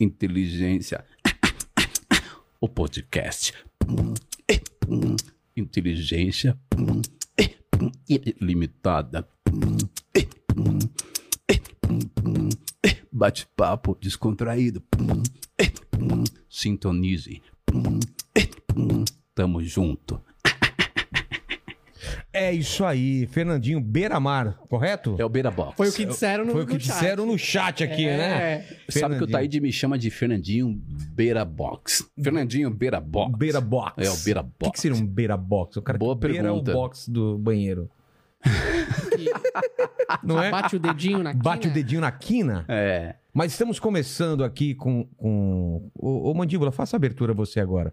[0.00, 1.04] Inteligência.
[2.60, 3.52] O podcast.
[5.56, 6.58] Inteligência
[8.40, 9.28] limitada.
[13.12, 14.82] Bate-papo descontraído.
[16.48, 17.40] Sintonize.
[19.34, 20.20] Tamo junto.
[22.32, 25.16] É isso aí, Fernandinho Beiramar, correto?
[25.18, 25.76] É o Beira Box.
[25.76, 26.92] Foi o que disseram no, Foi o que no chat.
[26.94, 28.16] disseram no chat aqui, É.
[28.16, 28.58] né?
[28.62, 29.30] Sabe que o Fernandinho.
[29.30, 30.80] Taíde me chama de Fernandinho
[31.14, 32.08] Beira Box.
[32.22, 33.36] Fernandinho Beira Box.
[33.38, 33.94] Beira box.
[34.06, 34.72] É o Beira O que, Box.
[34.72, 35.76] que seria um beira box?
[35.76, 36.70] O cara Boa que beira pergunta.
[36.70, 37.90] o box do banheiro.
[40.22, 40.50] Não é?
[40.50, 41.70] Bate o dedinho na Bate quina.
[41.72, 42.64] o dedinho na quina.
[42.68, 43.14] É.
[43.32, 45.04] Mas estamos começando aqui com.
[45.16, 45.90] com...
[45.94, 47.92] Ô, ô, Mandíbula, faça a abertura você agora.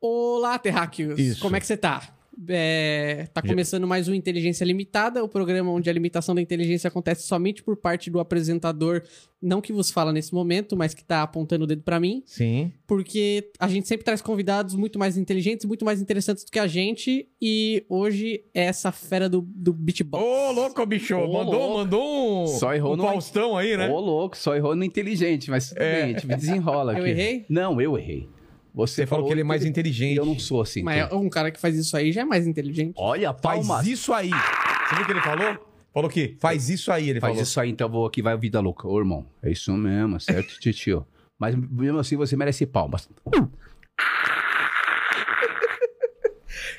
[0.00, 1.18] Olá, terráqueos.
[1.18, 1.40] Isso.
[1.42, 2.02] Como é que você tá?
[2.48, 7.26] É, tá começando mais um Inteligência Limitada, o programa onde a limitação da inteligência acontece
[7.26, 9.02] somente por parte do apresentador,
[9.40, 12.72] não que vos fala nesse momento, mas que tá apontando o dedo pra mim, Sim.
[12.86, 16.66] porque a gente sempre traz convidados muito mais inteligentes, muito mais interessantes do que a
[16.66, 20.24] gente, e hoje é essa fera do, do beatbox.
[20.24, 21.14] Ô, louco, bicho!
[21.16, 21.78] Ô, mandou, louco.
[21.78, 22.46] mandou um.
[22.46, 23.88] Só errou um no- Faustão aí, né?
[23.90, 25.92] Ô, louco, só errou no inteligente, mas tudo É.
[25.94, 27.00] bem, a gente me desenrola aqui.
[27.02, 27.44] Eu errei?
[27.48, 28.28] Não, eu errei.
[28.74, 30.16] Você, Você falou que ele é mais inteligente.
[30.16, 30.82] Eu não sou assim.
[30.82, 31.20] Mas então.
[31.20, 32.94] um cara que faz isso aí já é mais inteligente.
[32.96, 33.86] Olha, Faz palmas.
[33.86, 34.30] isso aí.
[34.30, 35.66] Você viu o que ele falou?
[35.92, 37.42] Falou que faz isso aí, ele Faz falou.
[37.42, 38.88] isso aí, então eu vou aqui, vai vida louca.
[38.88, 41.06] Ô, irmão, é isso mesmo, certo, titio?
[41.38, 43.06] Mas mesmo assim, você merece palmas.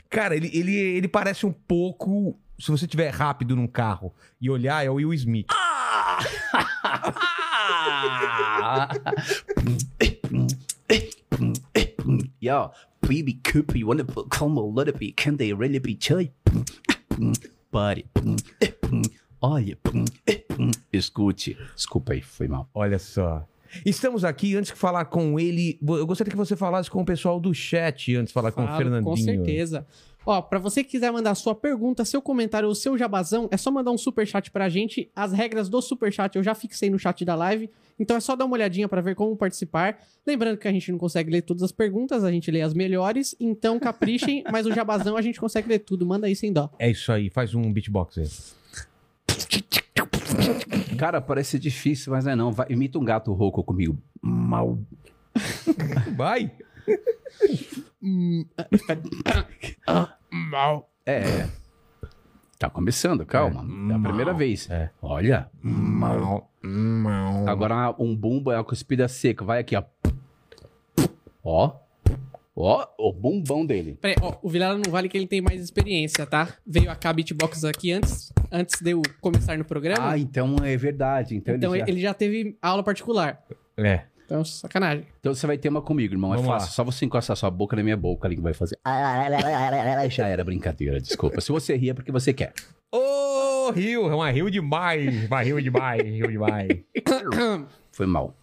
[0.09, 2.39] Cara, ele, ele, ele parece um pouco.
[2.59, 5.47] Se você tiver rápido num carro e olhar, é o Will Smith.
[12.41, 12.71] Yo,
[13.01, 15.15] baby Cooper, you wanna come a little bit?
[15.15, 16.31] Can they really be chai?
[17.71, 18.05] Buddy.
[19.41, 19.77] Olha.
[20.91, 21.57] Escute.
[21.75, 22.69] Desculpa aí, foi mal.
[22.73, 23.47] Olha só.
[23.85, 27.39] Estamos aqui, antes de falar com ele, eu gostaria que você falasse com o pessoal
[27.39, 29.03] do chat antes de falar com o Falo, Fernandinho.
[29.03, 29.87] Com certeza.
[30.25, 33.69] Ó, pra você que quiser mandar sua pergunta, seu comentário ou seu jabazão, é só
[33.69, 35.11] mandar um superchat pra gente.
[35.15, 37.69] As regras do superchat eu já fixei no chat da live,
[37.99, 39.99] então é só dar uma olhadinha pra ver como participar.
[40.25, 43.35] Lembrando que a gente não consegue ler todas as perguntas, a gente lê as melhores,
[43.39, 46.71] então caprichem, mas o jabazão a gente consegue ler tudo, manda aí sem dó.
[46.79, 48.29] É isso aí, faz um beatbox aí.
[50.97, 52.51] Cara, parece difícil, mas não é não.
[52.51, 53.97] Vai, imita um gato rouco comigo.
[54.21, 54.79] Mal.
[56.15, 56.51] Vai!
[60.31, 60.89] Mal.
[61.05, 61.47] É.
[62.57, 63.65] Tá começando, calma.
[63.91, 64.69] É, a primeira vez.
[64.69, 64.89] É.
[65.01, 65.49] Olha.
[65.61, 66.49] Mal.
[66.61, 67.47] Mal.
[67.47, 69.43] Agora um bumbo é a cuspida seca.
[69.43, 69.83] Vai aqui, ó.
[71.43, 71.79] Ó.
[72.55, 73.97] Ó, o bumbão dele.
[73.99, 76.49] Peraí, ó, o Vilela não vale que ele tem mais experiência, tá?
[76.65, 80.11] Veio a K Beatbox aqui antes, antes de eu começar no programa.
[80.11, 81.35] Ah, então é verdade.
[81.35, 81.91] Então, então ele já...
[81.91, 83.43] ele já teve aula particular.
[83.75, 84.03] É.
[84.25, 85.05] Então, sacanagem.
[85.19, 86.31] então você vai ter uma comigo, irmão.
[86.31, 86.59] Vamos é lá.
[86.59, 86.73] fácil.
[86.73, 88.77] Só você encostar sua boca na minha boca ali que vai fazer.
[90.09, 91.41] Já era brincadeira, desculpa.
[91.41, 92.53] Se você ri é porque você quer.
[92.91, 94.09] Ô, Rio!
[94.09, 95.27] É uma Rio demais!
[95.27, 96.67] Vai, Rio demais, Rio demais.
[97.91, 98.35] Foi mal.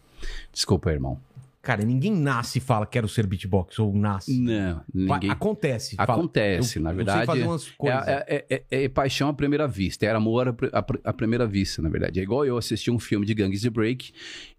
[0.53, 1.19] Desculpa, irmão.
[1.63, 4.41] Cara, ninguém nasce e fala quero ser beatbox, ou nasce.
[4.41, 5.29] Não, ninguém.
[5.31, 5.95] Acontece.
[5.99, 7.19] Acontece, na eu verdade.
[7.19, 8.09] sei fazer umas coisas.
[8.09, 11.13] É, é- é- é- é paixão à primeira vista, era amor à, à pri- à
[11.13, 12.19] primeira vista, na verdade.
[12.19, 14.11] É igual eu assisti um filme de gangues de break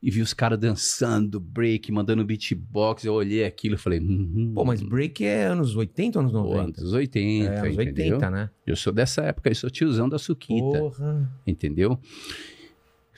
[0.01, 3.03] e vi os caras dançando break, mandando beatbox.
[3.03, 6.39] Eu olhei aquilo e falei, hum, Pô, mas break é anos 80 ou anos pô,
[6.55, 6.81] 90?
[6.81, 8.05] anos 80, é, anos entendeu?
[8.17, 8.49] 80, né?
[8.67, 11.29] Eu sou dessa época, eu sou tiozão da Suquita, Porra.
[11.47, 11.99] entendeu?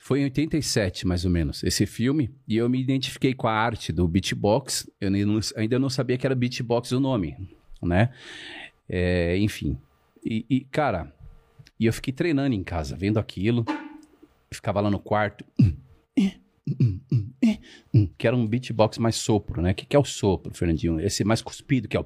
[0.05, 2.29] Foi em 87, mais ou menos, esse filme.
[2.45, 4.85] E eu me identifiquei com a arte do beatbox.
[4.99, 7.37] Eu não- ainda não sabia que era beatbox o nome,
[7.81, 8.09] né?
[8.89, 9.77] É, enfim.
[10.21, 11.15] E, e, cara,
[11.79, 13.63] e eu fiquei treinando em casa, vendo aquilo.
[14.51, 15.45] Ficava lá no quarto.
[18.17, 19.71] Que era um beatbox mais sopro, né?
[19.71, 20.99] O que, que é o sopro, Fernandinho?
[20.99, 22.03] Esse mais cuspido, que é o.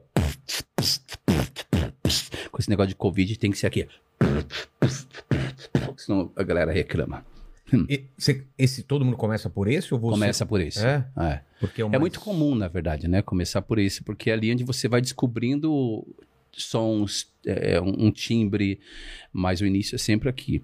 [2.52, 3.88] Com esse negócio de Covid tem que ser aqui.
[5.98, 7.26] Senão a galera reclama.
[7.90, 10.12] E cê- esse, todo mundo começa por esse ou você?
[10.14, 10.86] Começa por esse.
[10.86, 11.06] É?
[11.20, 11.42] É.
[11.60, 13.22] Porque é, o É mais- muito comum, na verdade, né?
[13.22, 16.06] Começar por esse, porque é ali onde você vai descobrindo
[16.52, 18.80] sons, é, um, timbre,
[19.32, 20.64] mas o início é sempre aqui.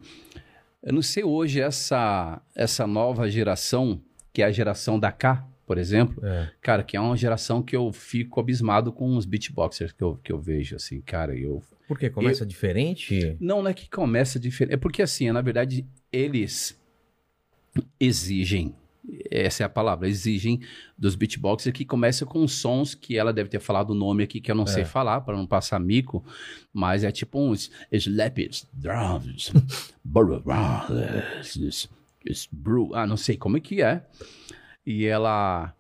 [0.82, 4.02] Eu não sei hoje essa, essa nova geração,
[4.34, 6.50] que é a geração da K, por exemplo, É.
[6.62, 10.32] cara, que é uma geração que eu fico abismado com os beatboxers que eu, que
[10.32, 11.62] eu vejo, assim, cara, eu...
[11.88, 12.10] Por quê?
[12.10, 13.38] Começa diferente?
[13.40, 16.78] Não, não é que começa diferente, é porque assim, na verdade, eles
[18.00, 18.76] exigem,
[19.30, 20.62] essa é a palavra, exigem
[20.98, 24.50] dos beatboxers que começa com sons que ela deve ter falado o nome aqui que
[24.52, 24.86] eu não sei É.
[24.86, 26.24] falar para não passar mico,
[26.72, 29.52] mas é tipo uns slaps, drums,
[32.52, 34.06] bru- ah, não sei como é que é.
[34.86, 35.74] E ela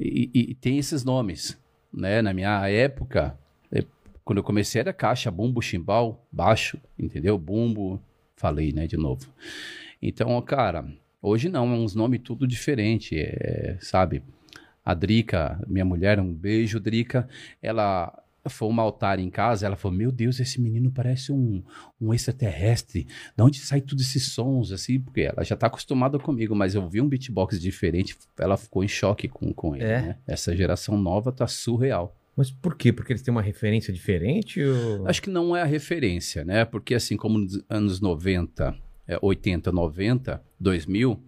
[0.00, 1.58] e, e tem esses nomes,
[1.92, 2.20] né?
[2.22, 3.38] Na minha época,
[3.72, 3.84] eh,
[4.24, 7.38] quando eu comecei era caixa, bumbo, chimbal, baixo, entendeu?
[7.38, 8.00] Bumbo,
[8.36, 9.26] falei, né, de novo.
[10.02, 10.86] Então, cara,
[11.24, 14.22] hoje não, é uns nomes tudo diferente, é, sabe?
[14.84, 17.26] A Drica, minha mulher, um beijo, Drica,
[17.62, 18.12] ela
[18.46, 21.62] foi um altar em casa, ela falou, meu Deus, esse menino parece um,
[21.98, 23.04] um extraterrestre,
[23.34, 25.00] de onde sai todos esses sons, assim?
[25.00, 28.88] Porque ela já tá acostumada comigo, mas eu vi um beatbox diferente, ela ficou em
[28.88, 30.00] choque com, com ele, É?
[30.02, 30.16] né?
[30.26, 32.14] Essa geração nova tá surreal.
[32.36, 32.92] Mas por quê?
[32.92, 34.60] Porque eles têm uma referência diferente?
[34.62, 35.06] Ou...
[35.08, 36.64] Acho que não é a referência, né?
[36.66, 38.74] Porque assim como nos anos 90,
[39.06, 41.20] é, 80, 90, 2000,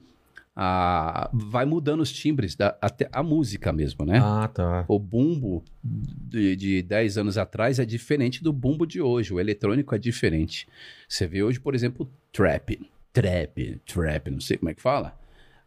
[0.55, 4.19] a, vai mudando os timbres, da, até a música mesmo, né?
[4.23, 4.87] Ah, tá.
[4.89, 9.35] O bumbo de, de 10 anos atrás é diferente do bumbo de hoje.
[9.35, 10.67] O eletrônico é diferente.
[11.07, 12.81] Você vê hoje, por exemplo, trap.
[13.13, 15.19] Trap, trap, não sei como é que fala.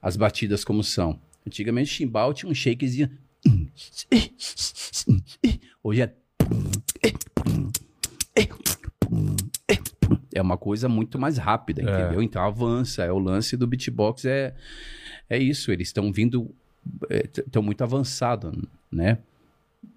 [0.01, 1.19] As batidas como são.
[1.45, 3.09] Antigamente, chimbal tinha um shakezinho.
[5.83, 6.13] Hoje é.
[10.39, 11.83] É uma coisa muito mais rápida, É.
[11.83, 12.21] entendeu?
[12.21, 13.03] Então avança.
[13.03, 14.56] É o lance do beatbox é,
[15.30, 15.71] é isso.
[15.71, 16.53] Eles estão vindo.
[17.09, 18.51] Estão muito avançados,
[18.91, 19.19] né?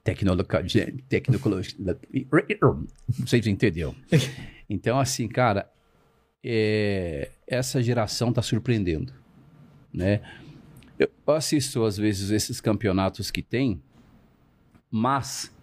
[0.05, 0.93] Tecnologia.
[1.09, 1.77] Tecnologia.
[3.19, 3.95] Vocês entenderam.
[4.71, 5.71] Então, assim, cara,
[6.43, 9.13] é, essa geração tá surpreendendo,
[9.93, 10.23] né?
[10.99, 13.83] Eu assisto, às vezes, esses campeonatos que tem,
[14.91, 15.55] mas,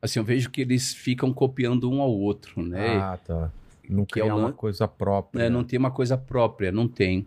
[0.00, 2.96] assim, eu vejo que eles ficam copiando um ao outro, né?
[2.96, 3.52] Ah, tá.
[3.88, 5.44] Não Que é criar o uma coisa própria.
[5.44, 7.26] É, não tem uma coisa própria, não tem.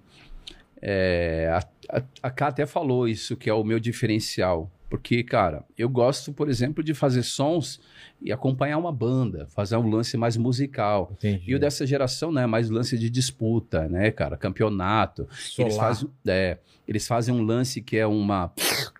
[0.81, 4.71] É, a, a, a Ká até falou isso, que é o meu diferencial.
[4.89, 7.79] Porque, cara, eu gosto, por exemplo, de fazer sons
[8.21, 11.09] e acompanhar uma banda, fazer um lance mais musical.
[11.11, 11.43] Entendi.
[11.45, 15.27] E o dessa geração, né, mais lance de disputa, né, cara, campeonato.
[15.57, 16.57] Eles fazem, é,
[16.87, 18.51] eles fazem um lance que é uma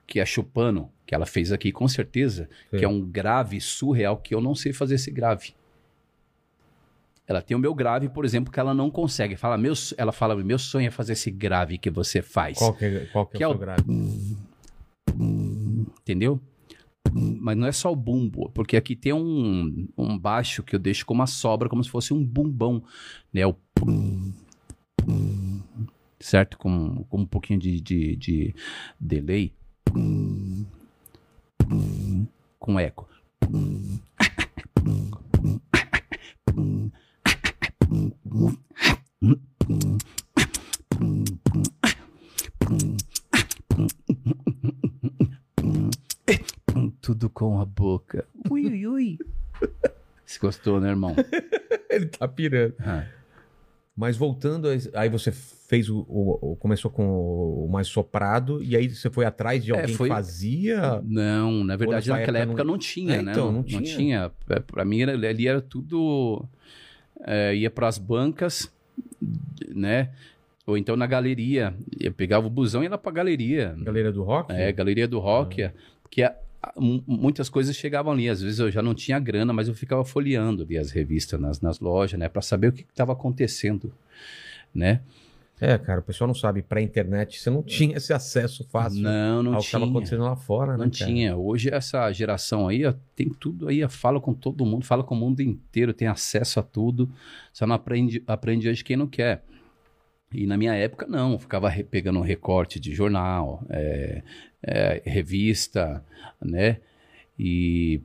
[0.06, 2.78] que é chupano, que ela fez aqui com certeza, Sim.
[2.78, 5.54] que é um grave surreal que eu não sei fazer esse grave.
[7.28, 9.36] Ela tem o meu grave, por exemplo, que ela não consegue.
[9.36, 12.58] Fala, meu, ela fala, meu sonho é fazer esse grave que você faz.
[12.58, 13.84] Qual que é, qual que é Que é o o- seu grave?
[16.02, 16.40] Entendeu?
[17.14, 21.06] Mas não é só o bumbo, porque aqui tem um, um baixo que eu deixo
[21.06, 22.84] como uma sobra, como se fosse um bumbão,
[23.34, 23.46] né?
[23.46, 24.34] O pum,
[24.98, 25.62] pum,
[26.20, 26.58] certo?
[26.58, 28.56] Com, com um pouquinho de, de, de
[29.00, 29.54] delay.
[29.86, 30.66] Pum,
[32.60, 33.08] com eco.
[33.40, 33.98] Pum,
[47.02, 48.26] Tudo com a boca.
[48.50, 49.18] Ui, ui, ui.
[50.26, 51.16] Você gostou, né, irmão?
[51.90, 52.74] Ele tá pirando.
[52.80, 53.06] Ah,
[53.96, 58.88] Mas voltando, aí você fez o, o- o- começou com o mais soprado e aí
[58.90, 61.02] você foi atrás de É, alguém foi- que fazia.
[61.04, 63.32] Não, na verdade, naquela época época não- não, tinha, É, né?
[63.32, 63.82] então, não não tinha.
[63.82, 64.32] tinha.
[64.50, 66.46] É, Pra mim, era- ali era tudo.
[67.26, 68.72] É, ia pras bancas,
[69.74, 70.10] né?
[70.66, 71.74] Ou então na galeria.
[72.00, 73.76] Eu pegava o busão e ia lá pra galeria.
[73.80, 74.52] Galera do rock?
[74.52, 75.74] É, Galeria do Rock, é,
[76.10, 78.28] que a- a- mu- muitas coisas chegavam ali.
[78.28, 81.62] Às vezes eu já não tinha grana, mas eu ficava folheando ali as revistas nas,
[81.62, 82.28] nas lojas, né?
[82.28, 83.94] Pra saber o que estava acontecendo,
[84.76, 85.00] né?
[85.60, 89.42] É, cara, o pessoal não sabe, pra internet você não tinha esse acesso fácil Não,
[89.42, 89.80] não ao que tinha.
[89.80, 90.86] estava acontecendo lá fora, né?
[90.86, 90.92] Não cara?
[90.92, 91.36] tinha.
[91.36, 95.16] Hoje essa geração aí ó, tem tudo aí, ó, fala com todo mundo, fala com
[95.16, 97.10] o mundo inteiro, tem acesso a tudo.
[97.52, 99.44] Só não aprende, aprende hoje quem não quer.
[100.32, 104.22] E na minha época não, eu ficava pegando um recorte de jornal, é,
[104.62, 106.04] é, revista,
[106.40, 106.78] né?
[107.40, 108.02] E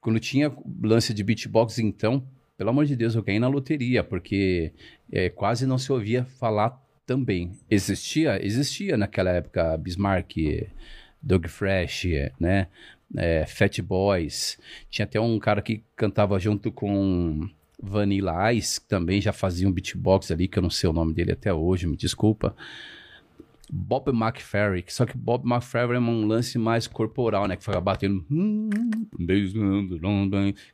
[0.00, 2.22] quando tinha lance de beatbox, então,
[2.58, 4.72] pelo amor de Deus, eu ganhei na loteria, porque
[5.10, 7.52] é, quase não se ouvia falar também.
[7.70, 8.44] Existia?
[8.44, 10.36] Existia naquela época Bismarck,
[11.20, 12.06] Doug Fresh,
[12.38, 12.68] né?
[13.16, 14.58] É, Fat Boys.
[14.90, 17.48] Tinha até um cara que cantava junto com
[17.82, 21.12] Vanilla Ice, que também já fazia um beatbox ali, que eu não sei o nome
[21.12, 22.54] dele até hoje, me desculpa.
[23.74, 27.56] Bob McFerry, só que Bob McFerry é um lance mais corporal, né?
[27.56, 28.22] Que fica batendo.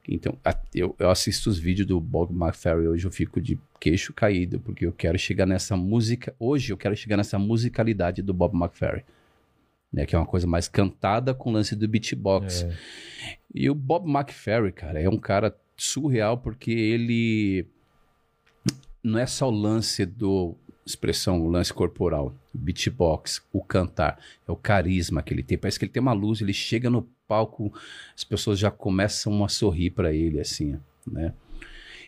[0.08, 0.36] Então,
[0.74, 4.84] eu, eu assisto os vídeos do Bob McFerry hoje, eu fico de queixo caído, porque
[4.84, 6.34] eu quero chegar nessa música.
[6.40, 9.04] Hoje eu quero chegar nessa musicalidade do Bob McFerry.
[9.92, 10.04] né?
[10.04, 12.64] Que é uma coisa mais cantada com o lance do beatbox.
[12.64, 12.76] É.
[13.54, 17.64] E o Bob McFerrin, cara, é um cara surreal porque ele
[19.04, 20.56] não é só o lance do
[20.88, 25.58] expressão, o lance corporal, beatbox, o cantar, é o carisma que ele tem.
[25.58, 27.72] Parece que ele tem uma luz, ele chega no palco,
[28.14, 31.34] as pessoas já começam a sorrir para ele assim, né?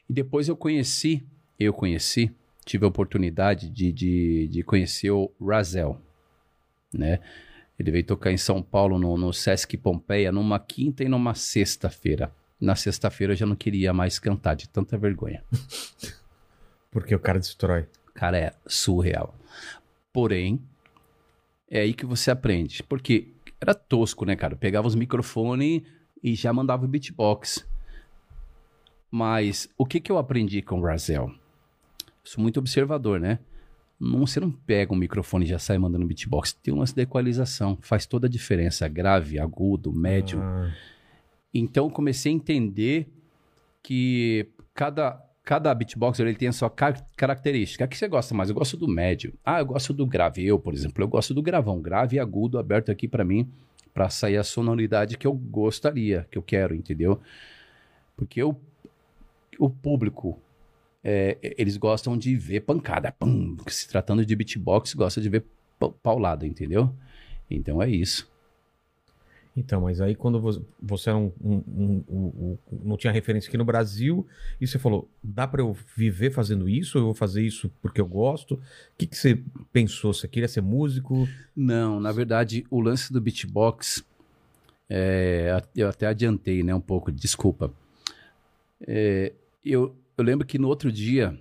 [0.08, 1.22] E depois eu conheci,
[1.58, 2.32] eu conheci,
[2.64, 6.00] tive a oportunidade de, de, de conhecer o Razel,
[6.92, 7.20] né?
[7.78, 12.30] Ele veio tocar em São Paulo no, no Sesc Pompeia numa quinta e numa sexta-feira.
[12.60, 15.42] Na sexta-feira eu já não queria mais cantar de tanta vergonha.
[16.90, 17.86] Porque o cara destrói.
[18.20, 19.34] Cara, é surreal.
[20.12, 20.60] Porém,
[21.70, 22.82] é aí que você aprende.
[22.82, 24.52] Porque era tosco, né, cara?
[24.52, 25.80] Eu pegava os microfones
[26.22, 27.66] e já mandava o beatbox.
[29.10, 31.32] Mas o que, que eu aprendi com o Razel?
[32.22, 33.38] Sou muito observador, né?
[33.98, 36.52] Não, você não pega um microfone e já sai mandando beatbox.
[36.52, 37.78] Tem um lance de equalização.
[37.80, 38.86] Faz toda a diferença.
[38.86, 40.42] Grave, agudo, médio.
[40.42, 40.70] Ah,
[41.54, 43.08] Então comecei a entender
[43.82, 47.84] que cada, cada beatboxer ele tem a sua car- característica.
[47.84, 48.48] A que você gosta mais?
[48.50, 49.34] Eu gosto do médio.
[49.44, 50.46] Ah, eu gosto do grave.
[50.46, 51.82] Eu, por exemplo, eu gosto do gravão.
[51.82, 53.50] Grave e agudo aberto aqui pra mim,
[53.92, 57.20] pra sair a sonoridade que eu gostaria, que eu quero, entendeu?
[58.16, 58.54] Porque o,
[59.58, 60.38] o público,
[61.02, 63.10] é, eles gostam de ver pancada.
[63.10, 65.44] Pum, se tratando de beatbox, gosta de ver
[65.80, 66.94] pa- paulada, entendeu?
[67.50, 68.30] Então é isso.
[69.56, 73.64] Então, mas aí quando vo- você era um, um- um- não tinha referência aqui no
[73.64, 74.26] Brasil,
[74.60, 76.96] e você falou, dá pra eu viver fazendo isso?
[76.98, 78.54] Eu vou fazer isso porque eu gosto?
[78.54, 78.60] O
[78.96, 79.42] que, que você
[79.72, 80.14] pensou?
[80.14, 81.28] Você queria ser músico?
[81.54, 84.04] Não, na verdade, o lance do beatbox,
[84.88, 87.72] é, a- eu até adiantei, né, um pouco, desculpa.
[88.86, 89.32] É,
[89.64, 91.38] eu, eu lembro que no outro dia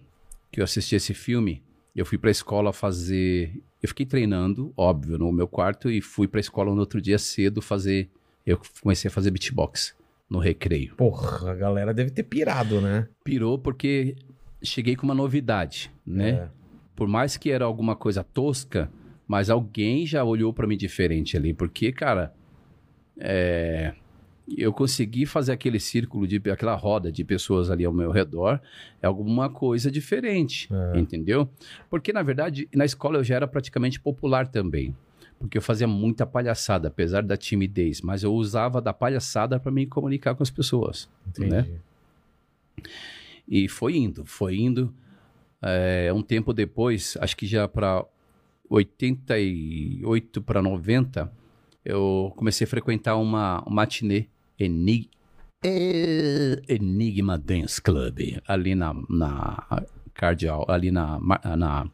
[0.52, 1.62] que eu assisti esse filme,
[1.96, 3.62] eu fui pra escola fazer.
[3.82, 7.62] Eu fiquei treinando, óbvio, no meu quarto, e fui pra escola no outro dia cedo
[7.62, 8.10] fazer.
[8.46, 9.96] Eu comecei a fazer beatbox
[10.30, 10.96] no recreio.
[10.96, 13.08] Porra, a galera deve ter pirado, né?
[13.24, 14.16] Pirou porque
[14.62, 16.30] cheguei com uma novidade, né?
[16.30, 16.50] É.
[16.96, 18.92] por mais que era alguma coisa tosca,
[19.26, 22.34] mas alguém já olhou pra mim diferente ali, porque, cara,
[23.18, 23.94] é,
[24.58, 28.60] eu consegui fazer aquele círculo de aquela roda de pessoas ali ao meu redor,
[29.02, 31.00] é alguma coisa diferente, É.
[31.00, 31.50] entendeu?
[31.90, 34.96] Porque na verdade, na escola eu já era praticamente popular também.
[35.38, 39.86] Porque eu fazia muita palhaçada, apesar da timidez, mas eu usava da palhaçada pra me
[39.86, 41.10] comunicar com as pessoas.
[41.28, 41.50] Entendi.
[41.50, 41.68] né?
[43.48, 44.94] E foi indo, foi indo.
[45.62, 48.06] É, um tempo depois, acho que já para
[48.70, 51.32] 88 para 90,
[51.86, 54.28] eu comecei a frequentar uma, uma matinê
[54.60, 55.10] Enig
[55.64, 61.20] eh, Enigma Dance Club, ali na, na Cardeal, ali na,
[61.58, 61.90] na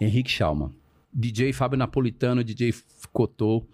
[0.00, 0.72] Henrique Schalman.
[1.12, 2.74] DJ Fábio Napolitano, DJ
[3.12, 3.66] Cotô.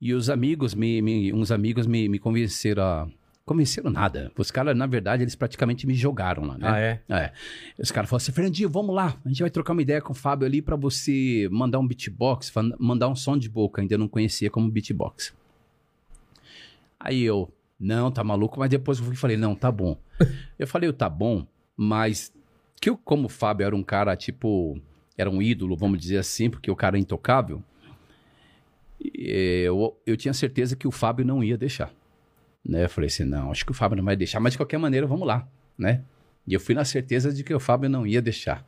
[0.00, 3.08] E os amigos, me, me- uns amigos me, me convenceram a.
[3.44, 4.30] Convenceram nada.
[4.36, 6.68] Os caras, na verdade, eles praticamente me jogaram lá, né?
[6.68, 7.02] Ah, é?
[7.08, 7.32] É.
[7.78, 9.16] Os caras falaram assim, Fernandinho, vamos lá.
[9.24, 12.52] A gente vai trocar uma ideia com o Fábio ali pra você mandar um beatbox,
[12.78, 13.80] mandar um som de boca.
[13.80, 15.32] Ainda não conhecia como beatbox.
[16.98, 18.58] Aí eu, não, tá maluco?
[18.58, 19.96] Mas depois eu falei, não, tá bom.
[20.58, 22.32] eu falei, tá bom, mas
[22.80, 24.80] que eu, como o Fábio era um cara, tipo,
[25.16, 27.62] era um ídolo, vamos dizer assim, porque o cara é intocável,
[29.14, 31.92] eu, eu tinha certeza que o Fábio não ia deixar.
[32.64, 32.84] Né?
[32.84, 35.06] Eu falei assim, não, acho que o Fábio não vai deixar, mas de qualquer maneira,
[35.06, 36.02] vamos lá, né?
[36.46, 38.66] E eu fui na certeza de que o Fábio não ia deixar.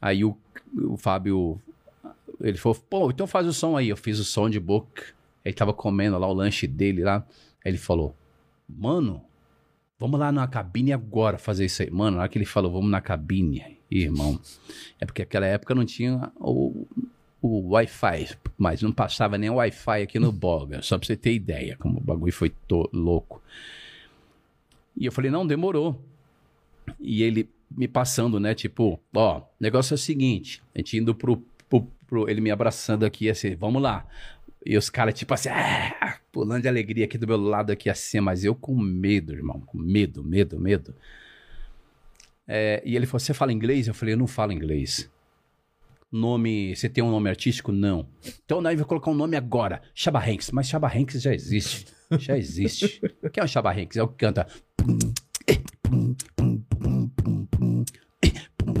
[0.00, 0.36] Aí o,
[0.74, 1.60] o Fábio,
[2.40, 3.88] ele falou, pô, então faz o som aí.
[3.88, 5.15] Eu fiz o som de boca.
[5.46, 7.24] Ele tava comendo lá o lanche dele lá.
[7.64, 8.14] Ele falou,
[8.68, 9.22] mano,
[9.98, 11.90] vamos lá na cabine agora fazer isso aí.
[11.90, 14.40] Mano, na hora que ele falou, vamos na cabine, irmão.
[15.00, 16.86] É porque naquela época não tinha o,
[17.40, 21.32] o Wi-Fi, mas não passava nem o Wi-Fi aqui no Boga, só pra você ter
[21.32, 22.52] ideia como o bagulho foi
[22.92, 23.40] louco.
[24.96, 26.00] E eu falei, não, demorou.
[27.00, 31.42] E ele me passando, né, tipo, ó, negócio é o seguinte, a gente indo pro,
[31.68, 34.06] pro, pro- ele me abraçando aqui, assim, vamos lá.
[34.68, 38.18] E os caras, tipo assim, ah, pulando de alegria aqui do meu lado, aqui assim,
[38.18, 40.92] mas eu com medo, irmão, com medo, medo, medo.
[42.48, 43.86] É, e ele falou, você fala inglês?
[43.86, 45.08] Eu falei, eu não falo inglês.
[46.10, 47.70] Nome, você tem um nome artístico?
[47.70, 48.08] Não.
[48.44, 50.50] Então nós vamos colocar um nome agora, Chaba Hanks.
[50.50, 51.86] Mas Chaba Hanks já existe,
[52.18, 53.00] já existe.
[53.32, 53.96] Quem é o Chaba Hanks?
[53.96, 54.48] É o que canta...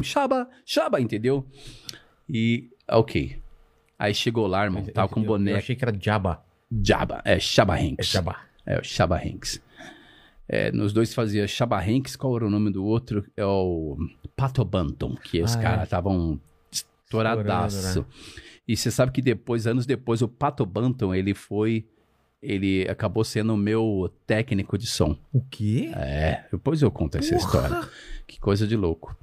[0.02, 1.46] Chaba, Chaba, entendeu?
[2.28, 3.40] E, ok.
[3.98, 6.42] Aí chegou lá, irmão, tava com Eu- Eu achei que era Jabba.
[6.84, 8.08] Jabba, é Chaba É Hanks.
[8.10, 8.36] Jabba.
[8.66, 9.62] É o Chaba Hanks.
[10.48, 13.24] É, nos dois fazia Chaba Hanks, qual era o nome do outro?
[13.36, 13.96] É o
[14.36, 15.62] Pato Banton, que os Ah, é.
[15.62, 17.76] caras estavam estouradaço.
[17.78, 18.14] Estourando, né?
[18.68, 21.86] E você sabe que depois, anos depois, o Pato Banton, ele foi.
[22.42, 25.16] Ele acabou sendo o meu técnico de som.
[25.32, 25.90] O quê?
[25.96, 27.88] É, depois eu conto essa história.
[28.26, 29.16] Que coisa de louco.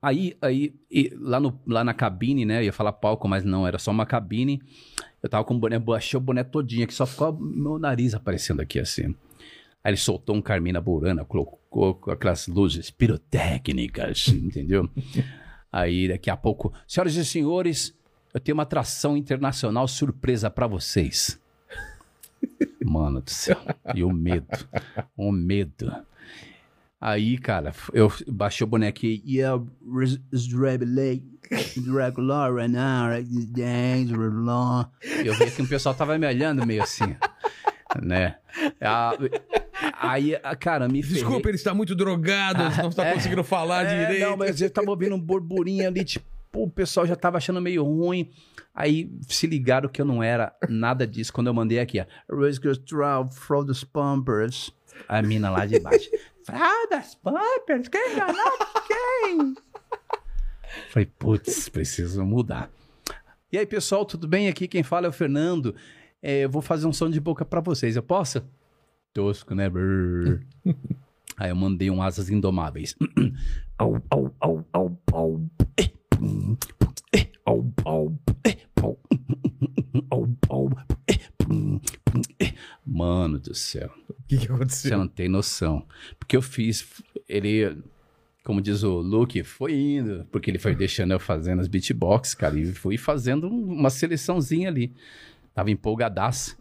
[0.00, 0.72] Aí, aí
[1.18, 2.60] lá, no, lá na cabine, né?
[2.60, 4.62] Eu ia falar palco, mas não, era só uma cabine.
[5.22, 8.60] Eu tava com o boné, achei o boné todinho aqui, só ficou meu nariz aparecendo
[8.60, 9.14] aqui assim.
[9.82, 14.88] Aí ele soltou um Carmina Burana, colocou aquelas luzes pirotécnicas, entendeu?
[15.72, 17.96] Aí daqui a pouco, senhoras e senhores,
[18.32, 21.40] eu tenho uma atração internacional surpresa pra vocês.
[22.84, 23.58] Mano do céu,
[23.94, 24.46] e o medo,
[25.16, 25.92] o medo.
[27.06, 29.22] Aí, cara, eu baixei o bonequinho.
[29.24, 29.64] Yeah,
[31.86, 33.06] regular now,
[35.24, 37.16] Eu vi que o pessoal tava me olhando meio assim,
[38.02, 38.34] né?
[40.00, 41.22] Aí, cara, me ferrei.
[41.22, 44.28] Desculpa, ele está muito drogado, não está é, conseguindo falar é, direito.
[44.28, 47.84] Não, mas eu tava ouvindo um burburinho ali, tipo, o pessoal já tava achando meio
[47.84, 48.32] ruim.
[48.74, 53.26] Aí se ligaram que eu não era nada disso quando eu mandei aqui, ó.
[53.30, 54.72] from the Pumpers.
[55.08, 56.10] A mina lá de baixo.
[56.46, 57.88] Fraldas Pampers?
[57.88, 58.52] Quem enganou
[58.86, 59.54] quem?
[60.90, 62.70] Falei, putz, preciso mudar.
[63.50, 64.46] E aí, pessoal, tudo bem?
[64.46, 65.74] Aqui quem fala é o Fernando.
[66.22, 67.96] É, eu vou fazer um som de boca para vocês.
[67.96, 68.44] Eu posso?
[69.12, 69.64] Tosco, né?
[71.36, 72.94] aí eu mandei um Asas Indomáveis.
[73.76, 75.40] au, au, au, au, au.
[77.44, 78.14] Au, au,
[78.82, 78.98] au.
[80.10, 80.70] Au, au.
[82.84, 83.90] Mano do céu.
[84.08, 84.90] O que, que aconteceu?
[84.90, 85.86] Você não tem noção.
[86.18, 86.86] Porque eu fiz.
[87.28, 87.76] Ele,
[88.44, 90.26] como diz o Luke, foi indo.
[90.30, 92.58] Porque ele foi deixando eu fazendo as beatbox, cara.
[92.58, 94.94] E fui fazendo uma seleçãozinha ali.
[95.54, 96.56] Tava empolgadaço.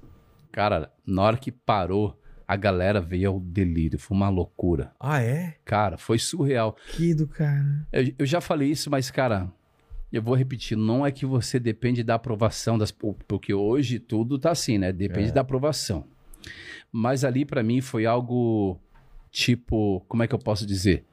[0.52, 4.00] Cara, na hora que parou, a galera veio ao delírio.
[4.00, 4.94] Foi uma loucura.
[5.00, 5.56] Ah, é?
[5.66, 6.76] Cara, foi surreal.
[6.92, 7.88] Que do cara.
[7.92, 9.52] Eu, eu já falei isso, mas, cara,
[10.18, 12.92] eu vou repetir, não é que você depende da aprovação das.
[13.28, 14.92] Porque hoje tudo tá assim, né?
[14.92, 15.32] Depende é.
[15.32, 16.06] da aprovação.
[16.92, 18.80] Mas ali para mim foi algo
[19.32, 21.06] tipo, como é que eu posso dizer?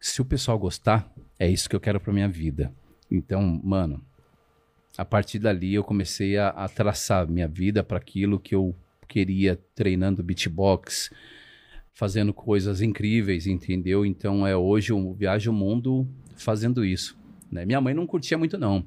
[0.00, 2.72] Se o pessoal gostar, é isso que eu quero para minha vida.
[3.10, 4.04] Então, mano,
[4.98, 8.74] a partir dali eu comecei a, a traçar minha vida para aquilo que eu
[9.06, 11.10] queria, treinando beatbox,
[11.94, 14.04] fazendo coisas incríveis, entendeu?
[14.04, 17.16] Então é hoje eu viajo o mundo fazendo isso.
[17.50, 17.64] Né?
[17.64, 18.84] Minha mãe não curtia muito não.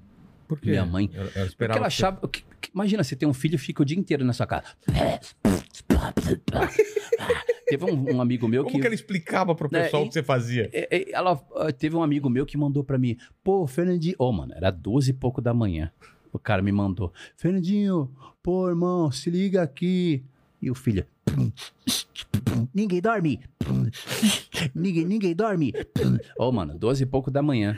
[0.47, 0.71] Por quê?
[0.71, 1.09] Minha mãe.
[1.13, 2.27] Ela, ela porque ela achava.
[2.27, 2.43] Que,
[2.73, 4.63] imagina, você tem um filho e fica o dia inteiro na sua casa.
[7.67, 8.71] teve um, um, amigo meu Como que.
[8.71, 10.69] Como que ela explicava pro né, pessoal o que você fazia?
[11.13, 11.35] Ela
[11.77, 14.15] teve um amigo meu que mandou para mim, pô, Fernandinho.
[14.17, 15.91] Ô, oh, mano, era 12 e pouco da manhã.
[16.33, 20.23] O cara me mandou, Fernandinho, pô, irmão, se liga aqui.
[20.61, 21.05] E o filho.
[22.73, 23.39] Ninguém dorme.
[24.73, 25.73] Ninguém, ninguém dorme.
[26.37, 27.77] Ô, oh, mano, 12 e pouco da manhã.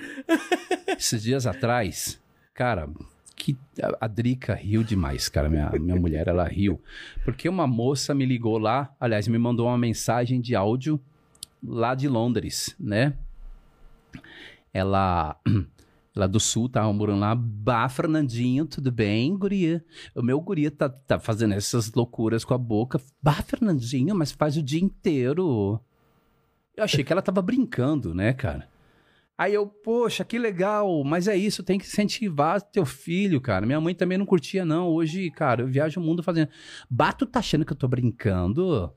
[0.97, 2.19] Esses dias atrás,
[2.53, 2.89] cara,
[3.35, 3.57] que
[3.99, 5.49] a, Drica riu demais, cara.
[5.49, 6.79] Minha, minha mulher, ela riu.
[7.25, 10.99] Porque uma moça me ligou lá, aliás, me mandou uma mensagem de áudio
[11.63, 13.13] lá de Londres, né?
[14.73, 15.35] Ela.
[16.13, 17.33] Lá do sul, tava morando lá.
[17.33, 19.83] Bah, Fernandinho, tudo bem, guria?
[20.13, 22.99] O meu guria tá, tá fazendo essas loucuras com a boca.
[23.21, 25.79] Bah, Fernandinho, mas faz o dia inteiro.
[26.75, 28.69] Eu achei que ela tava brincando, né, cara?
[29.37, 33.65] Aí eu, poxa, que legal, mas é isso, tem que incentivar teu filho, cara.
[33.65, 34.89] Minha mãe também não curtia, não.
[34.89, 36.49] Hoje, cara, eu viajo o mundo fazendo.
[36.89, 38.93] Bato tá achando que eu tô brincando?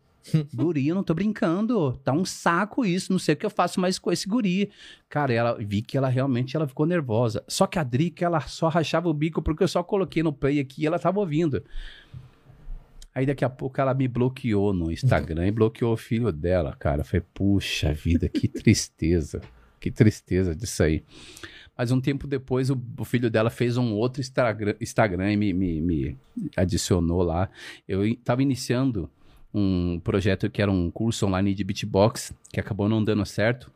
[0.55, 1.93] Guri, eu não tô brincando.
[2.05, 4.71] Tá um saco isso, não sei o que eu faço mais com esse guri.
[5.09, 7.45] Cara, ela vi que ela realmente ela ficou nervosa.
[7.47, 10.61] Só que a Drica, ela só rachava o bico porque eu só coloquei no play
[10.61, 11.63] aqui e ela tava ouvindo.
[13.15, 17.05] Aí daqui a pouco ela me bloqueou no Instagram e bloqueou o filho dela, cara.
[17.05, 19.41] Falei, puxa vida, que tristeza.
[19.79, 21.05] Que tristeza disso aí.
[21.77, 25.53] Mas um tempo depois, o, o filho dela fez um outro Instagram, Instagram e me,
[25.53, 26.19] me, me
[26.57, 27.49] adicionou lá.
[27.87, 29.11] Eu estava iniciando
[29.55, 33.71] um projeto que era um curso online de beatbox, que acabou não dando certo.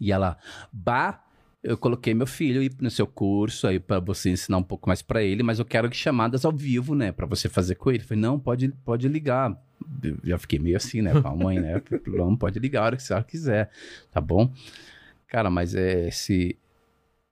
[0.00, 0.38] E ela,
[0.72, 1.22] bah,
[1.62, 5.22] eu coloquei meu filho no seu curso aí para você ensinar um pouco mais para
[5.22, 8.02] ele, mas eu quero que chamadas ao vivo, né, para você fazer com ele.
[8.02, 9.60] Eu falei, não, pode, pode ligar.
[10.02, 11.82] Eu já fiquei meio assim, né, com a mãe, né?
[12.06, 13.70] Não, pode ligar a hora que você quiser,
[14.10, 14.52] tá bom?
[15.26, 16.56] Cara, mas é esse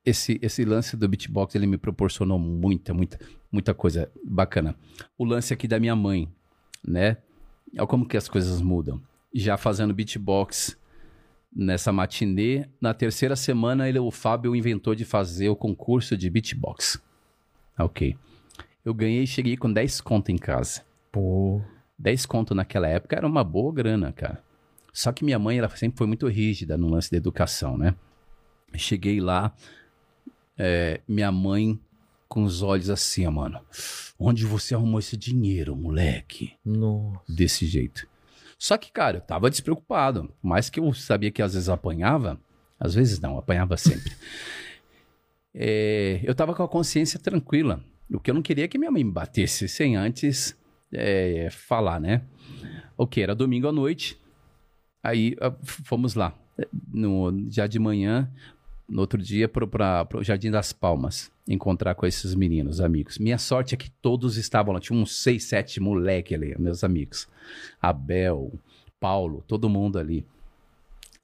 [0.02, 3.18] esse esse lance do beatbox ele me proporcionou muita, muita,
[3.52, 4.74] muita coisa bacana.
[5.18, 6.28] O lance aqui da minha mãe,
[6.86, 7.18] né?
[7.76, 9.00] Olha como que as coisas mudam.
[9.32, 10.76] Já fazendo beatbox
[11.54, 17.00] nessa matinê, na terceira semana ele, o Fábio inventou de fazer o concurso de beatbox.
[17.78, 18.16] Ok.
[18.84, 20.82] Eu ganhei e cheguei com 10 conto em casa.
[21.12, 21.60] Pô.
[21.98, 24.42] 10 conto naquela época era uma boa grana, cara.
[24.92, 27.94] Só que minha mãe, ela sempre foi muito rígida no lance da educação, né?
[28.74, 29.54] Cheguei lá,
[30.58, 31.78] é, minha mãe
[32.30, 33.60] com os olhos assim, mano.
[34.16, 36.52] Onde você arrumou esse dinheiro, moleque?
[36.64, 37.20] Nossa.
[37.28, 38.06] Desse jeito.
[38.56, 40.32] Só que, cara, eu tava despreocupado.
[40.40, 42.40] Mais que eu sabia que às vezes apanhava,
[42.78, 44.12] às vezes não, apanhava sempre.
[45.52, 47.84] É, eu tava com a consciência tranquila.
[48.08, 50.56] O que eu não queria é que minha mãe me batesse sem antes
[50.92, 52.22] é, falar, né?
[52.96, 53.20] O que?
[53.20, 54.16] Era domingo à noite.
[55.02, 56.32] Aí ah, fomos lá.
[56.94, 58.30] No, já de manhã,
[58.90, 61.30] no outro dia, pro, pra, pro Jardim das Palmas.
[61.48, 63.18] Encontrar com esses meninos, amigos.
[63.18, 64.80] Minha sorte é que todos estavam lá.
[64.80, 67.28] Tinha uns seis, sete moleque ali, meus amigos.
[67.80, 68.52] Abel,
[68.98, 70.26] Paulo, todo mundo ali.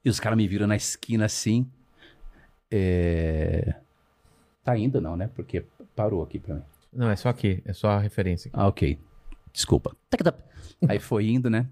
[0.05, 1.67] E os caras me viram na esquina assim.
[2.71, 3.75] É...
[4.65, 5.29] Tá indo não, né?
[5.35, 6.63] Porque parou aqui pra mim.
[6.93, 7.63] Não, é só aqui.
[7.65, 8.49] É só a referência.
[8.49, 8.59] aqui.
[8.59, 8.99] Ah, ok.
[9.53, 9.97] Desculpa.
[10.89, 11.67] Aí foi indo, né?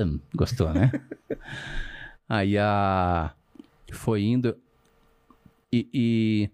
[0.00, 0.90] Hum, Gostou, né?
[2.28, 3.32] Aí a.
[3.92, 4.56] Foi indo.
[5.72, 6.50] E, e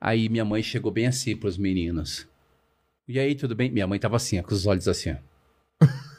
[0.00, 2.26] aí minha mãe chegou bem assim pros meninos.
[3.08, 3.70] E aí, tudo bem?
[3.70, 5.16] Minha mãe tava assim, com os olhos assim.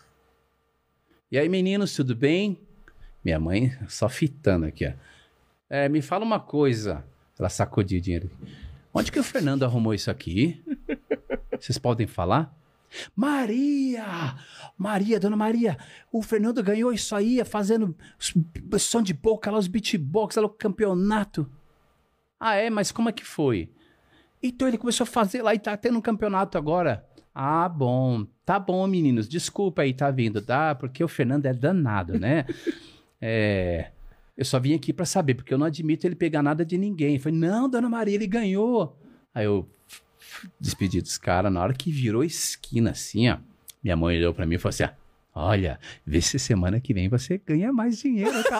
[1.29, 2.57] E aí, meninos, tudo bem?
[3.21, 4.93] Minha mãe só fitando aqui, ó.
[5.69, 7.03] É, me fala uma coisa.
[7.37, 8.31] Ela sacudiu o dinheiro.
[8.93, 10.63] Onde que o Fernando arrumou isso aqui?
[11.59, 12.57] Vocês podem falar?
[13.13, 14.37] Maria!
[14.77, 15.77] Maria, dona Maria,
[16.13, 20.49] o Fernando ganhou isso aí, fazendo os- som de boca lá, os beatbox, lá o
[20.49, 21.51] campeonato.
[22.39, 22.69] Ah, é?
[22.69, 23.69] Mas como é que foi?
[24.41, 27.05] Então ele começou a fazer lá e tá tendo um campeonato agora.
[27.33, 28.25] Ah, bom.
[28.45, 29.27] Tá bom, meninos.
[29.27, 30.41] Desculpa aí, tá vindo.
[30.41, 32.45] Dá, porque o Fernando é danado, né?
[33.21, 33.91] é.
[34.35, 37.17] Eu só vim aqui pra saber, porque eu não admito ele pegar nada de ninguém.
[37.17, 38.95] Foi, não, dona Maria, ele ganhou.
[39.33, 39.67] Aí eu
[40.59, 41.51] despedi dos caras.
[41.51, 43.37] Na hora que virou esquina assim, ó,
[43.83, 44.89] minha mãe olhou pra mim e falou assim: ó,
[45.39, 48.59] Olha, vê se semana que vem você ganha mais dinheiro, tá?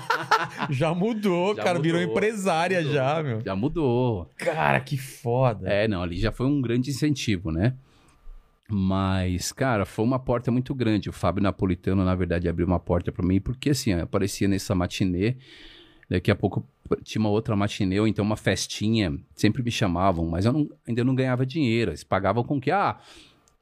[0.70, 1.78] Já mudou, Já cara.
[1.78, 2.94] Virou mudou, empresária mudou.
[2.94, 3.40] já, meu.
[3.42, 4.30] Já mudou.
[4.38, 5.68] Cara, que foda.
[5.68, 7.74] É, não, ali já foi um grande incentivo, né?
[8.70, 11.08] Mas, cara, foi uma porta muito grande.
[11.08, 14.74] O Fábio Napolitano, na verdade, abriu uma porta pra mim, porque assim, eu aparecia nessa
[14.74, 15.36] matinê,
[16.08, 16.66] daqui a pouco
[17.02, 21.04] tinha uma outra matinê, ou então uma festinha, sempre me chamavam, mas eu não- ainda
[21.04, 21.90] não ganhava dinheiro.
[21.90, 22.70] Eles pagavam com que?
[22.70, 22.98] Ah,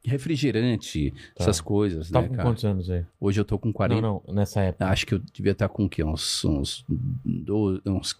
[0.08, 1.44] refrigerante, Tá.
[1.44, 2.48] essas coisas, Tava né, com cara?
[2.48, 3.04] quantos anos aí?
[3.20, 4.00] Hoje eu tô com 40.
[4.00, 4.86] Não, não, nessa época.
[4.86, 6.02] Acho que eu devia estar com o quê?
[6.04, 6.84] Uns, uns,
[7.24, 8.18] 12, uns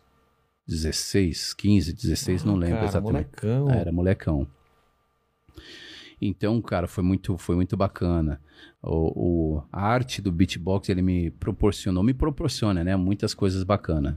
[0.66, 3.29] 16, 15, 16, não Ah, lembro cara, exatamente.
[3.42, 3.70] Molecão.
[3.70, 4.46] Era molecão.
[6.20, 8.40] Então, cara, foi muito, foi muito bacana.
[8.83, 12.96] O, o- a arte do beatbox, ele me proporcionou, me proporciona, né?
[12.96, 14.14] Muitas coisas bacanas,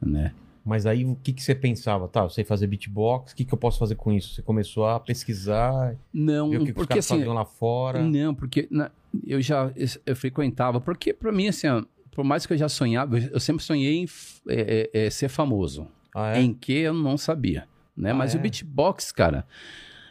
[0.00, 0.32] né?
[0.66, 2.08] Mas aí o que, que você pensava?
[2.08, 4.34] Tá, eu sei fazer beatbox, o que, que eu posso fazer com isso?
[4.34, 7.24] Você começou a pesquisar, Não, ver o que, que os porque caras assim...
[7.24, 8.02] lá fora.
[8.02, 8.90] Não, porque na-
[9.24, 9.70] eu já
[10.04, 11.68] eu frequentava, porque pra mim, assim,
[12.10, 14.06] por mais que eu já sonhava, eu sempre sonhei em
[14.48, 15.86] é, é, é, ser famoso.
[16.14, 16.40] Ah, é?
[16.40, 18.10] Em que eu não sabia, né?
[18.10, 18.38] Ah, Mas é?
[18.38, 19.46] o beatbox, cara,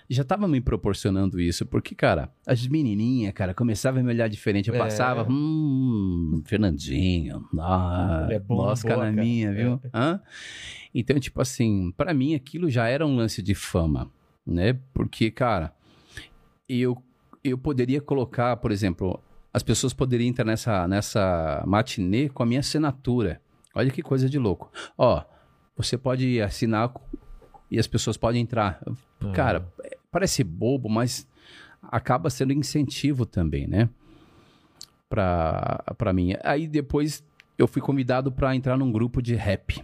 [0.09, 4.69] já tava me proporcionando isso, porque, cara, as menininhas, cara, começavam a me olhar diferente.
[4.69, 4.77] Eu É.
[4.77, 9.79] passava, hum, Fernandinho, ah, é bom mosca na minha, viu?
[9.83, 9.89] É.
[9.93, 10.21] Hã?
[10.93, 14.09] Então, tipo assim, pra mim aquilo já era um lance de fama,
[14.45, 14.77] né?
[14.93, 15.73] Porque, cara,
[16.69, 16.97] eu,
[17.43, 19.19] eu poderia colocar, por exemplo,
[19.53, 23.41] as pessoas poderiam entrar nessa, nessa matinê com a minha assinatura.
[23.73, 24.71] Olha que coisa de louco.
[24.97, 25.21] Ó,
[25.75, 26.89] você pode assinar
[27.69, 28.81] e as pessoas podem entrar.
[29.21, 29.31] Ah.
[29.31, 29.67] Cara,
[30.11, 31.27] parece bobo, mas
[31.81, 33.89] acaba sendo incentivo também, né?
[35.09, 36.35] Pra, pra mim.
[36.43, 37.23] Aí depois
[37.57, 39.83] eu fui convidado pra entrar num grupo de rap.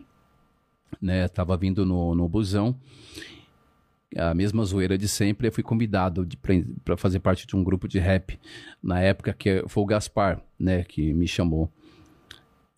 [1.02, 1.28] Né?
[1.28, 2.76] Tava vindo no, no busão.
[4.16, 5.48] A mesma zoeira de sempre.
[5.48, 6.28] Eu fui convidado
[6.84, 8.38] pra fazer parte de um grupo de rap.
[8.84, 10.84] Na época que foi o Gaspar, né?
[10.84, 11.72] Que me chamou.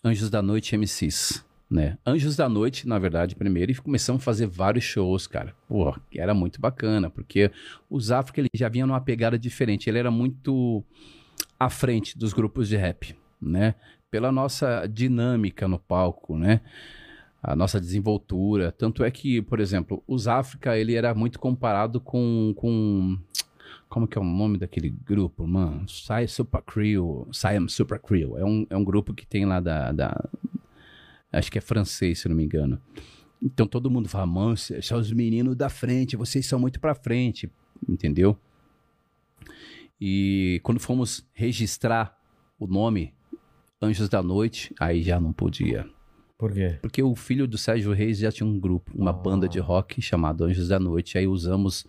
[0.04, 1.44] Anjos da Noite MCs.
[1.74, 1.98] Né?
[2.06, 5.56] Anjos da Noite, na verdade, primeiro, e começamos a fazer vários shows, cara.
[5.68, 7.50] Pô, que era muito bacana, porque
[7.90, 9.90] os África ele já vinha numa pegada diferente.
[9.90, 10.84] Ele era muito
[11.60, 13.74] à frente dos grupos de rap, né?
[14.12, 16.62] Pela nossa dinâmica no palco, né?
[17.42, 18.72] A nossa desenvoltura.
[18.72, 22.54] Tanto é que, por exemplo, os África, ele era muito comparado com...
[22.56, 23.18] com
[23.90, 25.90] como que é o nome daquele grupo, mano?
[25.90, 27.28] Siam Super Crew.
[27.32, 28.38] Siam Super Crew.
[28.38, 30.30] É um, é um grupo que tem lá da, da...
[31.34, 32.80] Acho que é francês, se não me engano.
[33.42, 37.52] Então todo mundo fala, mano, são os meninos da frente, vocês são muito pra frente,
[37.90, 38.38] entendeu?
[40.00, 42.18] E quando fomos registrar
[42.60, 43.14] o nome
[43.82, 45.86] Anjos da Noite, aí já não podia.
[46.38, 46.78] Por quê?
[46.82, 49.14] Porque o filho do Sérgio Reis já tinha um grupo, uma Ah.
[49.14, 51.18] banda de rock chamada Anjos da Noite.
[51.18, 51.86] Aí usamos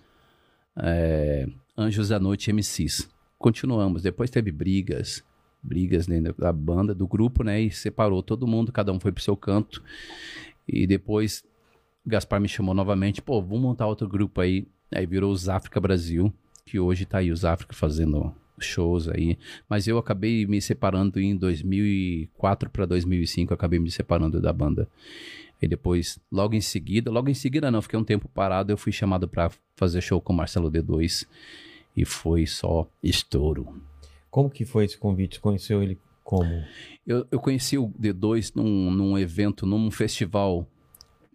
[0.76, 1.46] é,
[1.78, 3.08] Anjos da Noite MCs.
[3.38, 4.02] Continuamos.
[4.02, 5.22] Depois teve brigas,
[5.64, 7.60] brigas dentro da banda, do grupo, né?
[7.62, 9.82] E separou todo mundo, cada um foi pro seu canto.
[10.68, 11.42] E depois
[12.06, 14.66] Gaspar me chamou novamente, pô, vamos montar outro grupo aí.
[14.94, 16.32] Aí virou os África Brasil,
[16.66, 19.38] que hoje tá aí os África fazendo shows aí.
[19.68, 24.88] Mas eu acabei me separando em 2004 para 2005, eu acabei me separando da banda.
[25.60, 28.92] E depois, logo em seguida, logo em seguida não, fiquei um tempo parado, eu fui
[28.92, 31.26] chamado para fazer show com Marcelo D2
[31.96, 33.80] e foi só estouro.
[34.34, 35.38] Como que foi esse convite?
[35.38, 36.50] Conheceu ele como?
[37.06, 40.68] Eu, eu conheci o D2 num, num evento, num festival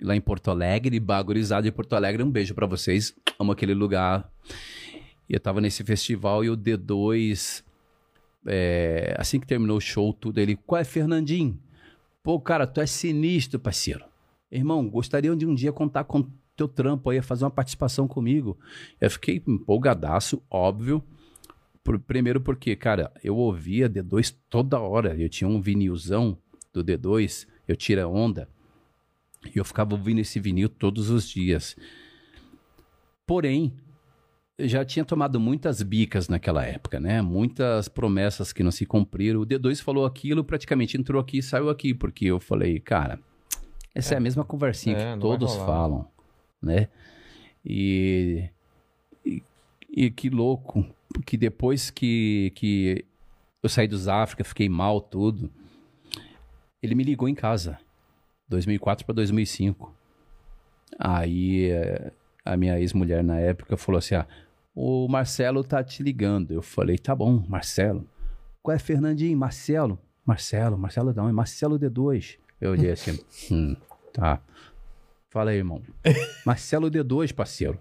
[0.02, 2.22] lá em Porto Alegre, Bagurizado de Porto Alegre.
[2.22, 4.30] Um beijo para vocês, amo aquele lugar.
[5.30, 7.64] E eu tava nesse festival e o D2,
[8.46, 11.58] é, assim que terminou o show, tudo, ele, qual é, Fernandinho?
[12.22, 14.04] Pô, cara, tu é sinistro, parceiro.
[14.52, 18.60] Irmão, gostaria de um dia contar com teu trampo aí, fazer uma participação comigo.
[19.00, 21.02] Eu fiquei empolgadaço, óbvio.
[21.90, 25.16] Por, primeiro porque, cara, eu ouvia D2 toda hora.
[25.20, 26.38] Eu tinha um vinilzão
[26.72, 28.48] do D2, eu tira onda.
[29.44, 31.76] E eu ficava ouvindo esse vinil todos os dias.
[33.26, 33.74] Porém,
[34.56, 37.24] eu já tinha tomado muitas bicas naquela época, né?
[37.24, 39.42] Muitas promessas que não se cumpriram.
[39.42, 43.20] O D2 falou aquilo, praticamente entrou aqui e saiu aqui, porque eu falei, cara,
[43.96, 46.08] essa é, é a mesma conversinha É, que todos falam,
[46.62, 46.88] né?
[47.66, 48.48] E,
[49.26, 49.42] e,
[49.90, 50.86] e que louco,
[51.26, 53.06] que depois que, que
[53.62, 55.52] eu saí dos África, fiquei mal, tudo,
[56.82, 57.78] ele me ligou em casa,
[58.48, 59.94] 2004 para 2005.
[60.98, 62.12] Aí eh,
[62.46, 64.28] a minha ex-mulher na época falou assim: ah,
[64.74, 66.52] o Marcelo tá te ligando.
[66.52, 68.08] Eu falei: tá bom, Marcelo.
[68.62, 69.38] Qual é, Fernandinho?
[69.38, 70.00] Marcelo?
[70.26, 72.38] Marcelo, Marcelo não, é Marcelo D2.
[72.60, 73.20] Eu olhei assim:
[73.52, 73.76] hum,
[74.14, 74.42] tá.
[75.30, 75.82] Fala aí, irmão.
[76.46, 77.80] Marcelo D2, parceiro.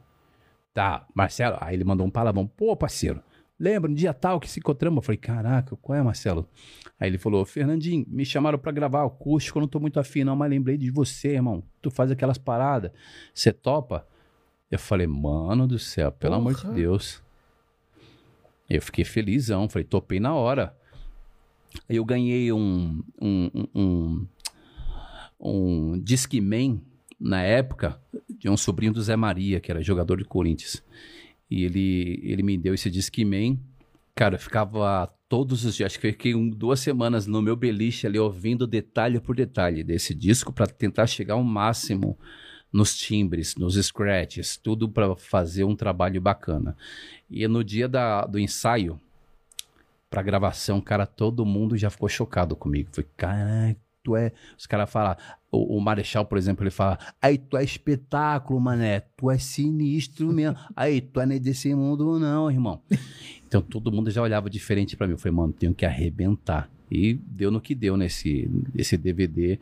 [0.79, 1.57] Tá, Marcelo.
[1.61, 2.47] Aí ele mandou um palavrão.
[2.47, 3.21] Pô, parceiro,
[3.59, 4.99] lembra no dia tal que se encontramos?
[4.99, 6.49] Eu falei, caraca, qual é, Marcelo?
[7.01, 10.37] Aí ele falou, Fernandinho, me chamaram pra gravar acústico, eu não tô muito afim não,
[10.37, 11.65] mas lembrei de você, irmão.
[11.83, 12.93] Tu faz aquelas paradas,
[13.35, 14.07] você topa?
[14.71, 16.75] Eu falei, mano do céu, pelo amor de Porra.
[16.75, 17.25] Deus.
[18.71, 20.77] Eu fiquei felizão, falei, topei na hora.
[21.89, 24.29] Aí eu ganhei um, um, um, um,
[25.41, 26.81] um Discman
[27.21, 28.01] na época
[28.39, 30.83] de um sobrinho do Zé Maria, que era jogador de Corinthians.
[31.51, 33.59] E ele, ele me deu esse Discman.
[34.15, 38.07] Cara, eu ficava todos os dias, acho que fiquei um- duas semanas no meu beliche
[38.07, 42.19] ali, ouvindo detalhe por detalhe desse disco para tentar chegar ao máximo
[42.73, 46.77] nos timbres, nos scratches, tudo para fazer um trabalho bacana.
[47.31, 49.01] E no dia da, do ensaio,
[50.11, 52.89] pra gravação, cara, todo mundo já ficou chocado comigo.
[52.93, 54.33] Foi, caraca, tu é.
[54.57, 55.15] Os caras falam,
[55.53, 60.33] o, o Marechal, por exemplo, ele fala, aí tu é espetáculo, mané, tu é sinistro
[60.33, 60.57] mesmo.
[60.75, 62.81] aí tu é desse mundo, não, irmão.
[63.47, 65.13] Então todo mundo já olhava diferente pra mim.
[65.13, 66.71] Eu falei, mano, tenho que arrebentar.
[66.91, 69.59] E deu no que deu nesse, nesse DVD.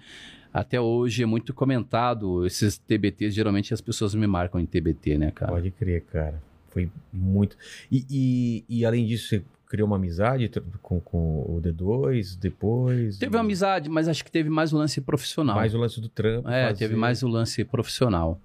[0.52, 2.46] Até hoje é muito comentado.
[2.46, 5.52] Esses TBTs, geralmente as pessoas me marcam em TBT, né, cara?
[5.52, 6.40] Pode crer, cara.
[6.70, 7.56] Foi muito.
[7.90, 10.50] E, e, e além disso, você criou uma amizade
[10.82, 13.18] com, com o D2 depois?
[13.18, 15.56] Teve uma amizade, mas acho que teve mais o lance profissional.
[15.56, 16.48] Mais o lance do trampo.
[16.48, 18.40] É, fazer- teve mais o lance profissional,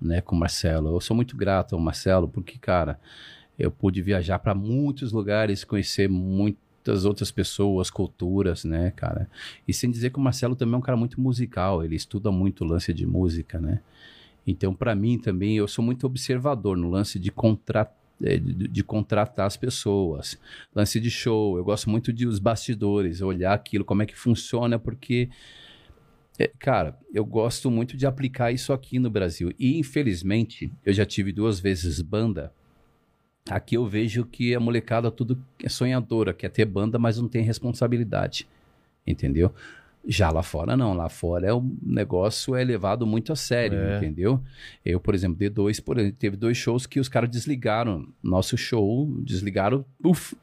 [0.00, 0.94] né, com o Marcelo.
[0.96, 2.98] Eu sou muito grato ao Marcelo, porque, cara,
[3.58, 9.28] eu pude viajar para muitos lugares, conhecer muitas outras pessoas, culturas, né, cara.
[9.68, 12.64] E sem dizer que o Marcelo também é um cara muito musical, ele estuda muito
[12.64, 13.80] o lance de música, né.
[14.44, 17.94] Então, para mim também, eu sou muito observador no lance de contratar.
[18.20, 20.38] De, de contratar as pessoas,
[20.72, 24.78] lance de show, eu gosto muito de os bastidores, olhar aquilo, como é que funciona,
[24.78, 25.28] porque
[26.38, 29.52] é, cara, eu gosto muito de aplicar isso aqui no Brasil.
[29.58, 32.52] E, infelizmente, eu já tive duas vezes banda.
[33.50, 37.42] Aqui eu vejo que a molecada tudo é sonhadora, quer ter banda, mas não tem
[37.42, 38.48] responsabilidade.
[39.06, 39.52] Entendeu?
[40.06, 40.94] Já lá fora, não.
[40.94, 43.96] Lá fora é o negócio é levado muito a sério, É.
[43.98, 44.40] entendeu?
[44.84, 48.08] Eu, por exemplo, D2, por exemplo, teve dois shows que os caras desligaram.
[48.22, 50.34] Nosso show, desligaram, uf,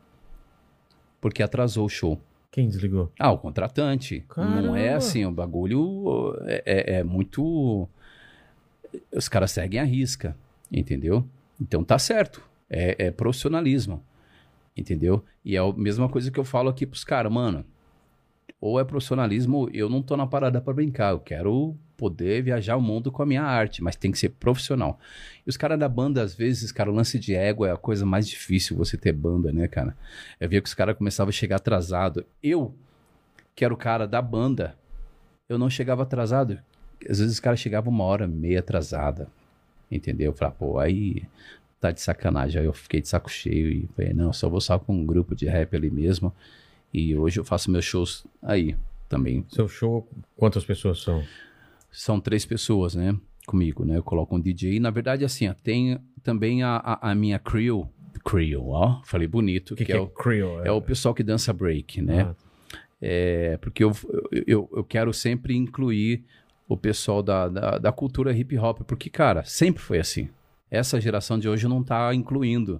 [1.19, 2.19] porque atrasou o show.
[2.51, 3.11] Quem desligou?
[3.19, 4.25] Ah, o contratante.
[4.37, 4.97] Não é Caramba!
[4.97, 7.87] assim, o bagulho é, é- é muito.
[9.13, 10.35] Os caras seguem a risca,
[10.71, 11.23] entendeu?
[11.61, 12.41] Então tá certo.
[12.69, 14.01] É, é profissionalismo,
[14.75, 15.23] entendeu?
[15.43, 17.65] E é a mesma coisa que eu falo aqui pros caras, mano.
[18.61, 21.11] Ou é profissionalismo, eu não tô na parada pra brincar.
[21.11, 24.99] Eu quero poder viajar o mundo com a minha arte, mas tem que ser profissional.
[25.45, 28.05] E os caras da banda, às vezes, cara, o lance de ego é a coisa
[28.05, 29.95] mais difícil você ter banda, né, cara?
[30.39, 32.25] Eu via que os caras começavam a chegar atrasado.
[32.41, 32.73] Eu,
[33.55, 34.75] que era o cara da banda,
[35.47, 36.59] eu não chegava atrasado.
[37.09, 39.29] Às vezes os caras chegavam uma hora, meia atrasada.
[39.91, 40.31] Entendeu?
[40.31, 41.23] Eu falava, pô, aí
[41.79, 42.61] tá de sacanagem.
[42.61, 45.35] Aí eu fiquei de saco cheio e falei, não, só vou só com um grupo
[45.35, 46.33] de rap ali mesmo.
[46.93, 48.75] E hoje eu faço meus shows aí
[49.07, 49.45] também.
[49.49, 51.23] Seu show, quantas pessoas são?
[51.91, 53.15] São três pessoas, né?
[53.49, 53.97] comigo, né?
[53.97, 54.79] Eu coloco um DJ.
[54.79, 57.89] Na verdade, assim, tem também a, a, a minha crew.
[58.23, 59.01] Crew, ó.
[59.03, 59.73] Falei bonito.
[59.73, 60.67] O que, que, que é, é o, Creole?
[60.67, 62.29] é o pessoal que dança break, né?
[62.29, 62.35] Ah,
[63.01, 63.91] É, porque eu,
[64.45, 66.23] eu, eu quero sempre incluir
[66.67, 70.29] o pessoal da, da, da cultura hip hop, porque, cara, sempre foi assim.
[70.69, 72.79] Essa geração de hoje não tá incluindo.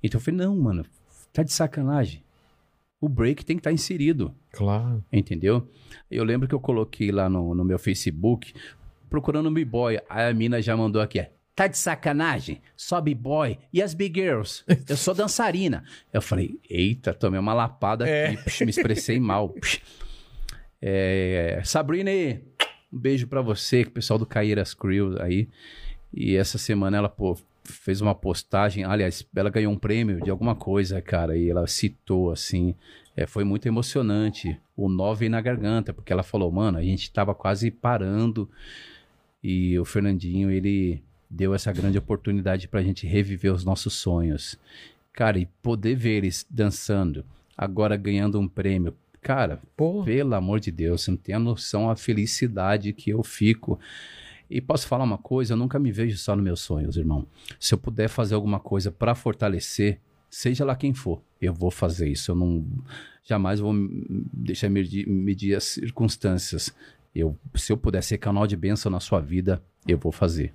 [0.00, 0.86] Então eu falei, não, mano,
[1.32, 2.22] tá de sacanagem.
[3.04, 5.04] O break tem que estar inserido, Claro.
[5.12, 5.68] entendeu?
[6.10, 8.54] Eu lembro que eu coloquei lá no, no meu Facebook,
[9.10, 9.98] procurando um b-boy.
[10.08, 12.62] Aí a mina já mandou aqui, tá de sacanagem?
[12.76, 13.58] Só b-boy.
[13.72, 14.64] E as big girls?
[14.88, 15.84] Eu sou dançarina.
[16.12, 19.54] Eu falei, eita, tomei uma lapada aqui, puxa, me expressei mal.
[20.86, 22.10] É, Sabrina,
[22.92, 25.48] um beijo pra você, que o pessoal do Caíras Crew aí.
[26.12, 30.54] E essa semana ela pô, fez uma postagem, aliás, ela ganhou um prêmio de alguma
[30.54, 32.74] coisa, cara, e ela citou assim,
[33.16, 37.10] é, foi muito emocionante, o nó veio na garganta, porque ela falou, mano, a gente
[37.10, 38.48] tava quase parando
[39.42, 44.58] e o Fernandinho, ele deu essa grande oportunidade pra gente reviver os nossos sonhos.
[45.12, 47.24] Cara, e poder ver eles dançando,
[47.56, 50.02] agora ganhando um prêmio, cara, Pô.
[50.04, 53.78] pelo amor de Deus, você não tem a noção a felicidade que eu fico.
[54.48, 57.26] E posso falar uma coisa, eu nunca me vejo só nos meus sonhos, irmão.
[57.58, 62.08] Se eu puder fazer alguma coisa para fortalecer, seja lá quem for, eu vou fazer
[62.08, 62.30] isso.
[62.30, 62.66] Eu não
[63.24, 63.72] jamais vou
[64.32, 66.74] deixar medir, medir as circunstâncias.
[67.14, 70.52] Eu, se eu puder ser canal de bênção na sua vida, eu vou fazer.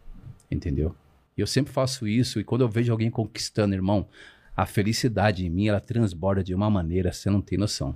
[0.51, 0.95] Entendeu?
[1.37, 4.07] Eu sempre faço isso e quando eu vejo alguém conquistando, irmão,
[4.55, 7.95] a felicidade em mim, ela transborda de uma maneira, você não tem noção.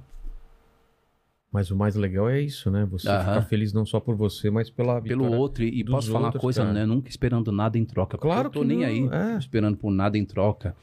[1.54, 2.84] Mas o mais legal é isso, né?
[2.90, 3.20] Você Aham.
[3.20, 5.64] ficar feliz não só por você, mas pela pelo outro.
[5.64, 6.74] E, posso falar uma outros, coisa, cara.
[6.74, 6.84] né?
[6.86, 8.18] Nunca esperando nada em troca.
[8.18, 9.38] Claro eu tô que nem não, aí é.
[9.38, 10.76] esperando por nada em troca.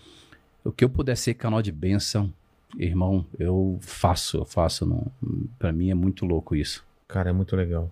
[0.65, 2.33] O que eu puder ser canal de bênção,
[2.79, 4.87] irmão, eu faço, eu faço.
[4.87, 5.09] Não,
[5.59, 6.85] pra mim é muito louco isso.
[7.09, 7.91] Cara, é muito legal.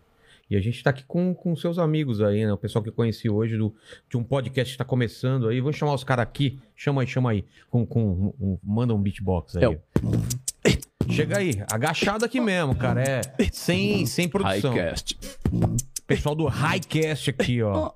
[0.48, 2.52] E a gente tá aqui com, com seus amigos aí, né?
[2.52, 3.74] O pessoal que eu conheci hoje do,
[4.08, 5.60] de um podcast que tá começando aí.
[5.60, 6.58] Vou chamar os caras aqui.
[6.76, 7.44] Chama aí, chama aí.
[7.68, 9.64] Com, com, um- um- manda um beatbox aí.
[9.64, 9.78] É o-
[11.10, 13.02] Chega aí, agachado aqui mesmo, cara.
[13.02, 13.20] É
[13.52, 14.72] sem, sem produção.
[14.72, 15.18] Highcast.
[16.06, 17.92] Pessoal do Highcast aqui, ó.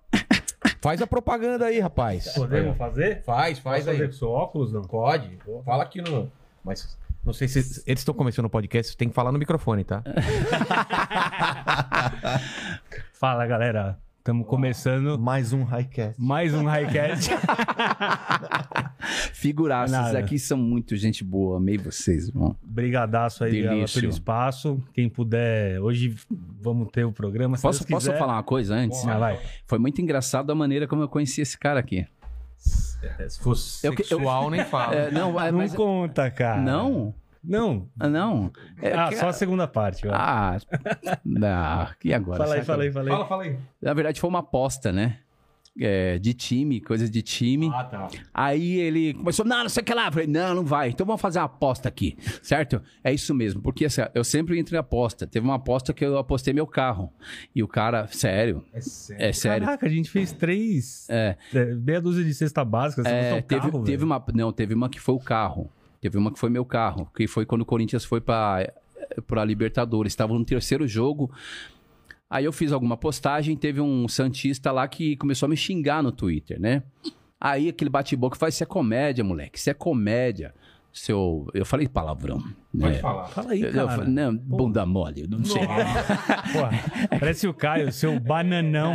[0.80, 2.32] Faz a propaganda aí, rapaz.
[2.35, 3.22] Podemos fazer?
[3.24, 4.08] Faz, faz Posso fazer aí.
[4.08, 4.82] com seu óculos, não?
[4.82, 5.38] Pode.
[5.64, 6.30] Fala aqui no.
[6.64, 10.02] Mas não sei se eles estão começando o podcast, tem que falar no microfone, tá?
[13.12, 13.98] Fala, galera.
[14.18, 16.14] Estamos começando Mais um Highcast.
[16.20, 17.30] mais um Highcast.
[19.33, 20.18] Figuraças Nada.
[20.18, 21.57] aqui são muito gente boa.
[21.59, 22.57] Amei vocês, irmão.
[22.62, 24.01] Brigadaço aí Delício.
[24.01, 24.83] pelo espaço.
[24.92, 26.14] Quem puder, hoje
[26.61, 27.57] vamos ter o programa.
[27.57, 29.07] Se Posso, posso falar uma coisa antes?
[29.07, 29.38] Ah, vai.
[29.66, 32.07] Foi muito engraçado a maneira como eu conheci esse cara aqui.
[33.18, 33.85] É, Se fosse...
[33.87, 34.94] Eu que- eu- Sexual nem fala.
[34.94, 36.61] É, não, é, Não mas- conta, cara.
[36.61, 37.88] não, Não.
[37.98, 38.53] Ah, não.
[38.81, 40.07] É, ah, que- só a segunda parte.
[40.07, 40.16] vai.
[40.16, 40.57] Ah,
[41.25, 41.88] não.
[42.05, 42.38] E agora?
[42.38, 43.11] fala aí, fala aí, fala aí.
[43.12, 43.57] Fala, fala aí.
[43.81, 45.18] Na verdade, foi uma aposta, né?
[45.80, 47.70] É, de time, coisas de time.
[47.72, 48.08] Ah, tá.
[48.35, 50.08] Aí ele começou, não, não sei o que lá.
[50.08, 50.90] Eu falei, não, não vai.
[50.90, 52.82] Então vamos fazer uma aposta aqui, certo?
[53.02, 53.62] É isso mesmo.
[53.62, 55.26] Porque assim, eu sempre entro em aposta.
[55.26, 57.11] Teve uma aposta que eu apostei meu carro.
[57.54, 59.24] E o cara, sério, É sério.
[59.24, 59.66] é sério.
[59.66, 61.06] Caraca, a gente fez três.
[61.08, 63.02] É, é, meia dúzia de cesta básica.
[63.02, 64.22] Você é, teve, carro, teve uma.
[64.35, 65.70] Não, teve uma que foi o carro.
[66.02, 67.11] Teve uma que foi meu carro.
[67.16, 68.70] Que foi quando o Corinthians foi pra,
[69.26, 70.12] pra Libertadores.
[70.12, 71.30] Estava no terceiro jogo.
[72.33, 76.11] Aí eu fiz alguma postagem, teve um Santista lá que começou a me xingar no
[76.11, 76.83] Twitter, né?
[77.38, 80.55] Aí aquele bate-boca faz, isso é comédia, moleque, isso é comédia.
[80.90, 81.47] Seu.
[81.53, 82.42] Eu falei palavrão.
[82.73, 82.95] Né?
[82.95, 83.27] falar.
[83.27, 83.88] Fala aí, Eu, eu cara.
[83.99, 85.61] falei, não, bunda mole, eu não sei.
[85.61, 86.71] Porra,
[87.21, 88.95] parece o Caio, seu bananão.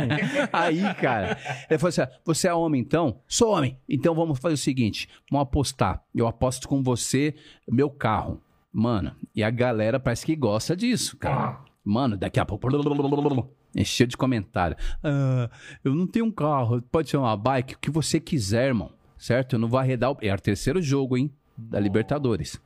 [0.52, 1.38] Aí, cara,
[1.70, 3.20] ele falou assim: você é homem então?
[3.28, 3.78] Sou homem.
[3.88, 6.02] Então vamos fazer o seguinte: vamos apostar.
[6.12, 7.36] Eu aposto com você
[7.68, 8.42] meu carro.
[8.72, 11.67] Mano, e a galera parece que gosta disso, cara.
[11.84, 12.68] Mano, daqui a pouco.
[13.74, 14.76] Encheu de comentário.
[15.02, 15.50] Ah,
[15.84, 18.92] eu não tenho um carro, pode ser uma bike, o que você quiser, irmão.
[19.16, 19.54] Certo?
[19.54, 20.12] Eu não vou arredar.
[20.12, 20.18] O...
[20.20, 21.30] É o terceiro jogo, hein?
[21.56, 22.60] Da Libertadores.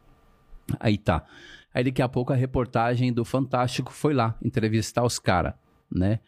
[0.78, 1.24] Aí tá.
[1.72, 5.54] Aí daqui a pouco a reportagem do Fantástico foi lá entrevistar os caras,
[5.90, 6.20] né?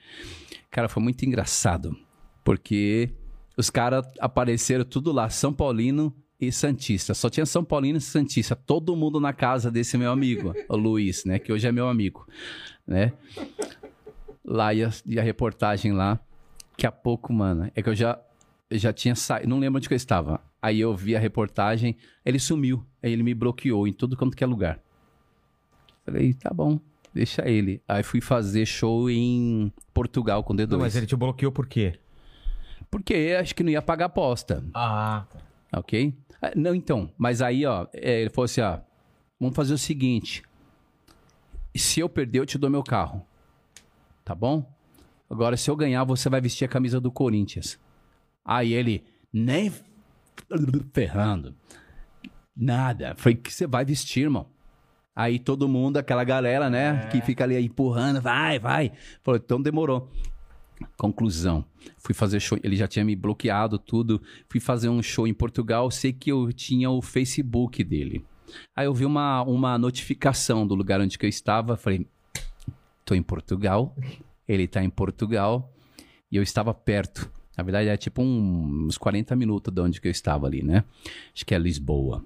[0.70, 1.96] Cara, foi muito engraçado.
[2.42, 3.10] Porque
[3.56, 7.14] os caras apareceram tudo lá, São Paulino e Santista.
[7.14, 8.54] Só tinha São Paulino e Santista.
[8.56, 11.38] Todo mundo na casa desse meu amigo, o Luiz, né?
[11.38, 12.26] Que hoje é meu amigo,
[12.86, 13.12] né?
[14.44, 16.20] Lá e a, e a reportagem lá.
[16.72, 18.20] Daqui a pouco, mano, é que eu já,
[18.68, 20.40] eu já tinha saído, não lembro onde que eu estava.
[20.60, 22.84] Aí eu vi a reportagem, ele sumiu.
[23.02, 24.80] Aí ele me bloqueou em tudo quanto que é lugar.
[26.04, 26.80] Falei, tá bom,
[27.14, 27.80] deixa ele.
[27.86, 30.68] Aí fui fazer show em Portugal com D2.
[30.70, 31.98] Não, mas ele te bloqueou por quê?
[32.90, 35.24] Porque acho que não ia pagar aposta, Ah,
[35.72, 36.14] ok?
[36.44, 38.78] Ah, Não, então, mas aí, ó, é, ele falou assim, ó,
[39.40, 40.42] vamos fazer o seguinte.
[41.74, 43.24] Se eu perder, eu te dou meu carro.
[44.24, 44.64] Tá bom?
[45.28, 47.78] Agora, se eu ganhar, você vai vestir a camisa do Corinthians.
[48.44, 49.72] Aí ele, nem
[50.92, 51.54] ferrando.
[52.56, 53.14] Nada.
[53.16, 54.46] Foi que você vai vestir, irmão.
[55.16, 58.92] Aí todo mundo, aquela galera, né, que fica ali empurrando, vai, vai.
[59.22, 60.10] Falou, então demorou.
[60.96, 61.64] Conclusão.
[61.98, 64.20] Fui fazer show, ele já tinha me bloqueado tudo.
[64.48, 68.24] Fui fazer um show em Portugal, sei que eu tinha o Facebook dele.
[68.76, 72.06] Aí eu vi uma, uma notificação do lugar onde eu estava, falei,
[73.04, 73.94] tô em Portugal,
[74.46, 75.72] ele tá em Portugal,
[76.30, 77.30] e eu estava perto.
[77.56, 80.84] Na verdade, é tipo um- uns 40 minutos de onde eu estava ali, né?
[81.34, 82.24] Acho que é Lisboa.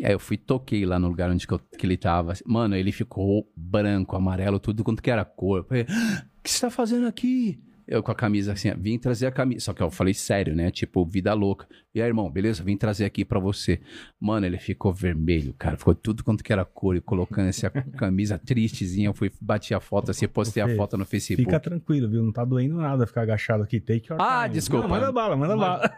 [0.00, 2.32] E Aí eu fui, toquei lá no lugar onde que, eu- que ele tava.
[2.46, 5.58] Mano, ele ficou branco, amarelo, tudo quanto que era cor.
[5.58, 7.60] Eu falei, "Ah, o que você tá fazendo aqui?
[7.86, 9.64] Eu com a camisa assim, vim trazer a camisa.
[9.64, 10.70] Só que eu falei sério, né?
[10.70, 11.66] Tipo, vida louca.
[11.92, 12.62] E aí, irmão, beleza?
[12.62, 13.80] Vim trazer aqui pra você.
[14.20, 15.76] Mano, ele ficou vermelho, cara.
[15.76, 16.94] Ficou tudo quanto que era cor.
[16.94, 19.08] E colocando essa camisa tristezinha.
[19.08, 21.42] Eu fui, bati a foto assim, postei a foto no Facebook.
[21.44, 22.22] Fica tranquilo, viu?
[22.22, 23.80] Não tá doendo nada ficar agachado aqui.
[23.80, 24.54] Take your Ah, time.
[24.54, 24.84] desculpa.
[24.86, 25.92] Não, manda bala, manda bala.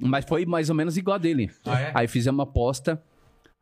[0.00, 1.50] Mas foi mais ou menos igual a dele.
[1.64, 1.90] Ah, é?
[1.92, 3.02] Aí fizemos uma aposta.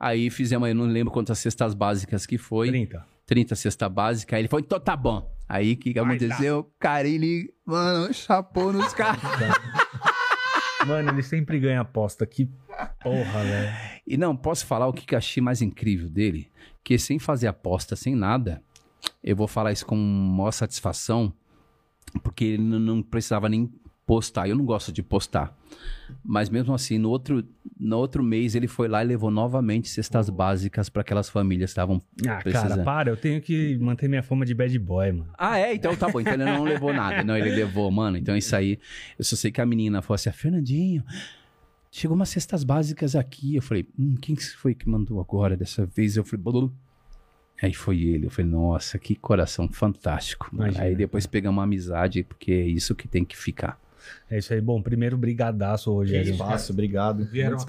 [0.05, 2.69] Aí fizemos, eu não lembro quantas cestas básicas que foi.
[2.69, 3.07] 30.
[3.25, 4.37] 30 cesta básica.
[4.37, 5.35] Aí ele falou, então tá bom.
[5.49, 6.71] Aí o que, que aconteceu?
[6.79, 9.23] Cara, ele, mano, chapou nos caras.
[10.87, 12.27] Mano, ele sempre ganha aposta.
[12.27, 12.51] Que
[13.03, 13.73] porra, velho.
[14.07, 16.51] E não, posso falar o que, que eu achei mais incrível dele?
[16.85, 18.63] Que sem fazer aposta, sem nada,
[19.23, 21.33] eu vou falar isso com maior satisfação,
[22.23, 23.73] porque ele não, não precisava nem
[24.07, 24.49] postar.
[24.49, 25.57] Eu não gosto de postar.
[26.23, 27.45] Mas mesmo assim, no outro,
[27.79, 31.73] no outro mês, ele foi lá e levou novamente cestas básicas para aquelas famílias que
[31.73, 32.69] estavam Ah, precisando.
[32.71, 33.11] cara, para.
[33.11, 35.31] Eu tenho que manter minha fama de bad boy, mano.
[35.39, 35.75] Ah, é?
[35.75, 36.21] Então tá bom.
[36.21, 37.25] Então ele não levou nada.
[37.25, 38.17] Não, ele levou, mano.
[38.19, 38.79] Então isso aí.
[39.19, 41.03] Eu só sei que a menina falou assim: "Ah, Fernandinho,
[41.91, 43.57] chegou umas cestas básicas aqui.
[43.57, 46.17] Eu falei: hum, quem que foi que mandou agora dessa vez?
[46.17, 46.73] Eu falei: Bolu.
[47.63, 48.27] Aí foi ele.
[48.27, 50.49] Eu falei: nossa, que coração fantástico.
[50.53, 53.81] mano." Imagina, aí depois pegamos uma amizade, porque é isso que tem que ficar.
[54.31, 54.61] É isso aí.
[54.61, 56.33] Bom, primeiro, brigadaço, Rogério.
[56.33, 57.25] Espaço, obrigado.
[57.25, 57.65] Vieram né?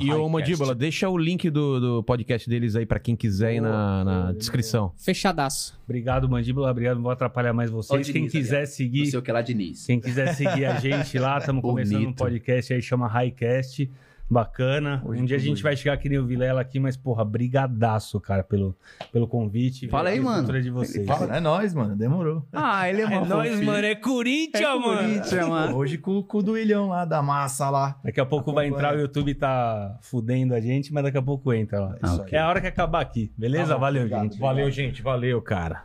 [0.00, 3.60] E ô Mandíbula, deixa o link do, do podcast deles aí pra quem quiser ir
[3.60, 4.92] na, na descrição.
[4.96, 5.78] Fechadaço.
[5.84, 6.70] Obrigado, Mandíbula.
[6.70, 6.96] Obrigado.
[6.96, 8.06] Não vou atrapalhar mais vocês.
[8.06, 8.70] Quem Diniz, quiser aliás.
[8.70, 9.04] seguir...
[9.04, 9.86] Não sei o que lá, Diniz.
[9.86, 13.90] Quem quiser seguir a gente lá, estamos começando um podcast aí, chama Highcast.
[14.28, 15.02] Bacana.
[15.04, 15.62] Hoje um dia a gente hoje.
[15.62, 18.74] vai chegar aqui no Vilela aqui, mas, porra, brigadaço, cara, pelo,
[19.12, 19.86] pelo convite.
[19.88, 20.60] Fala aí, mano.
[20.60, 21.06] de vocês.
[21.06, 21.94] Fala, é nóis, mano.
[21.94, 22.46] Demorou.
[22.52, 23.86] Ah, ele é É nóis, mano.
[23.86, 24.98] É Corinthians, mano.
[24.98, 25.76] Corinthians, mano.
[25.76, 27.98] Hoje com, com o do Ilhão lá, da massa lá.
[28.02, 31.52] Daqui a pouco vai entrar, o YouTube tá fudendo a gente, mas daqui a pouco
[31.52, 31.96] entra lá.
[32.02, 32.38] Ah, ok.
[32.38, 33.74] É a hora que acabar aqui, beleza?
[33.74, 34.22] Bom, Valeu, obrigado.
[34.22, 34.38] gente.
[34.38, 35.02] Valeu, gente.
[35.02, 35.84] Valeu, cara.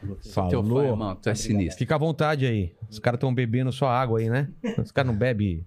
[0.00, 0.84] Teu fã, Falou.
[0.84, 1.14] irmão.
[1.16, 1.78] Tu é sinistro.
[1.78, 2.72] Fica à vontade aí.
[2.90, 4.48] Os caras estão bebendo só água aí, né?
[4.78, 5.64] Os caras não bebem.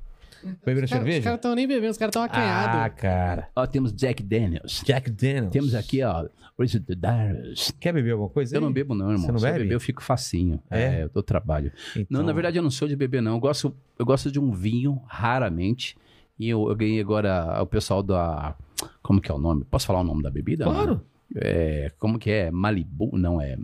[0.65, 1.33] Bebendo Os caras cerveja?
[1.35, 3.01] estão nem bebendo, os caras estão Ah, acanhados.
[3.01, 3.49] cara.
[3.55, 4.81] Ó, temos Jack Daniels.
[4.85, 5.51] Jack Daniels.
[5.51, 6.27] Temos aqui, ó,
[6.59, 7.71] Richard Daniels.
[7.79, 8.55] Quer beber alguma coisa?
[8.55, 8.73] Eu não aí?
[8.73, 9.25] bebo, não, irmão.
[9.25, 9.63] Você não Se eu bebe?
[9.63, 10.61] beber, eu fico facinho.
[10.69, 10.81] É?
[10.99, 11.71] É, eu dou trabalho.
[11.95, 13.33] Então- Não, na verdade, eu não sou de beber, não.
[13.33, 15.97] Eu gosto, eu gosto de um vinho, raramente.
[16.37, 18.55] E eu, eu ganhei agora o pessoal da.
[19.01, 19.63] Como que é o nome?
[19.65, 20.65] Posso falar o nome da bebida?
[20.65, 21.01] Claro.
[21.35, 22.51] É, como que é?
[22.51, 23.17] Malibu?
[23.17, 23.57] Não, é.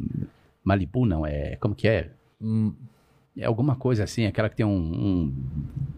[0.64, 1.56] Malibu não, é.
[1.58, 2.12] Como que é?
[2.42, 2.74] Hum,
[3.38, 5.34] É alguma coisa assim, aquela que tem um.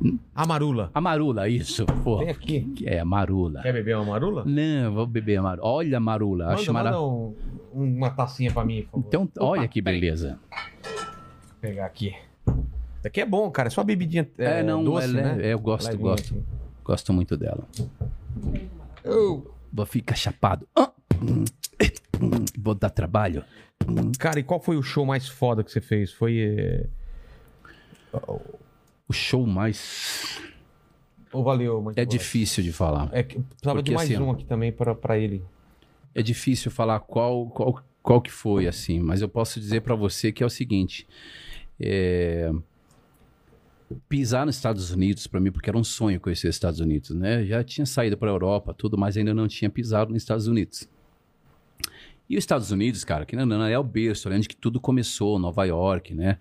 [0.03, 0.19] um...
[0.35, 0.91] amarula.
[0.93, 1.83] Amarula, isso.
[2.03, 2.75] Pô, Tem aqui.
[2.85, 3.61] é, amarula.
[3.63, 4.43] Quer beber uma amarula?
[4.45, 5.67] Não, eu vou beber amarula.
[5.67, 6.45] Olha, amarula.
[6.45, 7.33] Manda, Acho manda um-
[7.73, 9.07] uma tacinha pra mim, por favor.
[9.07, 10.37] Então, Opa, olha que beleza.
[10.51, 12.13] Vou pegar aqui.
[12.47, 13.67] Isso aqui é bom, cara.
[13.67, 15.47] É só bebidinha é, É, não, doce, ela é- né?
[15.47, 16.33] é, eu gosto, Levinha gosto.
[16.35, 16.43] aqui.
[16.83, 17.63] Gosto muito dela.
[19.71, 20.67] Vou ficar chapado.
[20.75, 21.43] Ah, hum,
[22.21, 23.43] hum, Vou dar trabalho.
[24.19, 26.11] Cara, e qual foi o show mais foda que você fez?
[26.13, 26.37] Foi.
[26.39, 26.87] é,
[29.07, 30.39] O show mais.
[31.31, 32.09] Ô, valeu, muito É bom.
[32.09, 33.09] difícil de falar.
[33.11, 35.43] É que precisava Porque, de mais assim, um aqui também pra ele.
[36.13, 38.99] É difícil falar qual, qual, qual que foi, assim.
[38.99, 41.07] Mas eu posso dizer pra você que é o seguinte.
[41.79, 42.51] é,
[44.09, 47.45] Pisar nos Estados Unidos, pra mim, porque era um sonho conhecer os Estados Unidos, né?
[47.45, 50.89] Já tinha saído pra Europa, tudo, mas ainda não tinha pisado nos Estados Unidos.
[52.27, 55.37] E os Estados Unidos, cara, que não, não é o berço, onde que tudo começou,
[55.37, 56.39] Nova York, né?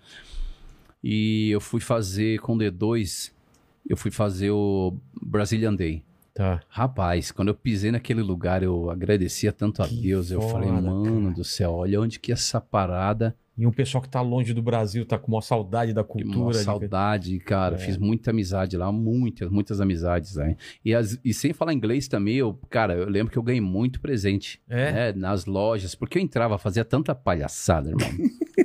[1.02, 3.32] E eu fui fazer com o D2,
[3.88, 6.02] eu fui fazer o Brazilian Day.
[6.34, 6.60] Tá.
[6.68, 10.30] Rapaz, quando eu pisei naquele lugar, eu agradecia tanto a Que Deus.
[10.30, 11.34] Eu foda, falei, mano cara.
[11.34, 15.04] do céu, olha onde que essa parada, E um pessoal que tá longe do Brasil,
[15.04, 16.38] tá com uma saudade da cultura.
[16.38, 17.74] uma de- saudade, cara.
[17.74, 17.78] É.
[17.78, 20.36] Fiz muita amizade lá, muitas, muitas amizades.
[20.36, 20.56] Né?
[20.82, 24.00] E, as- e sem falar inglês também, eu, cara, eu lembro que eu ganhei muito
[24.00, 24.90] presente É?
[24.92, 28.08] né, nas lojas, porque eu entrava, fazia tanta palhaçada, irmão.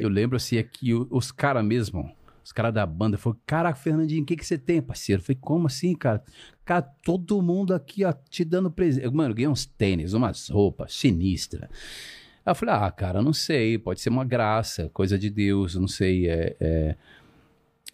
[0.00, 2.10] eu lembro assim, é que os caras mesmo,
[2.42, 5.20] os caras da banda, falaram, caraca, Fernandinho, o que, que você tem, parceiro?
[5.20, 6.22] Eu falei, como assim, cara?
[6.64, 9.08] Cara, todo mundo aqui, ó, te dando presente.
[9.12, 11.68] Mano, eu ganhei uns tênis, umas roupas sinistras.
[12.44, 15.88] Aí eu falei, ah, cara, não sei, pode ser uma graça, coisa de Deus, não
[15.88, 16.28] sei.
[16.28, 16.96] É, é-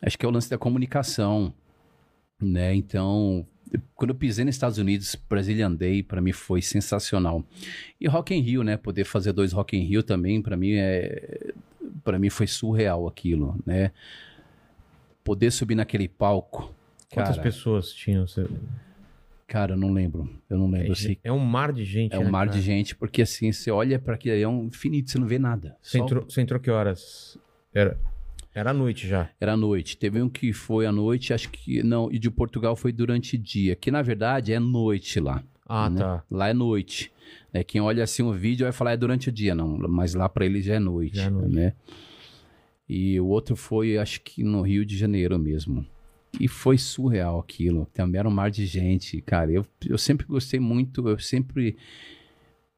[0.03, 1.53] Acho que é o lance da comunicação,
[2.41, 2.75] né?
[2.75, 3.47] Então,
[3.95, 7.43] quando eu pisei nos Estados Unidos, Brazilian Day, pra mim foi sensacional.
[8.01, 8.77] E Rock in Rio, né?
[8.77, 11.55] Poder fazer dois Rock in Rio também, pra mim é,
[12.07, 13.91] para mim foi surreal aquilo, né?
[15.25, 16.73] Poder subir naquele palco,
[17.13, 18.27] Quantas cara, pessoas tinham?
[18.29, 18.47] Você-
[19.47, 20.89] cara, eu não lembro, eu não lembro.
[20.89, 22.15] eu sei É um mar de gente.
[22.15, 22.57] É um né, mar cara?
[22.59, 25.77] de gente, porque assim, você olha para aquilo é um infinito, você não vê nada.
[25.83, 27.37] Você Só- entrou, você entrou que horas?
[27.75, 27.99] Era,
[28.55, 29.29] era à noite já.
[29.41, 29.97] Era à noite.
[29.97, 31.83] Teve um que foi à noite, acho que.
[31.83, 33.75] Não, e de Portugal foi durante dia.
[33.75, 35.43] Que na verdade é noite lá.
[35.69, 35.99] Ah, né?
[35.99, 36.25] tá.
[36.31, 37.13] Lá é noite.
[37.53, 39.77] É, quem olha assim o vídeo vai falar é durante o dia, não.
[39.89, 41.17] Mas lá para eles já é noite.
[41.17, 41.55] Já é noite.
[41.55, 41.75] Né?
[42.89, 45.85] E o outro foi, acho que no Rio de Janeiro mesmo.
[46.39, 47.87] E foi surreal aquilo.
[47.93, 49.21] Também era um mar de gente.
[49.23, 51.77] Cara, eu, eu sempre gostei muito, eu sempre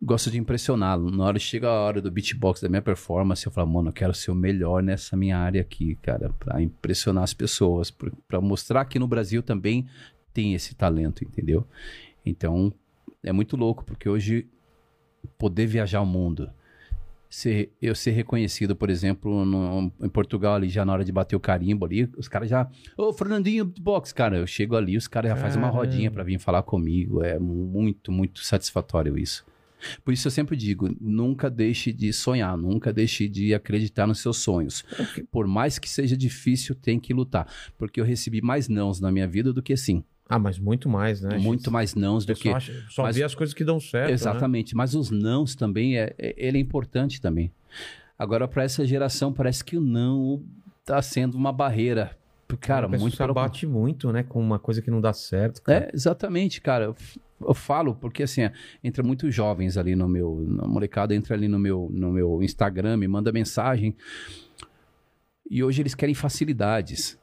[0.00, 1.10] gosto de impressioná-lo.
[1.10, 4.14] Na hora chega a hora do beatbox da minha performance, eu falo, mano, eu quero
[4.14, 7.90] ser o melhor nessa minha área aqui, cara, pra impressionar as pessoas,
[8.28, 9.86] pra mostrar que no Brasil também
[10.32, 11.66] tem esse talento, entendeu?
[12.28, 12.72] Então,
[13.22, 14.46] é muito louco, porque hoje
[15.36, 16.50] poder viajar o mundo,
[17.28, 21.36] ser, eu ser reconhecido, por exemplo, no- em Portugal ali, já na hora de bater
[21.36, 25.30] o carimbo ali, os caras já, ô Fernandinho beatbox, cara, eu chego ali, os caras
[25.30, 29.44] já fazem uma rodinha pra vir falar comigo, é muito, muito satisfatório isso.
[30.04, 34.38] Por isso eu sempre digo, nunca deixe de sonhar, nunca deixe de acreditar nos seus
[34.38, 34.84] sonhos.
[35.30, 37.46] Por mais que seja difícil, tem que lutar.
[37.78, 40.02] Porque eu recebi mais nãos na minha vida do que sim.
[40.28, 41.38] Ah, mas muito mais, né?
[41.38, 42.50] Muito mais nãos do que.
[42.50, 44.08] acha- só mas- vê as coisas que dão certo.
[44.08, 44.12] né?
[44.12, 44.74] Exatamente.
[44.76, 47.50] Mas os nãos também, é, é- ele é importante também.
[48.18, 50.42] Agora, para essa geração, parece que o não
[50.84, 52.16] tá sendo uma barreira.
[52.60, 54.22] Cara, muito pelo- abate muito, né?
[54.22, 55.62] Com uma coisa que não dá certo.
[55.62, 55.84] cara.
[55.86, 56.94] É, exatamente, cara.
[57.46, 58.52] Eu, falo porque assim, é,
[58.82, 62.96] entra muitos jovens ali no meu, na molecada entra ali no meu, no meu Instagram,
[62.96, 63.94] me manda mensagem.
[65.50, 67.18] E hoje eles querem facilidades.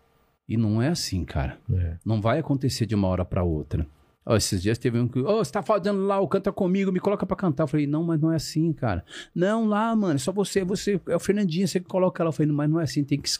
[0.47, 1.57] E não é assim, cara.
[1.73, 1.97] É.
[2.05, 3.87] Não vai acontecer de uma hora para outra.
[4.25, 6.99] Ó, esses dias teve um que, ô, você tá fazendo lá, o canta comigo, me
[6.99, 7.63] coloca pra cantar.
[7.63, 9.05] Eu falei, não, mas não é assim, cara.
[9.33, 12.29] Não, lá, mano, é só você, você, é o Fernandinho, você que coloca lá.
[12.29, 13.39] Eu falei, mas não é assim, tem que, se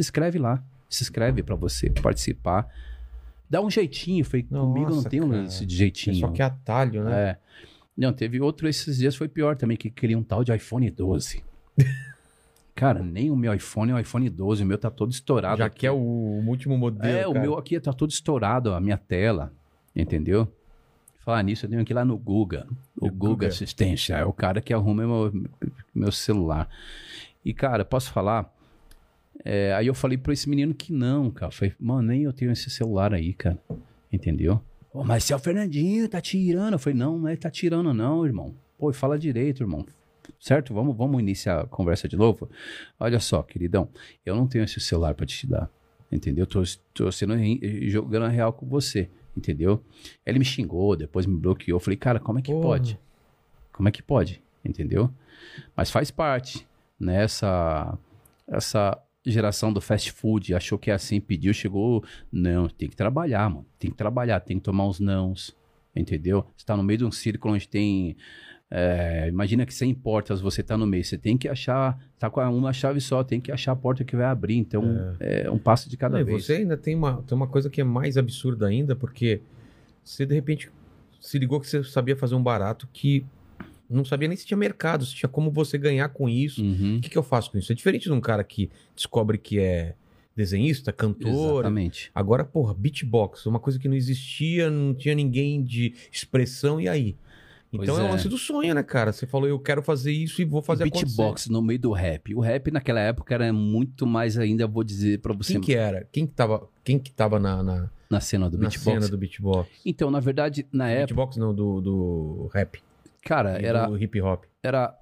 [0.00, 0.62] inscreve lá.
[0.88, 2.66] Se inscreve pra você participar.
[3.50, 4.20] Dá um jeitinho.
[4.22, 6.16] Eu falei, comigo não Nossa, tem um lance de É jeitinho.
[6.16, 7.30] só que é atalho, né?
[7.30, 7.38] É.
[7.96, 11.44] Não, teve outro esses dias, foi pior também, que queria um tal de iPhone 12.
[12.74, 15.58] Cara, nem o meu iPhone é o iPhone 12, o meu tá todo estourado.
[15.58, 15.80] Já aqui.
[15.80, 17.16] que é o, o último modelo.
[17.16, 17.44] É, o cara.
[17.44, 19.52] meu aqui tá todo estourado, a minha tela,
[19.94, 20.52] entendeu?
[21.24, 22.66] Falar nisso, eu tenho que ir lá no Guga,
[23.00, 23.46] o No Guga Guga.
[23.46, 25.32] Assistência, é o cara que arruma meu,
[25.94, 26.68] meu celular.
[27.44, 28.52] E, cara, posso falar?
[29.44, 31.50] É, aí eu falei pra esse menino que não, cara.
[31.50, 33.58] Eu falei, mano, nem eu tenho esse celular aí, cara.
[34.12, 34.60] Entendeu?
[34.92, 36.74] Ô, mas se é o Fernandinho, tá tirando.
[36.74, 38.54] Eu falei, não, não é tá tirando, não, irmão.
[38.78, 39.86] Pô, fala direito, irmão.
[40.44, 40.74] Certo?
[40.74, 42.50] Vamos, vamos iniciar a conversa de novo?
[43.00, 43.88] Olha só, queridão,
[44.26, 45.70] eu não tenho esse celular pra te dar.
[46.12, 46.46] Entendeu?
[46.46, 47.34] Tô, tô sendo
[47.88, 49.08] jogando a real com você.
[49.34, 49.82] Entendeu?
[50.24, 51.80] Ele me xingou, depois me bloqueou.
[51.80, 53.00] Falei, cara, como é que pode?
[53.72, 54.42] Como é que pode?
[54.62, 55.10] Entendeu?
[55.74, 56.68] Mas faz parte,
[57.00, 57.24] né?
[57.24, 57.98] Essa,
[58.46, 62.04] essa geração do fast food achou que é assim, pediu, chegou.
[62.30, 63.64] Não, tem que trabalhar, mano.
[63.78, 65.56] Tem que trabalhar, tem que tomar uns nãos.
[65.96, 66.44] Entendeu?
[66.54, 68.14] Você tá no meio de um círculo onde tem.
[68.76, 71.04] É, imagina que 100 portas você tá no meio.
[71.04, 71.96] Você tem que achar.
[72.18, 74.56] Tá com uma chave só, tem que achar a porta que vai abrir.
[74.56, 74.82] Então,
[75.20, 76.44] é, um passo de cada Não, e vez.
[76.44, 79.40] você ainda tem uma, tem uma coisa que é mais absurda ainda, porque
[80.02, 80.72] você de repente
[81.20, 83.24] se ligou que você sabia fazer um barato que
[83.88, 86.60] não sabia nem se tinha mercado, se tinha como você ganhar com isso.
[86.60, 86.96] Uhum.
[86.96, 87.70] O que, que eu faço com isso?
[87.70, 89.94] É diferente de um cara que descobre que é
[90.34, 91.60] desenhista, cantor.
[91.60, 92.10] Exatamente.
[92.12, 97.14] Agora, porra, beatbox, uma coisa que não existia, não tinha ninguém de expressão, e aí?
[97.82, 98.10] Então é o é.
[98.10, 99.12] lance do sonho, né, cara?
[99.12, 101.04] Você falou, eu quero fazer isso e vou fazer acontecer.
[101.06, 102.34] beatbox no meio do rap.
[102.34, 106.08] O rap naquela época era muito mais ainda, vou dizer pra você, Quem que era?
[106.12, 108.98] Quem que tava, quem que tava na, na, na cena do na beatbox.
[108.98, 109.70] cena do beatbox?
[109.84, 112.80] Então, na verdade, na época, Beatbox não, do, do rap.
[113.22, 114.44] cara, e era, Do hip hop.
[114.62, 114.94] era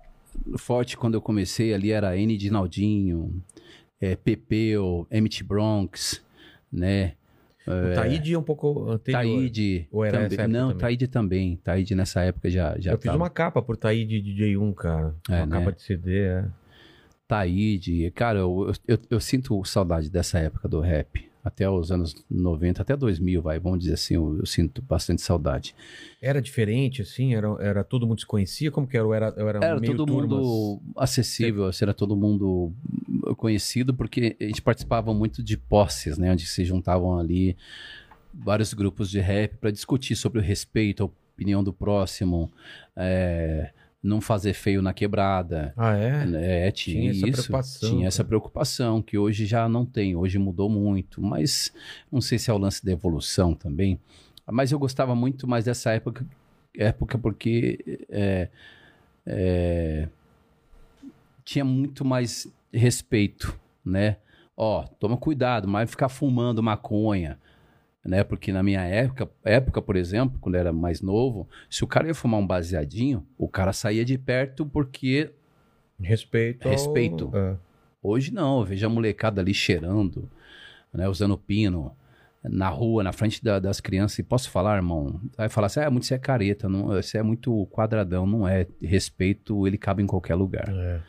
[0.57, 3.43] forte quando eu comecei ali, era N de Naldinho,
[4.01, 6.23] é, Pepeu, MT Bronx,
[6.73, 7.15] né?
[7.67, 9.21] O Taíde é um pouco anterior.
[9.21, 9.87] Taíde.
[9.91, 10.49] Ou era também.
[10.49, 10.79] Não, também?
[10.79, 11.57] Taíde também.
[11.57, 13.17] Taíde nessa época já, já eu fiz tava.
[13.17, 15.15] uma capa por Taíde DJ1, cara.
[15.29, 15.59] É, uma né?
[15.59, 16.45] capa de CD, é.
[17.29, 18.11] Taíde.
[18.11, 21.32] Cara, eu, eu, eu sinto saudade dessa época do rap.
[21.45, 25.75] Até os anos 90, até 2000, vai, vamos dizer assim, eu, eu sinto bastante saudade.
[26.21, 27.35] Era diferente, assim?
[27.35, 28.71] Era, era todo mundo se conhecia?
[28.71, 29.07] Como que era?
[29.17, 30.39] Era, era, Era todo turmas?
[30.39, 32.73] mundo acessível, assim, era todo mundo
[33.37, 36.31] conhecido, porque a gente participava muito de posses, né?
[36.31, 37.57] Onde se juntavam ali
[38.33, 42.53] vários grupos de rap para discutir sobre o respeito, a opinião do próximo,
[42.95, 43.73] é,
[44.03, 45.73] não fazer feio na quebrada.
[45.77, 46.67] Ah, é?
[46.67, 47.33] É, tinha, Tinha essa isso.
[47.33, 48.29] preocupação, tinha essa cara.
[48.29, 51.73] preocupação, que hoje já não tem, hoje mudou muito, mas
[52.11, 54.01] não sei se é o lance da evolução também.
[54.51, 56.27] Mas eu gostava muito mais dessa época,
[56.77, 58.49] época porque é,
[59.25, 60.09] é,
[61.45, 64.17] tinha muito mais respeito, né?
[64.57, 67.39] Ó, toma cuidado, mas ficar fumando maconha,
[68.05, 68.25] né?
[68.25, 72.09] Porque na minha época, época, por exemplo, quando eu era mais novo, se o cara
[72.09, 75.31] ia fumar um baseadinho, o cara saía de perto porque
[76.01, 76.65] Respeito.
[76.67, 77.31] ao- Respeito.
[77.35, 77.57] É.
[78.03, 80.29] Hoje não, eu vejo a molecada ali cheirando,
[80.93, 81.95] né, usando pino
[82.43, 84.19] na rua, na frente da- das crianças.
[84.19, 85.21] E posso falar, irmão?
[85.37, 88.27] Vai falar assim, ah, muito você é careta, não, você é muito quadradão.
[88.27, 88.67] Não é.
[88.83, 90.69] Respeito, ele cabe em qualquer lugar.
[90.69, 91.01] É.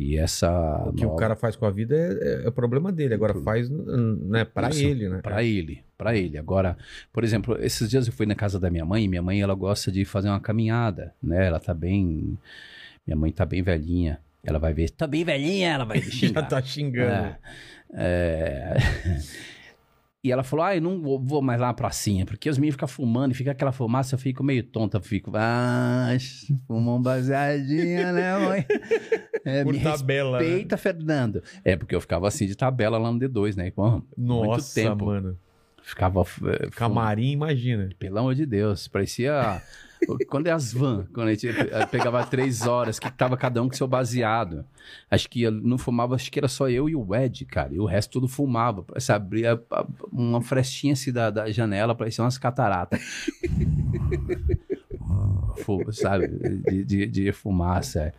[0.00, 0.82] E essa...
[0.86, 3.12] O que o cara faz com a vida é, é, o problema dele.
[3.12, 5.20] Agora faz né, pra Isso, ele, né?
[5.22, 6.38] Pra ele, pra ele.
[6.38, 6.74] Agora,
[7.12, 9.92] por exemplo, esses dias eu fui na casa da minha mãe, minha mãe, ela gosta
[9.92, 11.46] de fazer uma caminhada, né?
[11.46, 12.38] Ela tá bem...
[13.06, 14.18] Minha mãe tá bem velhinha.
[14.42, 16.48] Ela vai ver, tá bem velhinha, ela vai Já xingar.
[16.48, 17.12] tá xingando.
[17.12, 17.38] É.
[17.92, 18.76] É.
[20.22, 22.86] E ela falou: Ah, eu não vou, mais lá na pracinha, porque os meninos ficam
[22.88, 26.08] fumando e fica aquela fumaça, eu fico meio tonta, eu fico, ah,
[26.66, 28.66] fumou um baseadinha, né, mãe?
[29.42, 30.38] É, Por me tabela.
[30.38, 30.44] né?
[30.44, 31.42] respeita, Fernando.
[31.64, 33.70] É, porque eu ficava assim de tabela lá no D2, né?
[33.70, 35.06] Pô, Nossa, muito tempo.
[35.06, 35.38] mano.
[35.82, 36.20] Ficava.
[36.44, 37.88] eh, Camarim, imagina.
[37.98, 39.62] Pelo amor de Deus, parecia.
[40.28, 43.68] Quando é as van, quando a gente eh, pegava três horas, que tava cada um
[43.68, 44.64] com seu baseado.
[45.10, 47.74] Acho que não fumava, acho que era só eu e o Ed, cara.
[47.74, 48.84] E o resto tudo fumava.
[48.94, 49.62] Você abria
[50.10, 53.00] uma frestinha assim da, da janela, parecia umas cataratas.
[55.92, 56.28] Sabe?
[56.28, 58.14] De, de, de fumaça.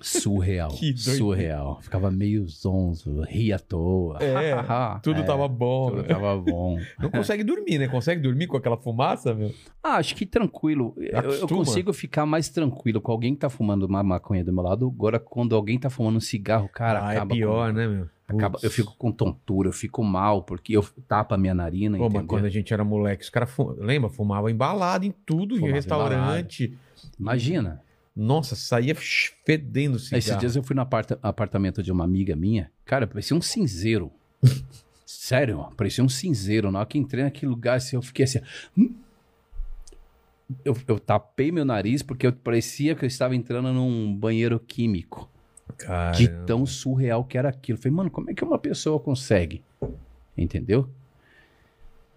[0.00, 0.70] Surreal.
[0.70, 1.16] Que doido.
[1.18, 1.78] surreal.
[1.82, 4.18] Ficava meio zonzo, ria à toa.
[4.22, 4.54] É,
[5.02, 5.90] Tudo É, tava bom.
[5.90, 6.08] Tudo né?
[6.08, 6.78] tava bom.
[7.00, 7.88] Não consegue dormir, né?
[7.88, 9.52] Consegue dormir com aquela fumaça, meu?
[9.82, 10.94] Ah, acho que tranquilo.
[10.96, 14.62] Eu, eu consigo ficar mais tranquilo com alguém que tá fumando uma maconha do meu
[14.62, 14.86] lado.
[14.86, 18.08] Agora, quando alguém tá fumando um cigarro, cara, ah, é acaba pior, com- né, meu?
[18.28, 22.08] acaba- eu fico com tontura, eu fico mal, porque eu tapa a minha narina, Pô,
[22.08, 24.08] mas quando a gente era moleque, os caras, fu- lembra?
[24.08, 26.76] Fumava embalado em tudo, em Fumava restaurante.
[27.20, 27.80] Imagina.
[28.14, 30.18] Nossa, saía fedendo cigarro.
[30.18, 32.70] Esses dias eu fui no aparta- apartamento de uma amiga minha.
[32.84, 34.12] Cara, parecia um cinzeiro.
[35.06, 36.70] Sério, parecia um cinzeiro.
[36.70, 38.40] Na hora que entrei naquele lugar, assim, eu fiquei assim...
[38.76, 38.94] hum.
[40.64, 45.30] Eu, eu tapei meu nariz porque eu parecia que eu estava entrando num banheiro químico.
[45.78, 47.78] Cara, De tão surreal que era aquilo.
[47.78, 49.62] Falei, mano, como é que uma pessoa consegue?
[50.36, 50.88] Entendeu?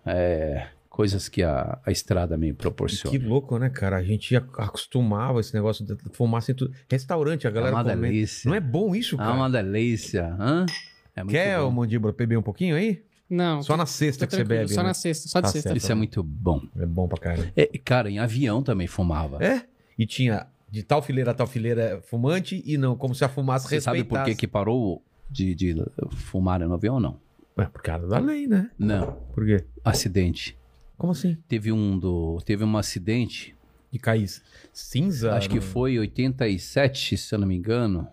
[0.05, 3.11] É, coisas que a, a estrada me proporciona.
[3.19, 3.97] Que louco, né, cara?
[3.97, 6.73] A gente acostumava esse negócio de fumaça em tudo.
[6.89, 8.01] Restaurante, a É galera uma comendo.
[8.03, 8.47] delícia.
[8.47, 9.33] Não é bom isso, É cara?
[9.33, 10.33] uma delícia.
[10.39, 10.65] Hã?
[11.13, 11.71] É muito Quer, bom.
[11.71, 13.03] Mandíbula, beber um pouquinho aí?
[13.29, 13.61] Não.
[13.61, 14.87] Só na sexta que você bebe, Só né?
[14.87, 15.69] na sexta, só de Tá sexta.
[15.69, 15.77] certo.
[15.77, 16.61] Isso é muito bom.
[16.77, 17.51] É bom pra caramba.
[17.57, 19.43] É, cara, em avião também fumava.
[19.43, 19.65] É?
[19.99, 23.67] E tinha de tal fileira a tal fileira fumante e não, como se a fumaça
[23.67, 24.37] Você sabe por que, respeitasse.
[24.39, 25.75] que parou de, de
[26.11, 27.19] fumar no avião ou não?
[27.57, 28.69] Ué, por causa da lei, né?
[28.79, 29.13] Não.
[29.33, 29.65] Por quê?
[29.83, 30.57] Acidente.
[30.97, 31.37] Como assim?
[31.47, 32.39] Teve um do.
[32.45, 33.55] Teve um acidente
[33.91, 34.27] De cair
[34.73, 35.33] cinza?
[35.33, 38.07] Acho que foi 87, se eu não me engano.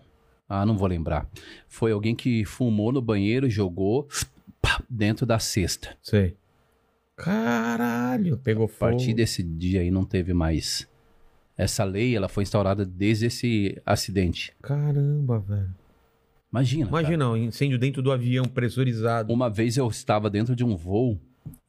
[0.47, 1.27] Ah, não vou lembrar.
[1.67, 4.07] Foi alguém que fumou no banheiro, jogou
[4.61, 5.97] pá, dentro da cesta.
[6.01, 6.35] Sei.
[7.15, 8.91] Caralho, pegou A fogo.
[8.91, 10.87] partir desse dia aí não teve mais.
[11.55, 14.51] Essa lei, ela foi instaurada desde esse acidente.
[14.61, 15.73] Caramba, velho.
[16.51, 16.85] Imagina.
[16.87, 16.99] cara.
[17.01, 19.31] Imagina, um incêndio dentro do avião pressurizado.
[19.33, 21.19] Uma vez eu estava dentro de um voo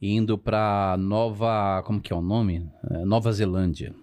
[0.01, 2.69] indo pra Nova, como que é o nome?
[2.89, 3.93] É, Nova Zelândia.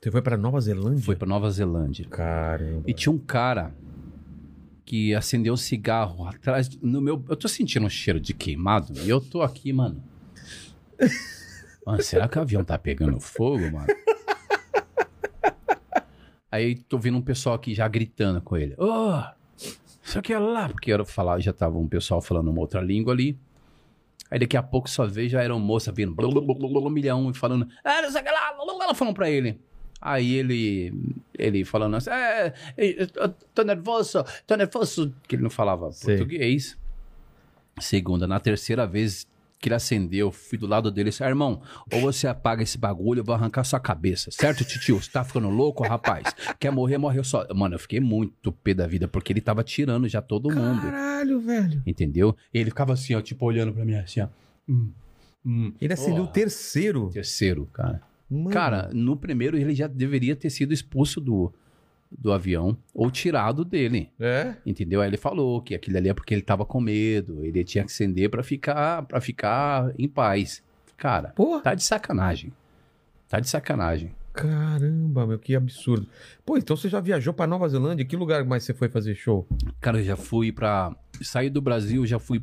[0.00, 1.04] Você foi pra Nova Zelândia?
[1.04, 2.04] Foi pra Nova Zelândia.
[2.06, 2.82] Caramba.
[2.86, 3.72] E tinha um cara
[4.84, 7.24] que acendeu um cigarro atrás no meu.
[7.28, 10.02] Eu tô sentindo um cheiro de queimado e eu tô aqui, mano.
[11.84, 13.88] Mano, será que o avião tá pegando fogo, mano?
[16.48, 18.76] Aí tô vendo um pessoal aqui já gritando com ele.
[18.78, 19.20] Ô,
[20.00, 20.68] isso aqui é lá.
[20.68, 23.36] Porque eu falar, já tava um pessoal falando uma outra língua ali.
[24.32, 26.90] Aí daqui a pouco só vejo já era uma moça vindo, blá, blá, blá, blá,
[26.90, 29.60] milhão, e falando, ah, não sei o que lá, blá, blá, falando pra ele.
[30.00, 30.90] Aí ele,
[31.38, 32.54] ele falando assim, é,
[33.54, 36.16] tô nervoso, tô nervoso, que ele não falava Sei.
[36.16, 36.78] português.
[37.78, 39.28] Segunda, na terceira vez
[39.62, 42.64] que ele acendeu, eu fui do lado dele e disse, ah, irmão, ou você apaga
[42.64, 45.00] esse bagulho, eu vou arrancar sua cabeça, certo, titio?
[45.00, 46.34] Você tá ficando louco, rapaz?
[46.58, 47.46] Quer morrer, morreu só.
[47.54, 50.82] Mano, eu fiquei muito pé da vida, porque ele tava tirando já todo mundo.
[50.82, 51.80] Caralho, velho.
[51.86, 52.36] Entendeu?
[52.52, 54.28] E ele ficava assim, ó, tipo, olhando pra mim assim, ó.
[54.68, 54.90] Hum,
[55.46, 55.72] hum.
[55.80, 57.08] Ele acendeu o terceiro.
[57.12, 58.02] Terceiro, cara.
[58.28, 58.50] Mano.
[58.50, 61.52] Cara, no primeiro ele já deveria ter sido expulso do,
[62.18, 64.10] do avião ou tirado dele.
[64.20, 64.54] É?
[64.64, 65.00] Entendeu?
[65.00, 67.90] Aí ele falou que aquilo ali é porque ele tava com medo, ele tinha que
[67.90, 70.62] acender pra ficar, pra ficar em paz.
[70.96, 71.62] Cara, Porra.
[71.62, 72.52] tá de sacanagem.
[73.28, 74.12] Tá de sacanagem.
[74.32, 76.06] Caramba, meu, que absurdo.
[76.44, 78.04] Pô, então você já viajou pra Nova Zelândia?
[78.04, 79.46] Que lugar mais você foi fazer show?
[79.80, 80.94] Cara, eu já fui pra.
[81.20, 82.42] Saí do Brasil, já fui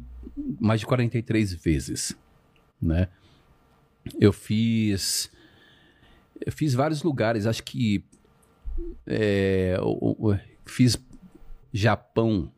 [0.60, 2.16] mais de 43 vezes,
[2.82, 3.08] né?
[4.20, 5.32] Eu fiz.
[6.46, 8.04] Eu fiz vários lugares, acho que.
[9.08, 10.98] É, o- o- fiz
[11.74, 12.52] Japão.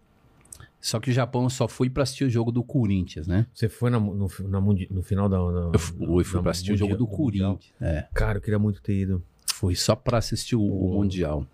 [0.79, 3.45] Só que o Japão eu só fui pra assistir o jogo do Corinthians, né?
[3.53, 5.37] Você foi na- no, na no final da.
[5.37, 7.05] na- Eu fui, fui na pra assistir o jogo do.
[7.05, 7.73] Corinthians.
[7.79, 8.07] É.
[8.13, 9.23] Cara, eu queria muito ter ido.
[9.53, 11.45] Fui só pra assistir o, o Mundial.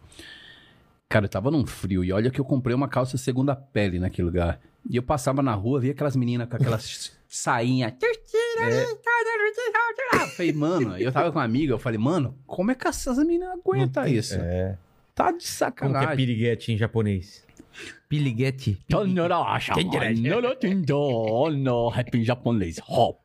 [1.09, 2.03] Cara, eu tava num frio.
[2.03, 4.59] E olha que eu comprei uma calça segunda pele naquele lugar.
[4.89, 7.95] E eu passava na rua, via aquelas meninas com aquelas sainha.
[10.35, 13.49] Falei, mano, eu tava com uma amiga, eu falei, mano, como é que essas meninas
[13.49, 14.35] aguentam tem- isso?
[14.35, 14.77] É.
[15.13, 16.15] Tá de Como que é sacanagem.
[16.15, 17.43] piriguete em japonês?
[18.07, 18.79] Piliguete.
[21.49, 22.79] no, rap em japonês.
[22.87, 23.19] Hop.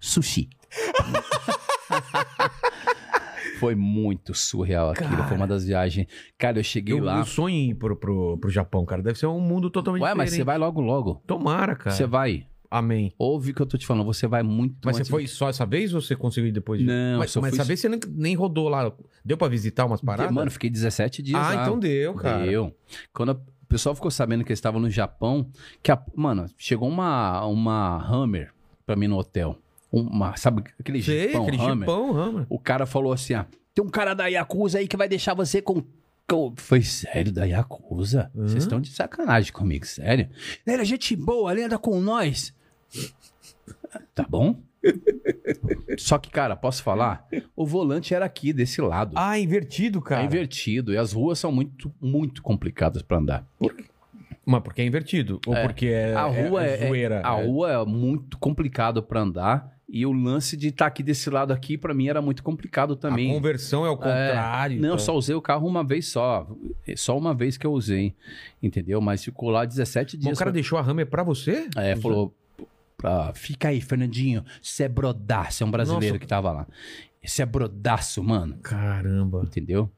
[0.00, 0.48] Sushi.
[3.58, 5.10] Foi muito surreal aquilo.
[5.24, 6.06] Foi uma das viagens.
[6.38, 7.18] Cara, eu cheguei Eu, lá.
[7.18, 9.02] eu sonho em ir pro, pro, pro Japão, cara.
[9.02, 10.36] Deve ser um mundo totalmente Ué, mas diferente.
[10.40, 11.22] você vai logo, logo.
[11.26, 11.94] Tomara, cara.
[11.94, 12.46] Você vai.
[12.70, 13.12] Amém.
[13.18, 14.04] Ouve o que eu tô te falando.
[14.04, 16.78] Você vai muito Mas você foi só essa vez ou você conseguiu ir depois?
[16.80, 18.92] de- Não, mas, só mas fui- essa vez você nem, nem rodou lá.
[19.24, 20.30] Deu pra visitar umas paradas?
[20.34, 21.62] Mano, fiquei 17 dias ah, lá.
[21.62, 22.44] então deu, cara.
[22.44, 22.74] Deu.
[23.12, 25.48] Quando o pessoal ficou sabendo que eles estavam no Japão,
[25.82, 28.52] que a- mano, chegou uma, uma Hammer
[28.84, 29.56] pra mim no hotel.
[29.90, 31.88] Uma, sabe aquele Sei, Jeepão aquele Hammer?
[31.88, 32.46] Jeepão, Hammer.
[32.48, 35.62] O cara falou assim, ah, tem um cara da Yakuza aí que vai deixar você
[35.62, 35.82] com...
[36.28, 36.52] com...
[36.56, 38.30] Foi sério, da Yakuza?
[38.34, 40.28] Vocês estão de sacanagem comigo, sério?
[40.66, 42.54] Ele é gente boa, ele anda com nós.
[44.14, 44.60] Tá bom?
[45.98, 47.26] Só que, cara, posso falar?
[47.56, 49.12] O volante era aqui, desse lado.
[49.16, 50.22] Ah, invertido, cara.
[50.22, 50.92] É invertido.
[50.92, 53.46] E as ruas são muito, muito complicadas pra andar.
[54.44, 55.40] Mas porque é invertido?
[55.46, 55.62] Ou É.
[55.66, 57.22] porque é, a rua é, é- zoeira?
[57.24, 57.44] a É.
[57.44, 59.77] rua é muito complicado pra andar.
[59.90, 63.30] E o lance de estar aqui desse lado aqui, pra mim, era muito complicado também.
[63.30, 64.76] A conversão é o contrário.
[64.78, 64.98] Não, eu então.
[64.98, 66.46] só usei o carro uma vez só.
[66.86, 68.14] É Só uma vez que eu usei.
[68.62, 69.00] Entendeu?
[69.00, 70.36] Mas ficou lá 17 Mas dias.
[70.36, 71.68] o cara deixou a Hammer pra você?
[71.74, 72.34] É, falou.
[72.98, 74.44] Pra, Fica aí, Fernandinho.
[74.60, 75.62] Você é brodaço.
[75.62, 76.18] É um brasileiro Nossa.
[76.18, 76.66] que tava lá.
[77.22, 78.58] Esse é brodaço, mano.
[78.62, 79.42] Caramba.
[79.42, 79.90] Entendeu?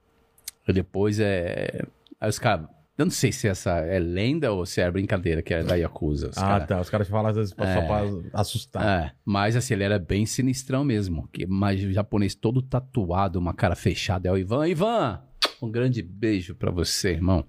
[0.69, 1.83] E depois é.
[2.21, 2.69] Aí os caras.
[3.01, 6.31] Eu não sei se essa é lenda ou se é brincadeira que é da Yakuza.
[6.37, 6.81] Ah, cara- tá.
[6.83, 7.87] Os caras falam às vezes só É.
[7.87, 8.03] pra
[8.41, 8.85] assustar.
[8.87, 11.27] É, mas assim, ele era bem sinistrão mesmo.
[11.33, 14.29] Que, mas o japonês todo tatuado, uma cara fechada.
[14.29, 14.69] É o Ivan.
[14.69, 15.23] Ivan!
[15.63, 17.43] Um grande beijo pra você, irmão.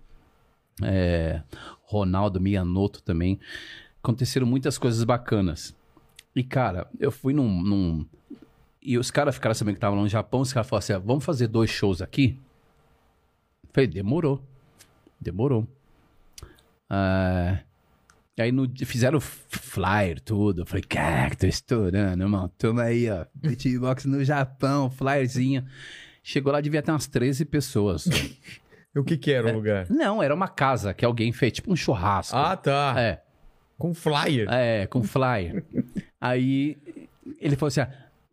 [0.82, 1.42] É,
[1.84, 3.38] Ronaldo Miyamoto também.
[4.02, 5.76] Aconteceram muitas coisas bacanas.
[6.34, 7.62] E, cara, eu fui num.
[7.62, 8.06] num-
[8.82, 10.40] E os caras ficaram sabendo que estavam lá no Japão.
[10.40, 12.40] Os caras falaram assim: ah, vamos fazer dois shows aqui?
[13.66, 14.42] Eu Falei, demorou.
[15.22, 15.68] Demorou.
[16.90, 17.60] Ah,
[18.40, 20.64] Aí no, fizeram flyer, tudo.
[20.64, 22.50] Eu falei, cara, tô estourando, irmão.
[22.58, 23.26] Toma aí, ó.
[23.36, 25.64] Beatbox no Japão, flyerzinho.
[26.24, 28.06] Chegou lá, devia ter umas 13 pessoas.
[28.94, 29.90] O que que era o lugar?
[29.90, 32.36] Não, era uma casa que alguém fez, tipo um churrasco.
[32.36, 32.94] Ah, tá.
[32.98, 33.22] É,
[33.78, 34.50] Com flyer.
[34.52, 35.64] é, com flyer.
[36.20, 36.78] aí
[37.40, 37.80] ele falou assim: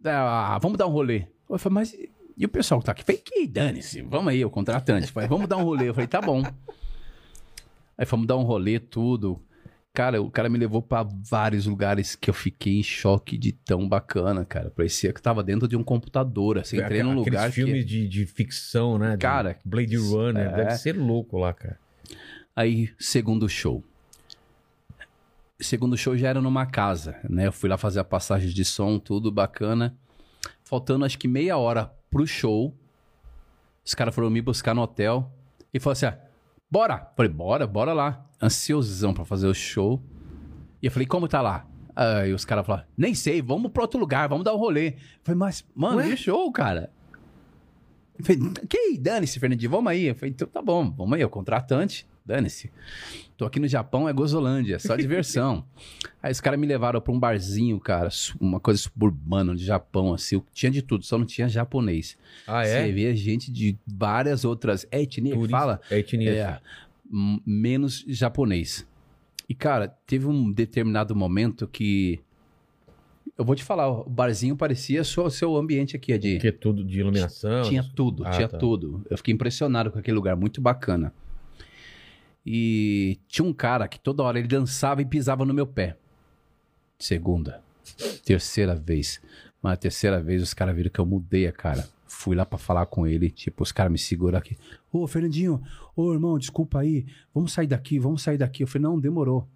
[0.04, 1.26] ah, vamos dar um rolê.
[1.48, 1.96] Eu falei, mas
[2.38, 3.02] e o pessoal que tá aqui?
[3.02, 5.10] Falei, que dane-se, vamos aí, o contratante.
[5.10, 5.88] Falei, vamos dar um rolê.
[5.88, 6.42] Eu falei, tá bom.
[7.96, 9.42] Aí fomos dar um rolê, tudo.
[9.92, 13.88] Cara, o cara me levou pra vários lugares que eu fiquei em choque de tão
[13.88, 14.70] bacana, cara.
[14.70, 16.78] Parecia que tava dentro de um computador, assim.
[16.78, 17.84] Entrei num lugar filmes que...
[17.84, 19.12] de, de ficção, né?
[19.12, 20.46] De Cara, Blade Runner.
[20.46, 20.56] é.
[20.56, 21.76] Deve ser louco lá, cara.
[22.54, 23.82] Aí, segundo show.
[25.58, 27.48] Segundo show já era numa casa, né?
[27.48, 29.96] Eu fui lá fazer a passagem de som, tudo bacana.
[30.68, 32.76] Faltando acho que meia hora pro show,
[33.82, 35.32] os caras foram me buscar no hotel
[35.72, 36.18] e falaram assim: ah,
[36.70, 37.10] bora!
[37.16, 38.22] Falei, bora, bora lá.
[38.40, 39.98] Ansiosão pra fazer o show.
[40.82, 41.66] E eu falei, como tá lá?
[41.96, 44.88] Aí os caras falaram, nem sei, vamos pra outro lugar, vamos dar um rolê.
[44.90, 44.94] Eu
[45.24, 46.10] falei, mas, mano, Ué?
[46.10, 46.92] e o show, cara?
[48.18, 50.04] Eu falei, que dane-se, Fernandinho, vamos aí.
[50.04, 52.70] Eu falei, então tá bom, vamos aí, é o contratante, dane-se.
[53.36, 55.64] Tô aqui no Japão, é Gozolândia, é só diversão.
[56.22, 58.08] aí os caras me levaram pra um barzinho, cara,
[58.40, 62.16] uma coisa suburbana de Japão, assim, tinha de tudo, só não tinha japonês.
[62.46, 62.92] Ah, Você é?
[62.92, 65.56] via gente de várias outras etnias Turista.
[65.58, 66.30] fala, É etnia.
[66.30, 66.60] é,
[67.46, 68.86] menos japonês.
[69.48, 72.20] E, cara, teve um determinado momento que.
[73.36, 76.38] Eu vou te falar, o barzinho parecia o seu ambiente aqui, é de.
[76.38, 77.62] Que tudo de iluminação.
[77.62, 78.58] Tinha tudo, Ah, tinha tá.
[78.58, 79.02] tudo.
[79.08, 81.14] Eu fiquei impressionado com aquele lugar, muito bacana.
[82.50, 85.98] E tinha um cara que toda hora ele dançava e pisava no meu pé.
[86.98, 87.62] Segunda.
[88.24, 89.20] Terceira vez.
[89.62, 91.86] Mas a terceira vez os caras viram que eu mudei a cara.
[92.06, 94.56] Fui lá pra falar com ele, tipo, os caras me seguram aqui.
[94.90, 95.62] Ô, Fernandinho,
[95.94, 98.62] ô, irmão, desculpa aí, vamos sair daqui, vamos sair daqui.
[98.62, 99.46] Eu falei, não, demorou.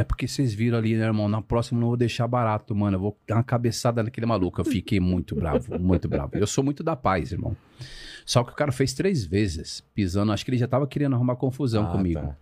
[0.00, 1.28] É porque vocês viram ali, né, irmão?
[1.28, 2.96] Na próxima eu não vou deixar barato, mano.
[2.96, 4.60] Eu vou dar uma cabeçada naquele maluco.
[4.60, 6.30] Eu fiquei muito bravo, muito bravo.
[6.34, 7.56] Eu sou muito da paz, irmão.
[8.24, 10.32] Só que o cara fez três vezes, pisando.
[10.32, 12.20] Acho que ele já tava querendo arrumar confusão Ah, comigo.
[12.20, 12.36] tá.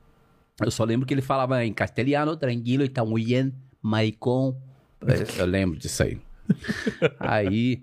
[0.65, 3.53] Eu só lembro que ele falava em castelhano, tranquilo, muy bien,
[3.83, 4.55] maricón.
[5.07, 6.21] É, Eu lembro disso aí.
[7.21, 7.83] aí,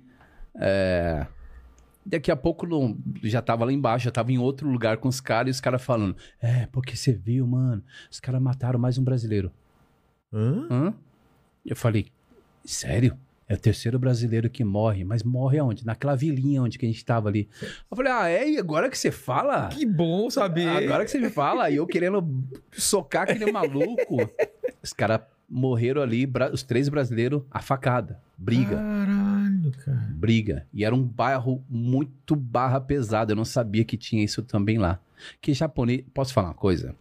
[0.59, 1.25] é,
[2.05, 5.21] daqui a pouco não- já tava lá embaixo, já tava em outro lugar com os
[5.21, 9.03] caras e os caras falando: É, porque você viu, mano, os caras mataram mais um
[9.03, 9.51] brasileiro.
[10.33, 10.67] Hã?
[10.69, 10.93] Hã?
[11.65, 12.07] Eu falei:
[12.63, 13.17] Sério?
[13.47, 15.85] É o terceiro brasileiro que morre, mas morre aonde?
[15.85, 17.47] Naquela vilinha onde que a gente tava ali.
[17.89, 18.49] Eu falei: Ah, é?
[18.49, 19.67] E agora que você fala?
[19.69, 20.67] Que bom saber.
[20.67, 22.27] Agora que você me fala, e eu querendo
[22.71, 24.17] socar aquele maluco.
[24.81, 28.19] Os caras morreram ali, os três brasileiros, a facada.
[28.37, 30.07] Briga, Caralho, cara.
[30.15, 30.67] briga.
[30.73, 33.31] E era um bairro muito barra pesada.
[33.31, 34.99] Eu não sabia que tinha isso também lá.
[35.39, 36.03] Que japonês.
[36.13, 36.95] Posso falar uma coisa?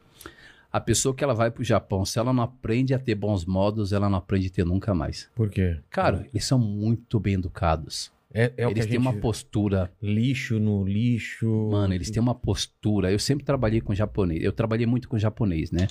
[0.74, 3.92] A pessoa que ela vai pro Japão, se ela não aprende a ter bons modos,
[3.92, 5.30] ela não aprende a ter nunca mais.
[5.32, 5.78] Por quê?
[5.88, 8.12] Cara, eles são muito bem educados.
[8.32, 11.68] É, é o que eles a têm uma postura Lixo no lixo.
[11.70, 13.12] Mano, eles têm uma postura.
[13.12, 14.42] Eu sempre trabalhei com japonês.
[14.42, 15.86] Eu trabalhei muito com japonês, né?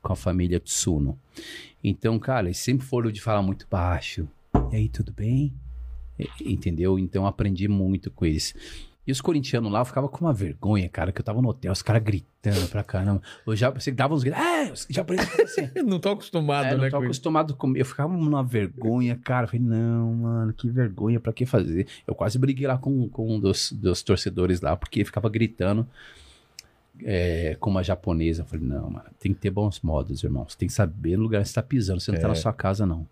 [0.00, 1.18] Com a família Tsuno.
[1.82, 4.28] Então, cara, eles sempre foram de falar muito baixo.
[4.70, 5.52] E aí, tudo bem?
[6.40, 6.96] Entendeu?
[6.96, 8.54] Então, aprendi muito com eles.
[9.08, 11.72] E os corintianos lá, eu ficava com uma vergonha, cara, que eu tava no hotel,
[11.72, 13.22] os caras gritando pra caramba.
[13.46, 15.70] Eu já, você dava uns gritos, é, os japoneses falam assim.
[15.82, 16.76] Não tô acostumado, É, né?
[16.76, 17.74] não tô acostumado com.
[17.74, 19.44] Eu ficava numa vergonha, cara.
[19.44, 21.86] Eu falei, não, mano, que vergonha, pra que fazer?
[22.06, 25.88] Eu quase briguei lá com, com um dos, dos torcedores lá, porque ficava gritando
[27.02, 28.42] é, com uma japonesa.
[28.42, 30.44] Eu falei, não, mano, tem que ter bons modos, irmão.
[30.46, 31.98] Você tem que saber no lugar que você tá pisando.
[32.00, 32.28] Você não tá É.
[32.28, 33.06] na sua casa, não.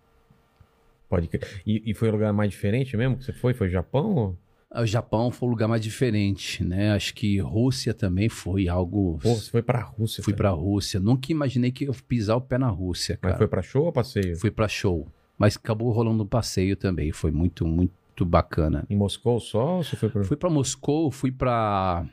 [1.09, 1.61] Pode crer.
[1.65, 3.53] E, e foi o lugar mais diferente mesmo que você foi?
[3.55, 4.13] Foi Japão?
[4.13, 4.37] ou-
[4.75, 6.91] O Japão foi um lugar mais diferente, né?
[6.91, 9.17] Acho que Rússia também foi algo.
[9.23, 10.21] Pô, você foi pra Rússia.
[10.21, 10.49] Fui cara.
[10.49, 10.99] pra Rússia.
[10.99, 13.33] Nunca imaginei que eu pisar o pé na Rússia, cara.
[13.33, 14.37] Mas foi pra show ou passeio?
[14.37, 15.07] Fui pra show.
[15.37, 17.13] Mas acabou rolando um passeio também.
[17.13, 18.85] Foi muito, muito bacana.
[18.89, 20.23] Em Moscou só ou você foi pra...
[20.25, 22.05] Fui pra Moscou, fui pra.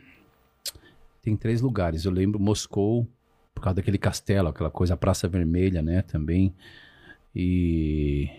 [1.23, 2.05] Tem três lugares.
[2.05, 3.09] Eu lembro Moscou,
[3.53, 6.03] por causa daquele castelo, aquela coisa, a Praça Vermelha, né?
[6.03, 6.55] Também.
[7.35, 8.31] E.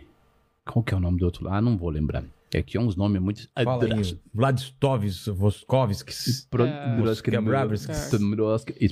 [0.63, 1.57] Qual que é o nome do outro lá?
[1.57, 2.24] Ah, não vou lembrar.
[2.56, 3.49] É que é uns nomes muito.
[3.66, 6.47] Fala aí, Vladistovs, Voskovskis.
[6.53, 7.30] É, Brodsky
[8.80, 8.88] e.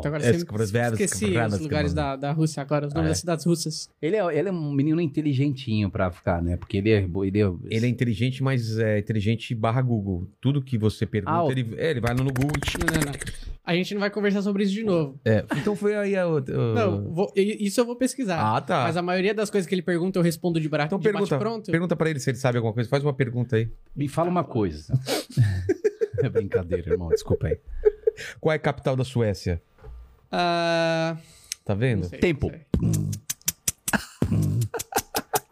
[0.00, 3.10] Então agora É, você Skvrazverdsk, esqueci os lugares da, da Rússia agora, os nomes é?
[3.12, 3.88] das cidades russas.
[4.00, 6.56] Ele é, ele é um menino inteligentinho pra ficar, né?
[6.58, 6.98] Porque ele é.
[7.24, 10.28] Ele é, Ele é inteligente, mas é inteligente barra Google.
[10.40, 12.50] Tudo que você pergunta, Ah, ele, é, ele vai no Google.
[12.56, 13.46] e- Não, não, não.
[13.64, 15.18] A gente não vai conversar sobre isso de novo.
[15.24, 16.56] É, então foi aí a outra.
[16.56, 18.38] Não, vou- isso eu vou pesquisar.
[18.56, 18.84] Ah, tá.
[18.84, 20.84] Mas a maioria das coisas que ele pergunta, eu respondo de, bra...
[20.84, 21.68] Então de pergunta, bate-pronto.
[21.72, 22.88] pergunta pra ele se ele sabe alguma coisa.
[22.88, 23.70] Faz uma pergunta aí.
[23.94, 24.92] Me fala uma coisa.
[26.22, 27.08] é brincadeira, irmão.
[27.08, 27.58] Desculpa aí.
[28.40, 29.60] Qual é a capital da Suécia?
[30.32, 31.16] Ah,
[31.64, 32.08] Tá vendo?
[32.08, 32.50] sei, Tempo.
[32.80, 33.10] Não, sei.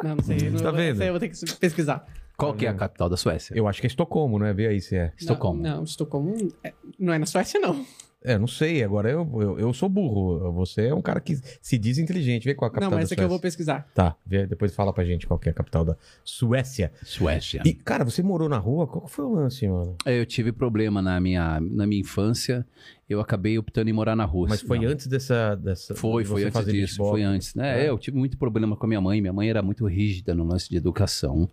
[0.02, 0.50] não, não sei.
[0.50, 0.96] Não, Tá vou- vendo?
[0.98, 2.06] sei, eu vou ter que pesquisar.
[2.36, 3.54] Qual que é a capital da Suécia?
[3.56, 4.52] Eu acho que é Estocolmo, não é?
[4.52, 5.12] Vê aí se é.
[5.16, 5.62] Estocolmo.
[5.62, 6.34] Não, não Estocolmo
[6.64, 7.84] é- não é na Suécia, não.
[8.24, 8.82] É, não sei.
[8.82, 10.50] Agora eu, eu, eu sou burro.
[10.52, 12.44] Você é um cara que se diz inteligente.
[12.44, 13.86] Vê qual é a capital Não, mas da essa aqui eu vou pesquisar.
[13.94, 16.90] Tá, vê, depois fala pra gente qual que é a capital da Suécia.
[17.02, 17.60] Suécia.
[17.66, 18.86] E, cara, você morou na rua?
[18.86, 19.94] Qual que foi o lance, mano?
[20.06, 22.66] É, Eu tive problema na minha, na minha infância.
[23.06, 24.54] Eu acabei optando em morar na Rússia.
[24.54, 24.88] Mas foi Não.
[24.88, 25.54] antes dessa.
[25.56, 26.94] dessa Foi, foi antes fazer disso.
[26.96, 27.10] beatbox?
[27.10, 27.84] Foi antes, né?
[27.84, 27.90] É.
[27.90, 29.20] Eu tive muito problema com a minha mãe.
[29.20, 31.50] Minha mãe era muito rígida no lance de educação.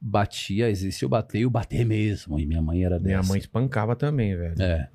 [0.00, 2.38] Batia, existia o bater e o bater mesmo.
[2.38, 3.28] E minha mãe era Minha dessa.
[3.30, 4.60] mãe espancava também, velho.
[4.60, 4.90] É.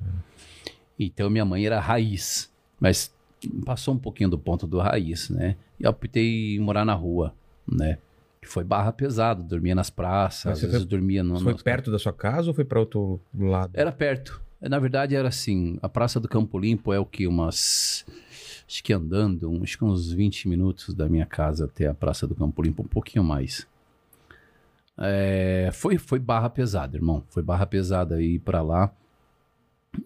[1.00, 2.52] Então minha mãe era raiz.
[2.80, 3.14] Mas
[3.66, 5.56] passou um pouquinho do ponto do raiz, né?
[5.80, 7.34] E eu optei em morar na rua,
[7.68, 7.98] né?
[8.46, 11.40] Foi barra pesado, dormia nas praças, Mas às vezes foi- dormia no.
[11.40, 13.72] Foi nas- perto da sua casa ou foi pra outro lado?
[13.74, 14.42] Era perto.
[14.62, 17.28] Na verdade, era assim: a Praça do Campo Limpo é o que?
[17.28, 18.06] Umas.
[18.68, 22.36] Acho que andando, acho que uns 20 minutos da minha casa até a Praça do
[22.36, 23.66] Campo Limpo, um pouquinho mais.
[24.98, 27.24] É, foi, foi barra pesada, irmão.
[27.30, 28.92] Foi barra pesada ir pra lá.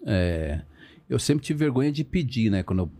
[0.06, 0.62] É,
[1.08, 2.62] eu sempre tive vergonha de pedir, né?
[2.62, 2.90] Quando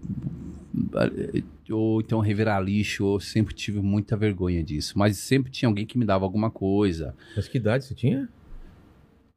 [1.69, 4.99] eu, ou então revirar lixo, eu sempre tive muita vergonha disso.
[4.99, 7.15] Mas sempre tinha alguém que me dava alguma coisa.
[7.37, 8.29] Mas que idade você tinha?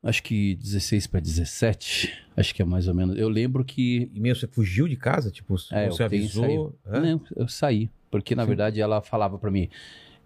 [0.03, 2.13] Acho que 16 para 17.
[2.35, 3.17] Acho que é mais ou menos.
[3.17, 4.09] Eu lembro que.
[4.13, 5.31] E meio você fugiu de casa?
[5.31, 6.77] Tipo, É, você avisou?
[6.85, 7.89] Não, eu saí.
[8.09, 8.47] Porque, na Sim.
[8.47, 9.69] verdade, ela falava pra mim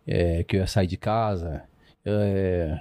[0.05, 1.63] é, que eu ia sair de casa.
[2.05, 2.79] É,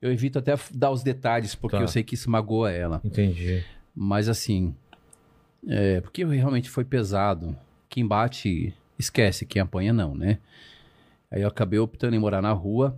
[0.00, 1.82] eu evito até dar os detalhes, porque Tá.
[1.82, 3.00] eu sei que isso magoa ela.
[3.04, 3.62] Entendi.
[3.94, 4.74] Mas, assim.
[5.66, 7.56] É, porque realmente foi pesado.
[7.88, 9.44] Quem bate, esquece.
[9.46, 10.38] Quem apanha, não, né?
[11.30, 12.96] Aí eu acabei optando em morar na rua.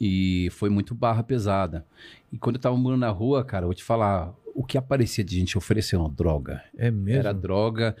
[0.00, 1.84] E foi muito barra pesada.
[2.32, 5.22] E quando eu tava morando na rua, cara, eu vou te falar, o que aparecia
[5.22, 7.20] de gente oferecendo droga, É mesmo?
[7.20, 7.94] era droga.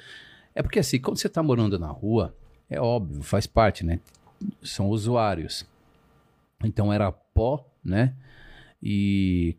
[0.54, 2.34] É porque assim, quando você tá morando na rua,
[2.70, 4.00] é óbvio, faz parte, né?
[4.62, 5.66] São usuários.
[6.64, 8.14] Então era pó, né?
[8.82, 9.54] E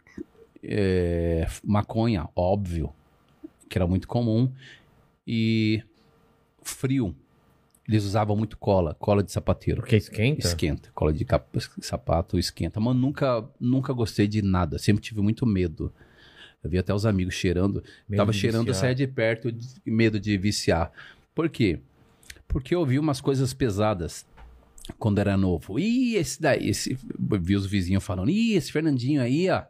[0.64, 2.92] é, maconha, óbvio,
[3.70, 4.52] que era muito comum.
[5.26, 5.84] E
[6.62, 7.16] frio.
[7.88, 9.80] Eles usavam muito cola, cola de sapateiro.
[9.82, 10.46] Porque esquenta?
[10.46, 10.90] Esquenta.
[10.94, 12.80] Cola de cap- sapato esquenta.
[12.82, 14.78] Mas nunca, nunca gostei de nada.
[14.78, 15.94] Sempre tive muito medo.
[16.62, 17.82] Eu vi até os amigos cheirando.
[18.10, 20.92] Medo Tava cheirando, saía de perto, de medo de viciar.
[21.34, 21.80] Por quê?
[22.46, 24.26] Porque eu vi umas coisas pesadas
[25.00, 25.80] quando era novo.
[25.80, 26.98] Ih, esse daí, esse,
[27.42, 29.64] vi os vizinhos falando, ih, esse Fernandinho aí, ó.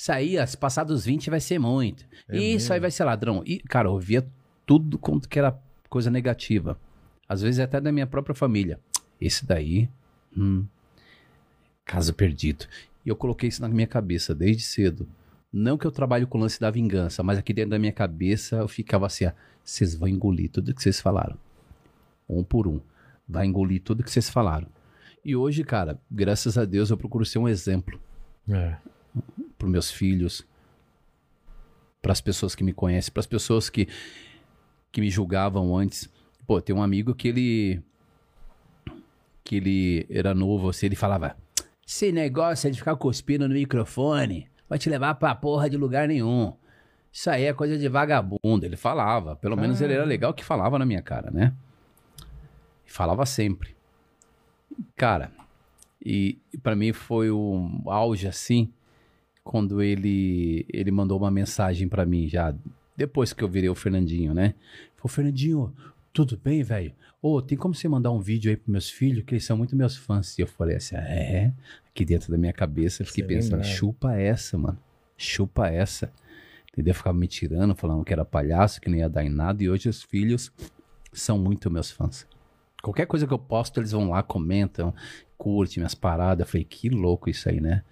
[0.00, 2.06] Isso aí, ó, se passar dos 20 vai ser muito.
[2.26, 3.42] É Isso aí vai ser ladrão.
[3.44, 4.26] E, cara, eu via
[4.64, 6.80] tudo quanto que era coisa negativa.
[7.28, 8.80] Às vezes até da minha própria família.
[9.20, 9.90] Esse daí,
[10.34, 10.64] hum,
[11.84, 12.64] caso perdido.
[13.04, 15.06] E eu coloquei isso na minha cabeça desde cedo.
[15.52, 18.56] Não que eu trabalho com o lance da vingança, mas aqui dentro da minha cabeça
[18.56, 19.26] eu ficava assim,
[19.62, 21.36] vocês vão engolir tudo que vocês falaram.
[22.26, 22.80] Um por um.
[23.28, 24.68] Vai engolir tudo que vocês falaram.
[25.22, 28.00] E hoje, cara, graças a Deus eu procuro ser um exemplo
[28.48, 28.78] É.
[29.60, 30.44] para meus filhos,
[32.00, 33.86] para as pessoas que me conhecem, para as pessoas que,
[34.90, 36.08] que me julgavam antes.
[36.46, 37.82] Pô, tem um amigo que ele
[39.44, 41.36] que ele era novo, assim, ele falava:
[41.86, 46.08] "Esse negócio é de ficar cuspindo no microfone, vai te levar pra porra de lugar
[46.08, 46.54] nenhum.
[47.12, 48.64] Isso aí é coisa de vagabundo".
[48.64, 51.54] Ele falava, pelo menos ele era legal que falava na minha cara, né?
[52.86, 53.76] Falava sempre.
[54.96, 55.30] Cara,
[56.04, 58.72] e, e para mim foi um auge assim,
[59.50, 62.54] quando ele ele mandou uma mensagem pra mim já
[62.96, 64.54] depois que eu virei o Fernandinho, né?
[64.94, 65.74] Falou, Fernandinho,
[66.12, 66.92] tudo bem, velho?
[67.20, 69.74] Ô, tem como você mandar um vídeo aí pros meus filhos, que eles são muito
[69.74, 70.38] meus fãs?
[70.38, 71.52] E eu falei assim, ah, é?
[71.88, 73.74] Aqui dentro da minha cabeça, eu fiquei Você pensando, lembrava.
[73.74, 74.78] chupa essa, mano.
[75.16, 76.12] Chupa essa.
[76.72, 76.94] Entendeu?
[76.94, 79.64] Ficava me tirando, falando que era palhaço, que não ia dar em nada.
[79.64, 80.52] E hoje os filhos
[81.12, 82.24] são muito meus fãs.
[82.80, 84.94] Qualquer coisa que eu posto, eles vão lá, comentam,
[85.40, 86.46] curtem minhas paradas.
[86.46, 87.82] Eu falei, que louco isso aí, né?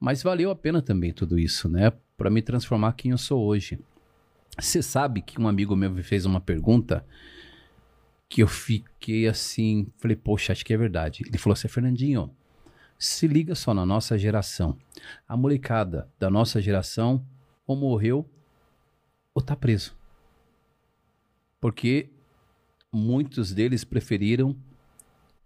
[0.00, 1.92] Mas valeu a pena também tudo isso, né?
[2.16, 3.78] Pra me transformar quem eu sou hoje.
[4.58, 7.06] Você sabe que um amigo meu me fez uma pergunta
[8.28, 11.22] que eu fiquei assim, falei, poxa, acho que é verdade.
[11.24, 12.28] Ele falou assim, Fernandinho,
[12.98, 14.76] se liga só na nossa geração.
[15.28, 17.24] A molecada da nossa geração
[17.64, 18.28] ou morreu
[19.32, 19.96] ou tá preso.
[21.60, 22.10] Porque
[22.90, 24.56] muitos deles preferiram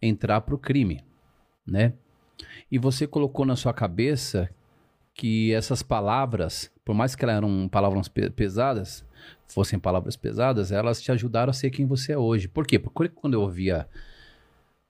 [0.00, 1.04] entrar pro crime,
[1.70, 1.94] né?
[2.70, 4.50] E você colocou na sua cabeça
[5.14, 9.04] que essas palavras, por mais que elas eram palavras pe- pesadas,
[9.46, 12.48] fossem palavras pesadas, elas te ajudaram a ser quem você é hoje.
[12.48, 12.78] Por quê?
[12.78, 13.86] Porque quando eu ouvia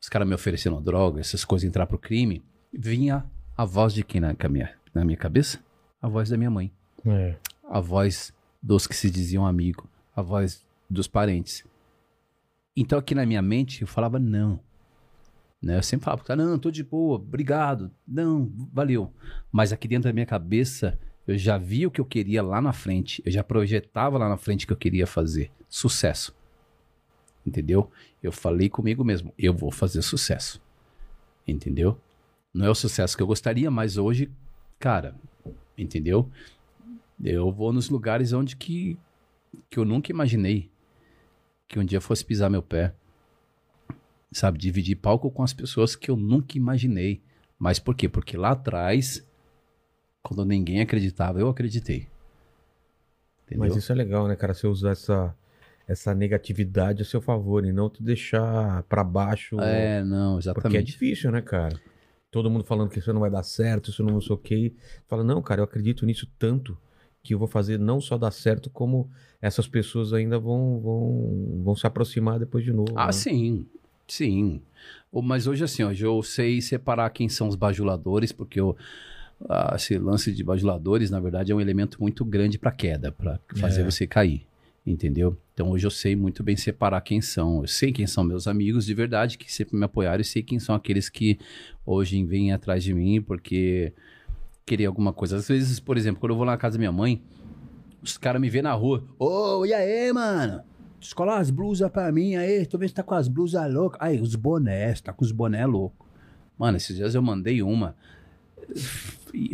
[0.00, 3.24] os caras me oferecendo droga, essas coisas, entrar pro crime, vinha
[3.56, 5.58] a voz de quem na, na minha, na minha cabeça?
[6.00, 6.72] A voz da minha mãe.
[7.04, 7.36] É.
[7.68, 9.88] A voz dos que se diziam amigo.
[10.14, 11.64] A voz dos parentes.
[12.76, 14.60] Então aqui na minha mente eu falava não.
[15.62, 15.76] Né?
[15.76, 19.12] Eu sempre falava, não, tô de boa, obrigado, não, valeu.
[19.52, 22.72] Mas aqui dentro da minha cabeça eu já via o que eu queria lá na
[22.72, 25.50] frente, eu já projetava lá na frente o que eu queria fazer.
[25.68, 26.34] Sucesso.
[27.46, 27.90] Entendeu?
[28.22, 30.60] Eu falei comigo mesmo, eu vou fazer sucesso.
[31.46, 31.98] Entendeu?
[32.52, 34.30] Não é o sucesso que eu gostaria, mas hoje,
[34.78, 35.14] cara,
[35.76, 36.28] entendeu?
[37.22, 38.98] Eu vou nos lugares onde que,
[39.68, 40.70] que eu nunca imaginei
[41.68, 42.92] que um dia fosse pisar meu pé.
[44.32, 47.20] Sabe, dividir palco com as pessoas que eu nunca imaginei.
[47.58, 48.08] Mas por quê?
[48.08, 49.26] Porque lá atrás,
[50.22, 52.06] quando ninguém acreditava, eu acreditei.
[53.44, 53.66] Entendeu?
[53.66, 54.54] Mas isso é legal, né, cara?
[54.54, 55.34] Você usar essa,
[55.86, 59.60] essa negatividade a seu favor e não te deixar pra baixo.
[59.60, 60.84] É, não, porque é exatamente.
[60.84, 61.78] difícil, né, cara?
[62.30, 64.72] Todo mundo falando que isso não vai dar certo, isso não sei o quê.
[65.08, 66.78] Fala, não, cara, eu acredito nisso tanto
[67.22, 69.10] que eu vou fazer não só dar certo, como
[69.42, 72.92] essas pessoas ainda vão, vão, vão se aproximar depois de novo.
[72.96, 73.12] Ah, né?
[73.12, 73.66] sim.
[74.10, 74.60] Sim.
[75.12, 78.76] Mas hoje, assim, hoje eu sei separar quem são os bajuladores, porque eu,
[79.48, 83.38] ah, esse lance de bajuladores, na verdade, é um elemento muito grande para queda, para
[83.56, 83.84] fazer É.
[83.84, 84.46] você cair.
[84.86, 85.36] Entendeu?
[85.52, 87.60] Então hoje eu sei muito bem separar quem são.
[87.60, 90.58] Eu sei quem são meus amigos de verdade, que sempre me apoiaram, e sei quem
[90.58, 91.38] são aqueles que
[91.84, 93.92] hoje vêm atrás de mim porque
[94.64, 95.36] queria alguma coisa.
[95.36, 97.22] Às vezes, por exemplo, quando eu vou lá na casa da minha mãe,
[98.02, 99.04] os caras me vêem na rua.
[99.18, 100.62] Ô, e aí, mano?
[101.00, 102.66] Escola as blusas pra mim aí.
[102.66, 103.98] Tô vendo que tá com as blusas loucas.
[104.02, 106.06] Aí, os bonés, tá com os bonés loucos.
[106.58, 107.96] Mano, esses dias eu mandei uma.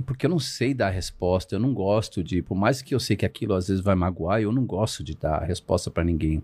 [0.05, 2.43] Porque eu não sei dar resposta, eu não gosto de.
[2.43, 5.15] Por mais que eu sei que aquilo às vezes vai magoar, eu não gosto de
[5.15, 6.43] dar resposta pra ninguém.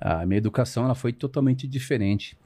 [0.00, 2.38] A minha educação ela foi totalmente diferente.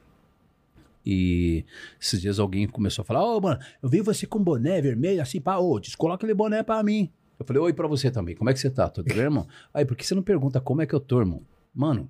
[1.07, 1.65] E
[2.01, 5.41] esses dias alguém começou a falar: Ô, mano, eu vi você com boné vermelho assim,
[5.41, 7.13] pá, ô, descoloca aquele boné pra mim.
[7.39, 8.89] Eu falei: Oi pra você também, como é que você tá?
[8.89, 9.47] Tudo bem, irmão?
[9.73, 11.43] Aí, por que você não pergunta como é que eu tô, irmão?
[11.75, 12.09] Mano,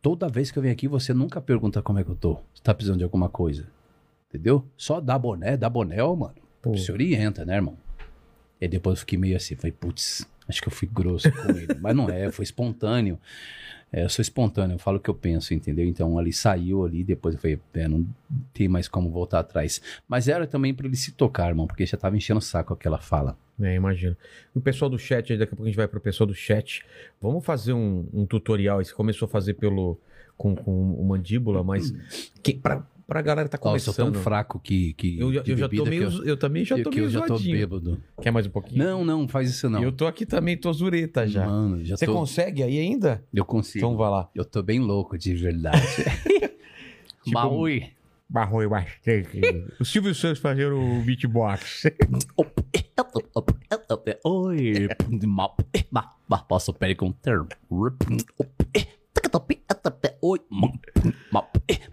[0.00, 2.34] toda vez que eu venho aqui, você nunca pergunta como é que eu tô.
[2.54, 3.66] Você tá precisando de alguma coisa.
[4.28, 4.64] Entendeu?
[4.76, 6.34] Só dá boné, dá boné, ó, mano.
[6.60, 6.76] Pô.
[6.76, 7.76] Se orienta, né, irmão?
[8.60, 11.68] E depois eu fiquei meio assim, falei, putz, acho que eu fui grosso com ele.
[11.80, 13.18] Mas não é, foi espontâneo.
[13.92, 15.86] É, eu sou espontâneo, eu falo o que eu penso, entendeu?
[15.86, 18.04] Então ali saiu ali, depois eu falei, é, não
[18.52, 19.80] tem mais como voltar atrás.
[20.08, 22.98] Mas era também pra ele se tocar, irmão, porque já tava enchendo o saco aquela
[22.98, 23.38] fala.
[23.60, 24.16] É, imagino.
[24.52, 26.84] O pessoal do chat, daqui a pouco a gente vai pro pessoal do chat.
[27.22, 28.80] Vamos fazer um, um tutorial.
[28.80, 29.96] Esse começou a fazer pelo
[30.36, 31.92] com, com o mandíbula, mas
[32.42, 34.14] que, pra, pra galera que tá Ó, eu sou começando.
[34.14, 36.10] tão fraco que, que eu, eu já tô meio.
[36.10, 38.00] que eu, Eu, também já tô que meio eu já tô bêbado.
[38.22, 38.84] Quer mais um pouquinho?
[38.84, 39.82] Não, não, faz isso não.
[39.82, 41.46] Eu tô aqui também, tô zureta já.
[41.46, 42.12] Mano, já Você tô...
[42.14, 43.22] consegue aí ainda?
[43.32, 43.78] Eu consigo.
[43.84, 44.28] Então vai lá.
[44.34, 45.80] Eu tô bem louco, de verdade.
[47.24, 47.86] Tipo, Maui.
[48.28, 49.40] Barrou bastante.
[49.78, 51.84] o Silvio Santos fazendo o beatbox.
[54.24, 54.88] Oi.
[55.26, 55.50] Ma-
[55.90, 57.46] ma- ma- Posso perguntar?
[60.20, 60.40] Oi.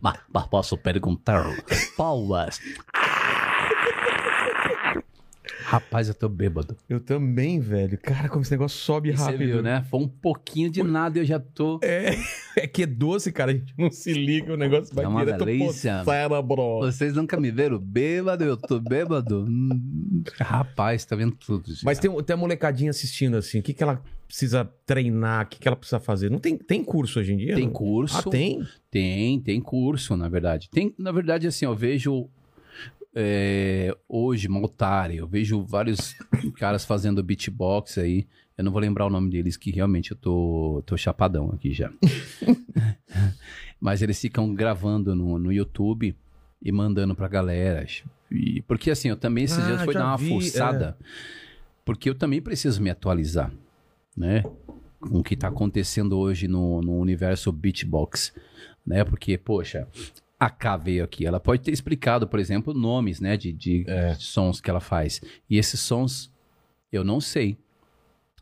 [0.02, 1.46] Ma- ma- ma- ma- Posso perguntar?
[1.98, 2.60] Paulas.
[5.64, 6.76] Rapaz, eu tô bêbado.
[6.90, 7.98] Eu também, velho.
[7.98, 9.38] Cara, como esse negócio sobe Você rápido.
[9.46, 9.86] viu, né?
[9.90, 11.80] Foi um pouquinho de nada e eu já tô...
[12.54, 13.52] É que é doce, cara.
[13.52, 16.04] A gente não se liga, o negócio vai É uma direto delícia.
[16.04, 16.80] cérebro.
[16.82, 18.44] Vocês nunca me viram bêbado?
[18.44, 19.46] Eu tô bêbado?
[19.48, 21.74] Hum, Rapaz, tá vendo tudo.
[21.74, 21.82] já.
[21.86, 23.60] Mas tem, tem a molecadinha assistindo assim.
[23.60, 24.02] O que, que ela
[24.32, 25.46] precisa treinar?
[25.46, 26.32] O que, que ela precisa fazer?
[26.32, 27.54] Não tem, tem curso hoje em dia?
[27.54, 27.74] Tem não?
[27.74, 28.18] curso.
[28.18, 28.66] Ah, tem?
[28.90, 30.70] Tem, tem curso, na verdade.
[30.70, 32.30] Tem, na verdade, assim, eu vejo
[33.14, 36.16] é, hoje, Maltari, eu vejo vários
[36.56, 38.26] caras fazendo beatbox aí.
[38.58, 41.92] Eu não vou lembrar o nome deles, que realmente eu tô, tô chapadão aqui já.
[43.82, 46.16] Mas eles ficam gravando no, no YouTube
[46.62, 47.86] e mandando pra galera.
[48.32, 50.98] E, porque assim, eu também esses Ah, dias fui dar uma vi, fuçada.
[51.84, 53.52] Porque eu também preciso me atualizar,
[54.16, 54.44] né?
[55.00, 58.34] Com o que tá acontecendo hoje no, no universo beatbox,
[58.86, 59.04] né?
[59.04, 59.88] Porque, poxa,
[60.40, 63.36] a K veio aqui, ela pode ter explicado, por exemplo, nomes, né?
[63.38, 64.14] De, de É.
[64.16, 65.22] sons que ela faz.
[65.50, 66.32] E esses sons,
[66.92, 67.58] eu não sei.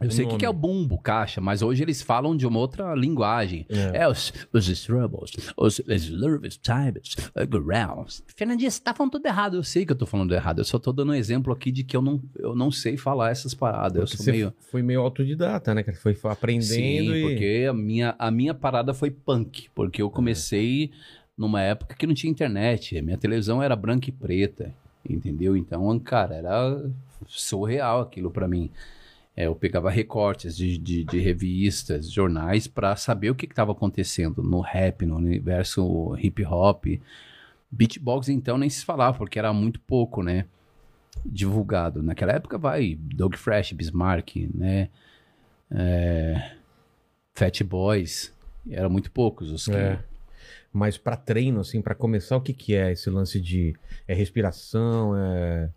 [0.01, 2.59] Eu sei o que que é o bumbo, caixa, mas hoje eles falam de uma
[2.59, 3.65] outra linguagem.
[3.93, 8.23] É, os, os struggles, os, nervous times, uh, grounds.
[8.35, 9.57] Fernandinha, você tá falando tudo errado.
[9.57, 10.59] Eu sei que eu tô falando errado.
[10.59, 13.31] Eu só tô dando um exemplo aqui de que eu não, eu não sei falar
[13.31, 13.95] essas paradas.
[13.95, 14.53] Eu Porque sou você meio...
[14.71, 15.83] foi meio autodidata, né?
[15.83, 17.21] Que foi aprendendo Sim, e...
[17.21, 19.69] porque a minha, a minha parada foi punk.
[19.75, 20.91] Porque eu comecei
[21.37, 22.97] numa época que não tinha internet.
[22.97, 24.73] A minha televisão era branca e preta.
[25.07, 25.55] Entendeu?
[25.57, 26.89] Então, cara, era
[27.27, 28.69] surreal aquilo pra mim.
[29.35, 34.43] É, eu pegava recortes de, de, de revistas, jornais, pra saber o que estava acontecendo
[34.43, 36.85] no rap, no universo hip hop.
[37.71, 40.45] Beatbox, então, nem se falava, porque era muito pouco, né?
[41.25, 42.03] Divulgado.
[42.03, 44.89] Naquela época, vai, Doug Fresh, Bismarck, né?
[45.71, 46.51] É,
[47.33, 48.33] Fat Boys.
[48.69, 49.75] Eram muito poucos os que.
[49.75, 50.03] É.
[50.71, 53.75] Mas pra treino, assim, pra começar, o que que é esse lance de...
[54.07, 55.69] É respiração, é...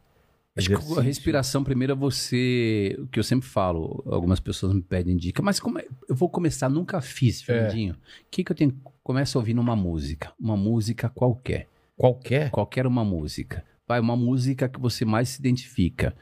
[0.55, 2.95] Acho que a respiração, primeiro é você.
[2.99, 6.29] O que eu sempre falo, algumas pessoas me pedem dica, mas como é- eu vou
[6.29, 6.69] começar?
[6.69, 7.95] Nunca fiz, Fernandinho.
[7.95, 7.97] O
[8.31, 8.79] que, que eu tenho?
[9.03, 10.33] Começa ouvindo uma música.
[10.39, 11.69] Uma música qualquer.
[11.97, 12.51] Qualquer?
[12.51, 13.65] Qualquer uma música.
[13.89, 16.15] Vai, uma música que você mais se identifica.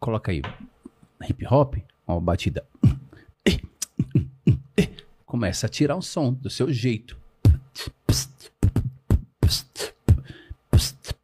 [0.00, 0.40] Coloca aí.
[1.28, 1.76] Hip hop,
[2.06, 2.66] uma batida.
[5.26, 7.18] Começa a tirar um som do seu jeito.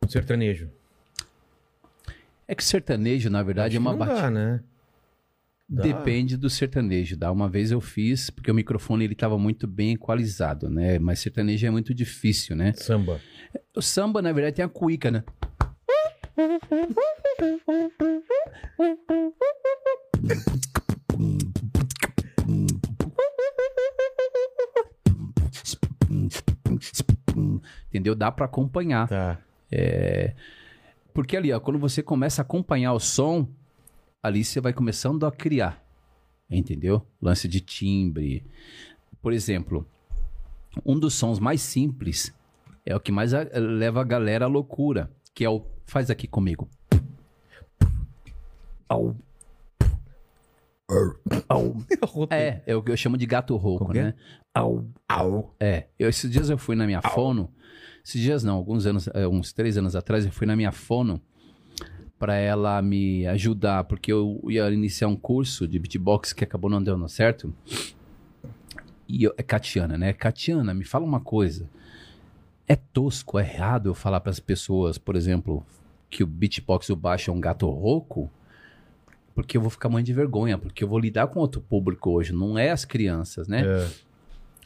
[0.09, 0.71] Sertanejo.
[2.47, 4.23] É que sertanejo, na verdade, Acho é uma batida.
[4.23, 4.61] dá, né?
[5.69, 5.83] Dá.
[5.83, 7.31] Depende do sertanejo, dá.
[7.31, 10.99] Uma vez eu fiz, porque o microfone ele estava muito bem equalizado, né?
[10.99, 12.73] Mas sertanejo é muito difícil, né?
[12.75, 13.21] Samba.
[13.75, 15.25] O samba, na verdade, tem a cuíca, né?
[27.89, 28.15] Entendeu?
[28.15, 29.09] Dá para acompanhar.
[29.09, 29.39] Tá.
[31.13, 33.47] Porque ali, ó, quando você começa a acompanhar o som,
[34.23, 35.83] ali você vai começando a criar.
[36.51, 37.07] Entendeu?
[37.21, 38.45] Lance de timbre.
[39.21, 39.87] Por exemplo,
[40.85, 42.35] um dos sons mais simples
[42.85, 46.27] é o que mais a- leva a galera à loucura, que é o faz aqui
[46.27, 46.69] comigo.
[48.89, 49.17] Au.
[51.49, 51.77] Au.
[52.31, 54.03] É, é o que eu chamo de gato rouco, é?
[54.05, 54.15] né?
[54.55, 54.85] Au.
[55.09, 55.55] Au.
[55.59, 57.51] É, eu, esses dias eu fui na minha fono,
[58.05, 61.21] esses dias não, alguns anos, é, uns três anos atrás, eu fui na minha fono
[62.19, 66.83] pra ela me ajudar, porque eu ia iniciar um curso de beatbox que acabou não
[66.83, 67.53] dando certo.
[69.09, 70.13] E eu, é Catiana, né?
[70.13, 71.69] Catiana, me fala uma coisa.
[72.69, 75.67] é tosco, é errado eu falar para as pessoas, por exemplo,
[76.09, 78.31] que o beatbox do baixo é um gato rouco,
[79.35, 82.33] porque eu vou ficar mãe de vergonha, porque eu vou lidar com outro público hoje,
[82.33, 83.63] não é as crianças, né?
[83.67, 83.89] É.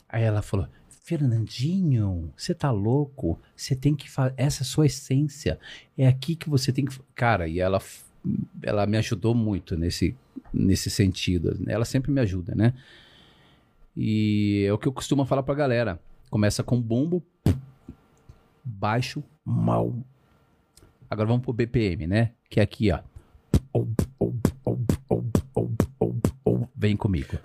[0.09, 0.69] Aí ela falou:
[1.07, 3.41] Fernandinho, você tá louco?
[3.55, 4.35] Você tem que fazer.
[4.37, 5.57] Essa é a sua essência.
[5.97, 6.99] É aqui que você tem que.
[7.15, 7.81] Cara, e ela,
[8.61, 10.17] ela me ajudou muito nesse,
[10.53, 11.63] nesse sentido.
[11.69, 12.75] Ela sempre me ajuda, né?
[13.97, 16.01] E é o que eu costumo falar pra galera.
[16.29, 17.23] Começa com bumbo,
[18.65, 19.97] baixo, mal.
[21.09, 22.33] Agora vamos pro BPM, né?
[22.51, 22.99] Que é aqui, ó.
[26.75, 27.39] Vem comigo.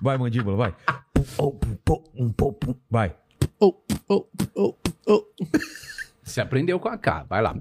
[0.00, 0.74] Vai, mandíbula, vai.
[2.90, 3.16] Vai.
[6.22, 7.56] Você aprendeu com a K, vai lá.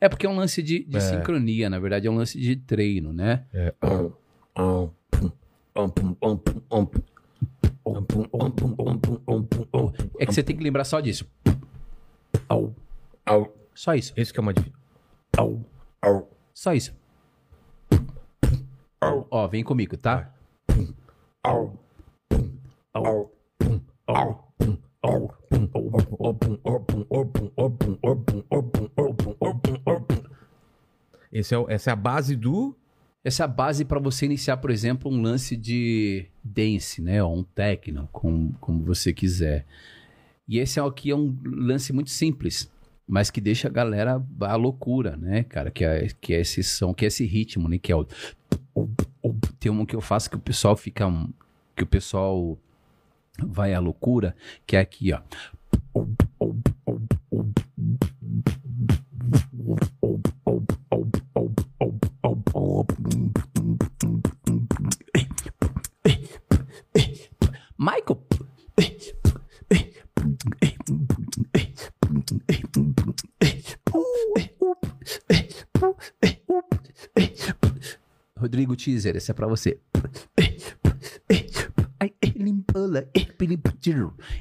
[0.00, 3.12] É porque é um lance de, de sincronia, na verdade, é um lance de treino,
[3.12, 3.44] né?
[10.18, 11.26] É que você tem que lembrar só disso.
[13.76, 14.12] Só isso.
[14.16, 14.76] Esse que é uma difícil.
[16.54, 16.94] Só isso.
[19.30, 20.32] Ó, vem comigo, tá?
[31.32, 32.74] Esse é, o- essa é a base do.
[33.24, 37.22] Essa é a base para você iniciar, por exemplo, um lance de dance, né?
[37.22, 39.66] Ou um techno, como, como você quiser.
[40.48, 42.70] E esse aqui é um lance muito simples,
[43.06, 45.70] mas que deixa a galera à loucura, né, cara?
[45.70, 47.78] Que é, que é esse som, que é esse ritmo, né?
[47.78, 48.06] Que é o...
[49.60, 51.06] Tem um que eu faço que o pessoal fica...
[51.76, 52.58] Que o pessoal
[53.38, 54.34] vai à loucura,
[54.66, 55.20] que é aqui, ó.
[67.78, 68.25] Michael.
[78.38, 79.78] Rodrigo Teaser, esse é pra você.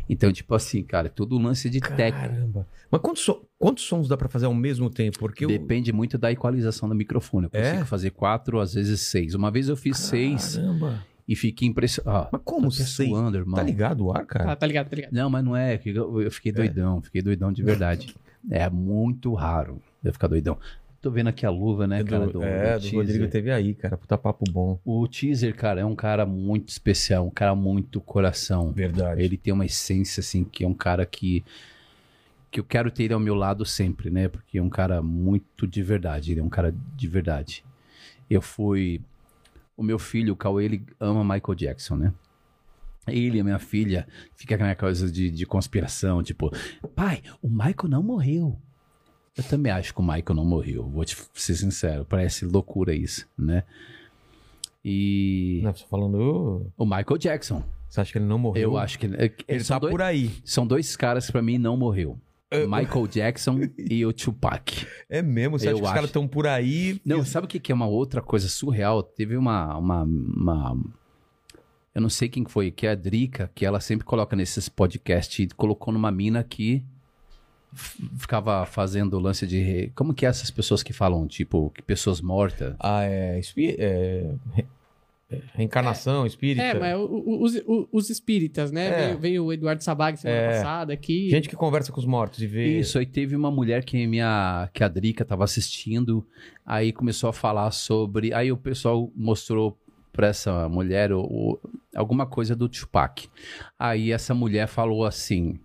[0.09, 2.29] Então, tipo assim, cara, tudo lance de técnica.
[2.29, 2.67] Caramba.
[2.91, 5.17] Mas quantos, so- quantos sons dá pra fazer ao mesmo tempo?
[5.19, 5.49] Porque eu...
[5.49, 7.47] Depende muito da equalização do microfone.
[7.51, 7.69] Eu É?
[7.71, 9.33] consigo fazer quatro, às vezes seis.
[9.33, 11.03] Uma vez eu fiz seis Caramba.
[11.27, 12.29] e fiquei impressionado.
[12.31, 13.09] Mas como Tô até seis?
[13.09, 13.55] suando, irmão.
[13.55, 14.45] Tá ligado o ar, cara?
[14.45, 15.11] Tá, tá ligado, tá ligado.
[15.13, 15.77] Não, mas não é.
[15.77, 18.15] que Eu eu fiquei doidão, fiquei doidão de verdade.
[18.49, 20.57] É muito raro eu ficar doidão.
[21.01, 22.95] Tô vendo aqui a luva, né, É do- cara, do, é, do do.
[22.95, 23.95] Rodrigo teve aí, cara.
[23.95, 24.79] Puta papo bom.
[24.83, 28.71] O teaser, cara, é um cara muito especial, um cara muito coração.
[28.71, 29.21] Verdade.
[29.21, 31.43] Ele tem uma essência, assim, que é um cara que.
[32.49, 34.27] que eu quero ter ele ao meu lado sempre, né?
[34.27, 36.31] Porque é um cara muito de verdade.
[36.31, 37.63] Ele é um cara de verdade.
[38.27, 38.99] Eu fui.
[39.77, 42.13] O meu filho, o Cauê, ele ama Michael Jackson, né?
[43.07, 46.51] Ele e a minha filha fica com aquela coisa de, de conspiração, tipo,
[46.95, 48.57] pai, o Michael não morreu.
[49.37, 53.27] Eu também acho que o Michael não morreu, vou te ser sincero, parece loucura isso,
[53.37, 53.63] né?
[54.83, 56.71] E Não, você falando...
[56.77, 58.61] o Michael Jackson, Você acha que ele não morreu?
[58.71, 60.31] eu acho que ele, Ele são tá dois, por aí.
[60.43, 62.19] são dois caras que pra mim não morreu.
[62.53, 64.87] Michael Jackson e o Tupac.
[65.09, 65.59] É mesmo?
[65.59, 65.93] Você Eu acha que os acho.
[65.95, 67.01] caras estão por aí?
[67.03, 69.03] Não, sabe o que, que é uma outra coisa surreal?
[69.03, 70.77] Teve uma, uma, uma-
[71.93, 75.37] Eu não sei quem foi, que é a Drica, que ela sempre coloca nesses podcasts,
[75.39, 76.85] e colocou numa mina que
[78.17, 79.91] ficava fazendo lance de.
[79.95, 82.75] Como que é essas pessoas que falam, tipo, que pessoas mortas?
[82.79, 83.39] Ah, é...
[83.57, 84.65] é, é,
[85.55, 86.61] Reencarnação, espírita.
[86.63, 88.85] É, mas os, o- os espíritas, né?
[88.87, 89.07] É.
[89.07, 90.51] Veio, veio o Eduardo Sabag semana É.
[90.57, 91.29] passada aqui.
[91.31, 92.79] Gente que conversa com os mortos e vê...
[92.79, 96.23] Isso, aí teve uma mulher que minha que a Drica tava assistindo,
[96.65, 99.75] aí começou a falar sobre, aí o pessoal mostrou
[100.13, 101.59] pra essa mulher o, o-
[101.95, 103.27] alguma coisa do Tupac.
[103.79, 105.59] Aí essa mulher falou assim: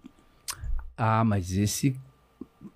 [1.02, 1.98] "Ah, mas esse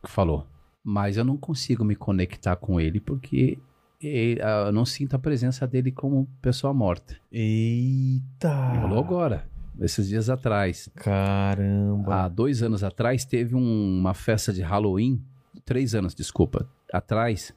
[0.05, 0.47] falou,
[0.83, 3.59] mas eu não consigo me conectar com ele porque
[4.01, 8.51] ele- ah, eu não sinto a presença dele como pessoa morta." Eita!
[8.81, 9.47] Falou agora,
[9.81, 10.89] esses dias atrás.
[10.95, 12.25] Caramba.
[12.25, 15.23] Há dois anos atrás teve um- uma festa de Halloween,
[15.65, 17.55] três anos, desculpa, atrás,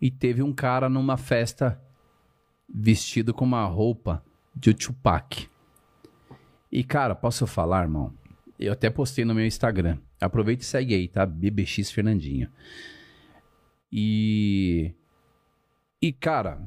[0.00, 1.80] e teve um cara numa festa
[2.68, 4.22] vestido com uma roupa
[4.54, 5.48] de Tupac.
[6.70, 8.12] E cara, posso falar, irmão?
[8.58, 9.98] Eu até postei no meu Instagram.
[10.20, 11.26] Aproveita e segue aí, tá?
[11.26, 12.48] BBX Fernandinho.
[13.92, 14.92] E.
[16.00, 16.60] E, cara,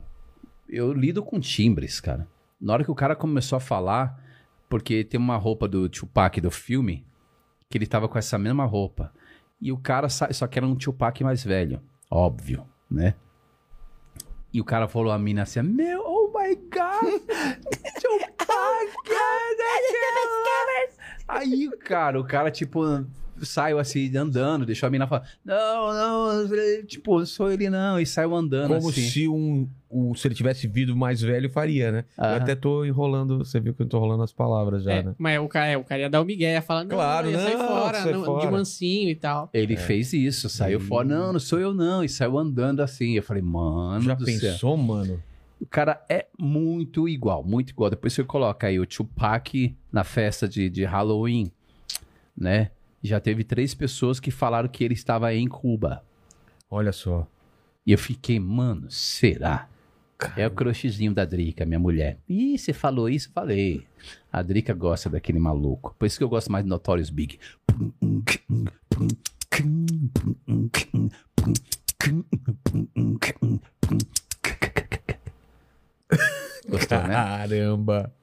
[0.67, 2.27] eu lido com timbres, cara.
[2.59, 4.19] Na hora que o cara começou a falar,
[4.67, 7.05] porque tem uma roupa do Tupac do filme,
[7.69, 9.13] que ele tava com essa mesma roupa.
[9.61, 13.15] E o cara, sa- só que era um Tupac mais velho, óbvio, né?
[14.51, 17.21] E o cara falou a mina assim, meu, oh my God,
[18.01, 18.89] Tupac,
[21.29, 22.81] Aí, cara, o cara, tipo,
[23.41, 26.47] saiu assim, andando, deixou a mina falar, não, não,
[26.87, 29.01] tipo, sou ele não, e saiu andando Como assim.
[29.01, 32.05] se um, um- se ele tivesse vindo mais velho, faria, né?
[32.17, 35.15] Eu até tô enrolando, você viu que eu tô rolando as palavras já, É, né?
[35.19, 37.37] mas o cara, é, o cara ia dar o migué, ia falar, não, Claro, ia
[37.39, 38.45] sair não, fora, sai não, fora.
[38.47, 39.49] de mansinho e tal.
[39.53, 43.13] Ele fez isso, saiu fora, não, não sou eu não, e saiu andando assim.
[43.15, 44.51] Eu falei, mano Já do céu.
[44.51, 45.21] pensou, mano?
[45.59, 47.89] O cara é muito igual, muito igual.
[47.89, 51.51] Depois você coloca aí o Tupac na festa de, de Halloween,
[52.35, 52.71] né?
[53.03, 56.03] Já teve três pessoas que falaram que ele estava em Cuba.
[56.69, 57.27] Olha só.
[57.85, 59.67] E eu fiquei, mano, será?
[60.35, 62.19] É o crushzinho da Drica, minha mulher.
[62.27, 63.31] Ih, você falou isso?
[63.31, 63.85] Falei.
[64.31, 65.95] A Drica gosta daquele maluco.
[65.97, 67.39] Por isso que eu gosto mais de Notorious Big.
[76.67, 77.13] Gostou, né?
[77.13, 78.13] Caramba!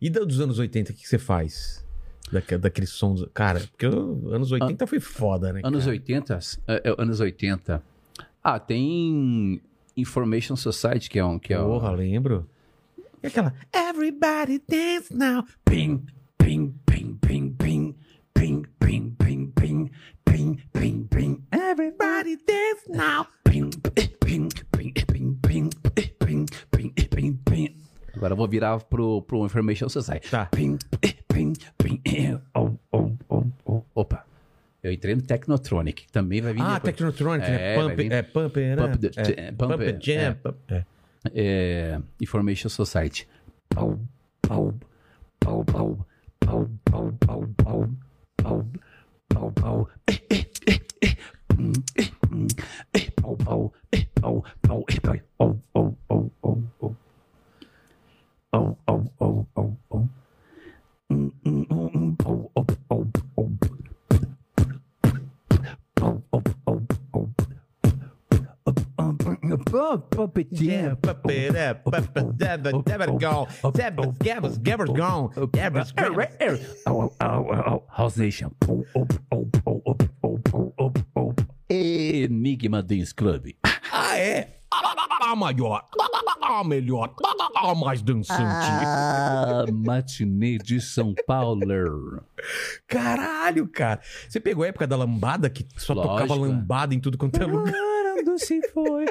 [0.00, 1.84] E dos anos 80, o que você faz?
[2.30, 3.14] Daquele, daquele som.
[3.14, 3.28] Dos...
[3.34, 4.86] Cara, porque anos 80 An...
[4.86, 5.60] foi foda, né?
[5.64, 5.92] Anos cara?
[5.92, 6.40] 80?
[6.98, 7.82] Anos 80.
[8.42, 9.60] Ah, tem
[9.96, 11.38] Information Society, que é um.
[11.38, 11.94] Que é Porra, um...
[11.94, 12.48] lembro.
[13.22, 13.52] E aquela.
[13.72, 15.44] Everybody dance now.
[15.64, 16.06] Ping,
[16.38, 17.96] ping, ping, ping, ping.
[18.34, 19.90] Ping, ping, ping, ping.
[20.24, 21.42] Ping, ping, ping.
[21.50, 23.26] Everybody dance now.
[23.44, 24.07] Ping, ping.
[27.18, 27.74] pim, pim.
[28.14, 30.30] Agora eu vou virar pro, pro Information Society.
[30.30, 30.46] Tá.
[30.46, 32.40] Pim, pim, pim, pim.
[32.54, 33.82] Oh, oh, oh, oh.
[33.94, 34.24] Opa.
[34.82, 36.94] Eu entrei no Technotronic, que também vai vir ah, depois.
[36.94, 37.74] Technotronic, né?
[37.74, 37.82] é, né?
[37.82, 38.12] Pump, vir...
[38.12, 38.72] é Pump, né?
[38.72, 40.36] é, Pump, é, Pump, pump é, Jam.
[40.68, 40.84] É.
[41.34, 43.26] É, Information Society.
[43.68, 43.98] Pau,
[44.40, 44.74] pau,
[45.40, 45.98] pau, pau,
[46.38, 47.90] pau, pau, pau, pau.
[76.86, 78.50] Oh, House Nation.
[81.70, 83.54] Enigma Dance Club.
[83.90, 84.58] Ah, é?
[85.20, 85.84] A maior,
[86.42, 87.14] a melhor,
[87.56, 88.42] a mais dançante.
[88.42, 92.22] Ah, matinê de São Paulo.
[92.86, 94.00] Caralho, cara.
[94.28, 96.14] Você pegou a época da lambada que só Lógico.
[96.14, 97.72] tocava lambada em tudo quanto é lugar.
[98.14, 99.06] Quando se foi.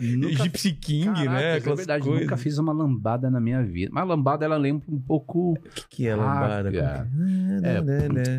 [0.00, 1.42] Nunca, Gypsy King, Caraca, né?
[1.42, 2.22] é Aquelas verdade, coisas.
[2.22, 3.90] nunca fiz uma lambada na minha vida.
[3.92, 5.52] Mas lambada, ela lembra um pouco...
[5.52, 6.70] O que, que é lambada?
[6.70, 7.06] Ah,
[7.62, 8.38] É.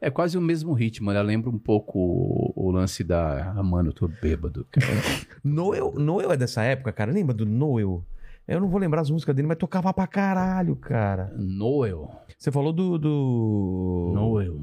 [0.00, 3.52] É quase o mesmo ritmo, ela lembra um pouco o, o lance da...
[3.56, 4.86] Ah, mano, eu tô bêbado, cara.
[5.42, 7.10] Noel, Noel é dessa época, cara.
[7.10, 8.04] Lembra do Noel?
[8.46, 11.34] Eu não vou lembrar as músicas dele, mas tocava pra caralho, cara.
[11.36, 12.08] Noel.
[12.38, 12.96] Você falou do.
[12.98, 14.12] do...
[14.14, 14.60] Noel.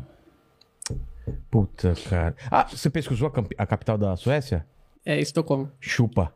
[1.50, 2.36] Puta, cara.
[2.52, 4.66] Ah, você pesquisou a, camp- a capital da Suécia?
[5.06, 5.72] É, Estocolmo.
[5.80, 6.34] Chupa.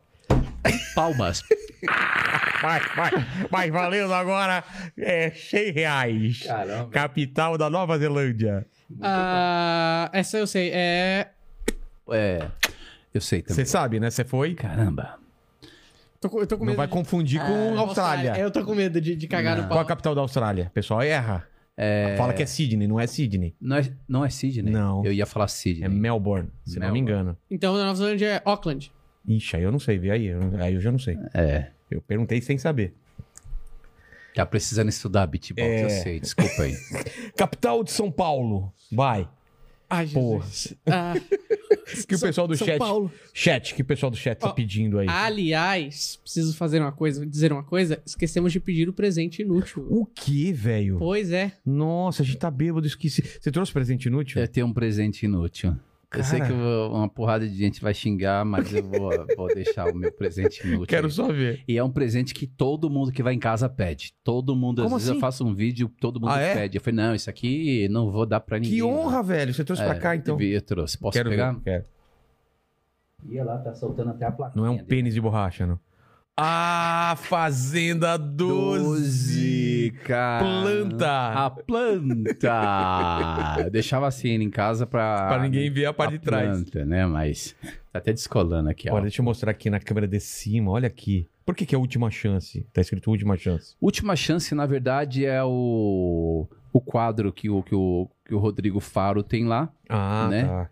[0.95, 1.41] Palmas.
[2.59, 3.11] Vai, vai,
[3.51, 4.63] vai valendo agora
[4.97, 6.41] é, 100 reais.
[6.43, 6.89] Caramba.
[6.89, 8.65] Capital da Nova Zelândia.
[8.99, 10.71] Ah, essa eu sei.
[10.73, 11.27] É.
[12.09, 12.47] É,
[13.13, 13.55] eu sei também.
[13.57, 14.09] Você sabe, né?
[14.09, 14.55] Você foi?
[14.55, 15.19] Caramba.
[16.19, 16.77] tô com- eu tô com Não medo.
[16.77, 18.39] vai de- confundir com Ah, Austrália.
[18.39, 19.85] Eu tô com medo de, de cagar no Qual a pau.
[19.85, 20.65] capital da Austrália?
[20.65, 21.47] O pessoal erra.
[22.17, 23.55] Fala que é Sydney, não é Sydney.
[23.61, 24.71] Não é, não é Sydney?
[24.73, 25.05] Não.
[25.05, 25.83] Eu ia falar Sydney.
[25.85, 26.99] É Melbourne, se não me Melbourne.
[27.21, 27.37] engano.
[27.51, 28.91] Então, na Nova Zelândia é Auckland.
[29.27, 30.25] Ixi, aí eu não sei, vê aí.
[30.27, 31.17] eu- Aí eu já não sei.
[31.33, 31.67] É.
[31.91, 32.95] Eu perguntei sem saber.
[34.33, 35.83] Tá precisando estudar beatbox, É.
[35.85, 36.19] eu sei.
[36.19, 36.73] Desculpa aí.
[37.35, 38.71] Capital de São Paulo.
[38.91, 39.27] Vai.
[39.89, 40.45] Ai, Porra.
[40.45, 40.75] Jesus.
[40.85, 41.13] Ah,
[42.07, 42.77] Que o pessoal do São chat.
[42.77, 43.11] Paulo.
[43.33, 45.07] Chat, que o pessoal do chat tá Ó, pedindo aí.
[45.09, 48.01] Aliás, preciso fazer uma coisa, dizer uma coisa.
[48.05, 49.85] Esquecemos de pedir o presente inútil.
[49.89, 50.97] O que, velho?
[50.99, 51.53] Pois é.
[51.65, 53.23] Nossa, a gente tá bêbado, esqueci.
[53.39, 54.41] Você trouxe presente inútil?
[54.41, 55.75] Eu tenho um presente inútil.
[56.15, 56.53] Eu sei Cara.
[56.53, 60.65] que uma porrada de gente vai xingar, mas eu vou, vou deixar o meu presente
[60.65, 60.87] inútil.
[60.87, 61.11] Quero aí.
[61.11, 61.63] só ver.
[61.67, 64.13] E é um presente que todo mundo que vai em casa pede.
[64.23, 65.17] Todo mundo, às Como vezes assim?
[65.17, 66.53] eu faço um vídeo, todo mundo Ah, é?
[66.53, 66.77] pede.
[66.77, 68.75] Eu falei, não, isso aqui não vou dar pra ninguém.
[68.75, 68.89] Que não.
[68.89, 69.53] honra, velho.
[69.53, 70.39] Você trouxe É, pra cá, então.
[70.39, 70.97] Eu trouxe.
[70.97, 71.51] Posso Quero pegar?
[71.51, 71.61] ver.
[71.61, 71.85] Quero.
[73.29, 74.61] Ia lá, tá soltando até a plaquinha.
[74.63, 74.87] Não é um dele.
[74.87, 75.77] pênis de borracha, não.
[76.39, 79.91] Ah, Fazenda 12.
[80.03, 80.45] cara.
[80.45, 81.27] Planta.
[81.45, 82.53] A planta.
[83.63, 85.27] Eu deixava assim em casa pra...
[85.29, 86.47] Pra ninguém ver a parte de trás.
[86.47, 87.07] planta, né?
[87.07, 87.55] Mas
[87.91, 88.93] tá até descolando aqui, ó.
[88.93, 90.69] Olha, deixa eu mostrar aqui na câmera de cima.
[90.71, 91.27] Olha aqui.
[91.43, 92.67] Por que, que é última chance?
[92.71, 93.75] Tá escrito última chance.
[93.81, 98.79] Última chance, na verdade, é o, o quadro que o, que, o, que o Rodrigo
[98.79, 99.69] Faro tem lá.
[99.89, 100.45] Ah, Né?
[100.45, 100.69] tá.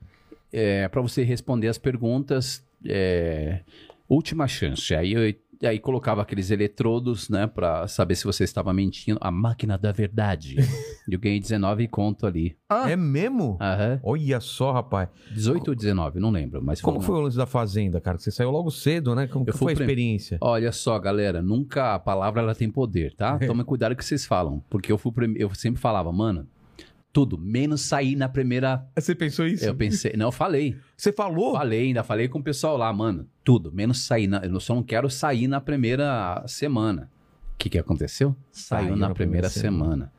[0.53, 3.61] é, para você responder as perguntas, é,
[4.07, 4.93] última chance.
[4.93, 5.33] Aí eu
[5.64, 9.18] aí colocava aqueles eletrodos, né, para saber se você estava mentindo.
[9.22, 10.56] A máquina da verdade.
[11.07, 12.57] E eu ganhei 19 conto ali.
[12.88, 13.60] É mesmo?
[13.61, 13.99] Aham.
[14.02, 15.07] Olha só, rapaz.
[15.32, 18.18] 18 ou 19, não lembro, mas Como foi o lance da fazenda, cara?
[18.18, 19.27] Você saiu logo cedo, né?
[19.27, 20.40] Como Eu que foi a experiência?
[20.41, 23.38] Olha só, galera, nunca a palavra ela tem poder, tá?
[23.45, 26.48] Tome cuidado com o que vocês falam, porque eu fui eu sempre falava, mano,
[27.15, 28.85] tudo menos sair na primeira.
[28.93, 29.63] Você pensou isso?
[29.63, 31.55] Eu pensei, não, eu falei, Você falou?
[31.55, 34.83] falei, ainda falei com o pessoal lá, mano, tudo menos sair na, eu só não
[34.83, 37.09] quero sair na primeira semana.
[37.53, 38.35] O que que aconteceu?
[38.51, 40.11] Saiu, na, primeira, semana.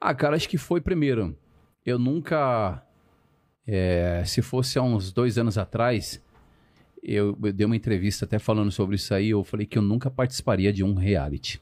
[0.00, 1.36] Ah, cara, acho que foi primeiro.
[1.84, 2.82] Eu nunca,
[3.66, 6.22] é, se fosse há uns dois anos atrás,
[7.02, 9.28] eu, eu dei uma entrevista até falando sobre isso aí.
[9.28, 11.60] Eu falei que eu nunca participaria de um reality.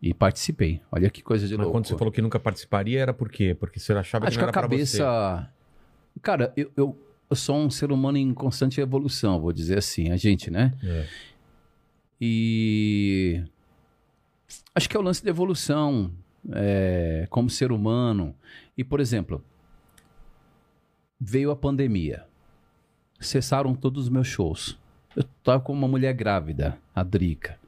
[0.00, 0.80] E participei.
[0.92, 1.72] Olha que coisa de Mas louco.
[1.78, 3.54] quando você falou que nunca participaria, era por quê?
[3.58, 4.98] Porque você achava Acho que que não a era pra você.
[4.98, 5.50] cabeça.
[6.22, 6.98] Cara, eu, eu,
[7.30, 10.72] eu sou um ser humano em constante evolução, vou dizer assim, a gente, né?
[10.84, 11.06] É.
[12.20, 13.42] E.
[14.74, 16.12] Acho que é o lance da evolução
[16.52, 18.34] é, como ser humano.
[18.76, 19.42] E, por exemplo,
[21.18, 22.24] veio a pandemia.
[23.18, 24.78] Cessaram todos os meus shows.
[25.14, 27.58] Eu tava com uma mulher grávida, a Drica.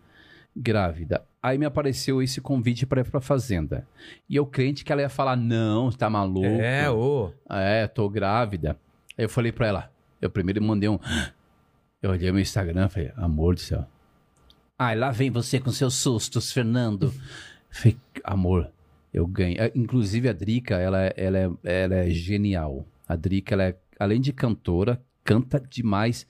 [0.54, 1.24] Grávida.
[1.42, 3.86] Aí me apareceu esse convite para ir pra fazenda.
[4.28, 6.46] E eu crente que ela ia falar: não, tá maluco.
[6.46, 7.32] É, ô.
[7.48, 8.76] É, tô grávida.
[9.16, 10.98] Aí eu falei pra ela, eu primeiro mandei um.
[12.00, 13.84] Eu olhei meu Instagram e falei, amor do céu.
[14.78, 17.12] Ai, lá vem você com seus sustos, Fernando.
[17.72, 18.70] falei, amor,
[19.12, 19.56] eu ganhei.
[19.58, 22.86] É, Inclusive a Drica, ela, é- ela, é, ela é genial.
[23.08, 26.24] A Drica, ela é, além de cantora, canta demais.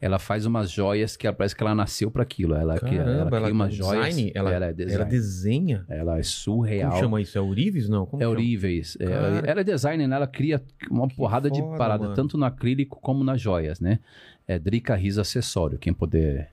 [0.00, 2.54] Ela faz umas joias que ela- parece que ela nasceu pra aquilo.
[2.54, 4.06] Ela, cria- ela Caramba, cria ela, umas joias.
[4.14, 5.10] design, ela, é ela design.
[5.10, 5.84] desenha.
[5.88, 6.90] Ela é surreal.
[6.90, 7.36] Como chama isso?
[7.36, 7.88] É Urives?
[7.88, 8.28] Não, como É?
[8.28, 8.96] Oríveis.
[9.00, 10.14] É, ela é designer, né?
[10.14, 12.14] Ela cria uma Que porrada de foda, parada, mano.
[12.14, 13.98] tanto no acrílico como nas joias, né?
[14.46, 16.52] É Drica Riz Acessório, quem puder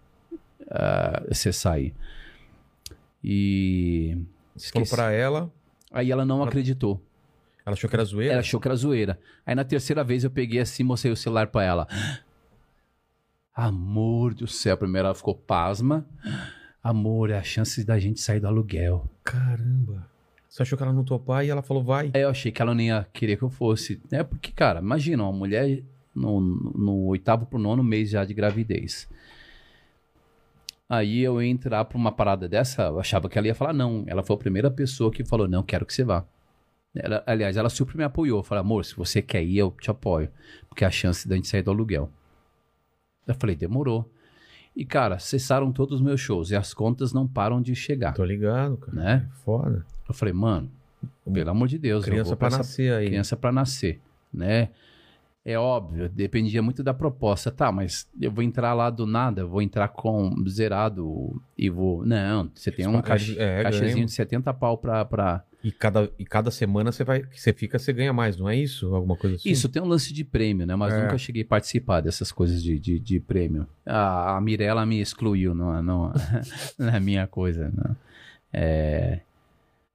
[0.70, 1.94] ah, acessar aí.
[3.24, 4.12] E.
[4.14, 4.96] Falou esqueci.
[4.96, 5.52] pra ela,
[5.92, 7.00] Aí ela não Ela- acreditou.
[7.66, 8.34] ela achou que era zoeira.
[8.34, 9.18] Ela achou que era zoeira.
[9.46, 11.88] Aí na terceira vez eu peguei assim, mostrei o celular pra ela.
[13.56, 14.76] Amor do céu.
[14.78, 16.06] Primeiro ela ficou pasma.
[16.84, 19.10] Amor, é a chance da gente sair do aluguel.
[19.24, 20.08] Caramba.
[20.50, 22.12] Você achou que ela não topar e ela falou, vai.
[22.14, 24.02] Aí eu achei que ela nem ia querer que eu fosse.
[24.12, 25.82] É porque, cara, imagina, uma mulher
[26.14, 29.10] no, no oitavo pro nono mês já de gravidez.
[30.88, 34.04] Aí eu ia entrar pra uma parada dessa, eu achava que ela ia falar não.
[34.08, 36.24] Ela foi a primeira pessoa que falou, não, quero que você vá.
[36.96, 38.44] Ela- aliás, ela super me apoiou.
[38.44, 40.30] Falou, amor, se você quer ir, eu te apoio.
[40.70, 42.10] Porque é a chance da gente sair do aluguel.
[43.28, 44.10] Eu falei, demorou.
[44.76, 48.26] E, cara, cessaram todos os meus shows e as contas não param de chegar, Tô
[48.26, 48.96] ligado, cara.
[48.98, 49.28] né?
[49.32, 49.86] É foda.
[50.08, 50.70] Eu falei, mano,
[51.32, 53.08] pelo amor de Deus, eu Criança vou pra nascer aí.
[53.08, 54.02] criança para nascer,
[54.34, 54.70] né?
[55.46, 57.52] É óbvio, dependia muito da proposta.
[57.52, 62.04] Tá, mas eu vou entrar lá do nada, vou entrar com zerado e vou...
[62.04, 63.38] Não, você tem um cach...
[63.38, 64.06] é, ganha.
[64.06, 65.06] de 70 pau pra...
[65.06, 65.44] pra...
[65.64, 68.94] E cada, e cada semana você vai, você fica, você ganha mais, não é isso?
[68.94, 69.50] Alguma coisa assim?
[69.50, 70.76] Isso, tem um lance de prêmio, né?
[70.76, 71.04] Mas É.
[71.04, 73.68] nunca cheguei a participar dessas coisas de, de, de prêmio.
[73.86, 76.14] A, a Mirella me excluiu, não, não,
[76.78, 77.72] não é minha coisa.
[77.76, 77.96] Não.
[78.54, 79.22] É,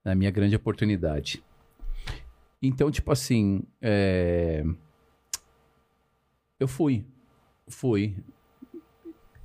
[0.03, 1.41] na minha grande oportunidade.
[2.61, 4.63] Então, tipo assim, é,
[6.61, 7.03] eu fui,
[7.67, 8.15] fui.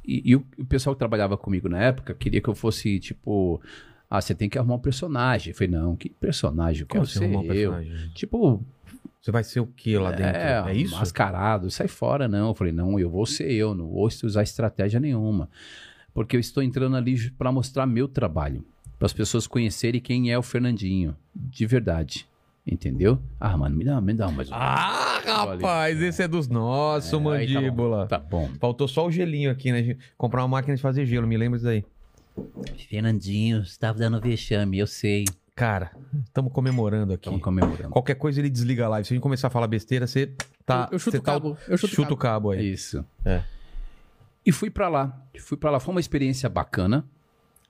[0.06, 3.60] E, e o, o pessoal que trabalhava comigo na época queria que eu fosse, tipo,
[4.08, 5.50] ah, você tem que arrumar um personagem.
[5.50, 6.82] Eu falei, não, que personagem?
[6.82, 7.72] Eu quero ser um eu.
[7.72, 8.10] personagem?
[8.14, 8.62] Tipo,
[9.20, 10.36] Você vai ser o que lá dentro?
[10.36, 10.94] É, isso?
[10.94, 12.48] mascarado, sai fora, não.
[12.48, 15.48] Eu falei, não, eu vou ser eu, não vou usar estratégia nenhuma.
[16.12, 18.64] Porque eu estou entrando ali para mostrar meu trabalho.
[18.98, 21.16] Para as pessoas conhecerem quem é o Fernandinho.
[21.34, 22.26] De verdade.
[22.66, 23.20] Entendeu?
[23.38, 24.54] Ah, mano, me dá, me dá mais um.
[24.54, 27.60] Ah, rapaz, esse é dos nossos, É, aí tá bom.
[27.60, 28.06] mandíbula.
[28.08, 28.50] Tá bom.
[28.58, 29.96] Faltou só o gelinho aqui, né?
[30.18, 31.84] Comprar uma máquina de fazer gelo, me lembra disso aí.
[32.88, 35.24] Fernandinho, estava dando vexame, eu sei.
[35.54, 35.92] Cara,
[36.24, 37.28] estamos comemorando aqui.
[37.28, 37.88] Estamos comemorando.
[37.90, 39.06] Qualquer coisa ele desliga a live.
[39.06, 40.32] Se a gente começar a falar besteira, você
[40.66, 40.88] tá.
[40.90, 41.56] eu, eu chuto você o tá- cabo.
[41.68, 42.48] Eu chuto, chuta o o cabo.
[42.48, 42.70] cabo aí.
[42.72, 43.04] Isso.
[43.24, 43.42] É.
[44.44, 45.18] E fui pra lá.
[45.40, 45.80] Fui pra lá.
[45.80, 47.04] Foi uma experiência bacana.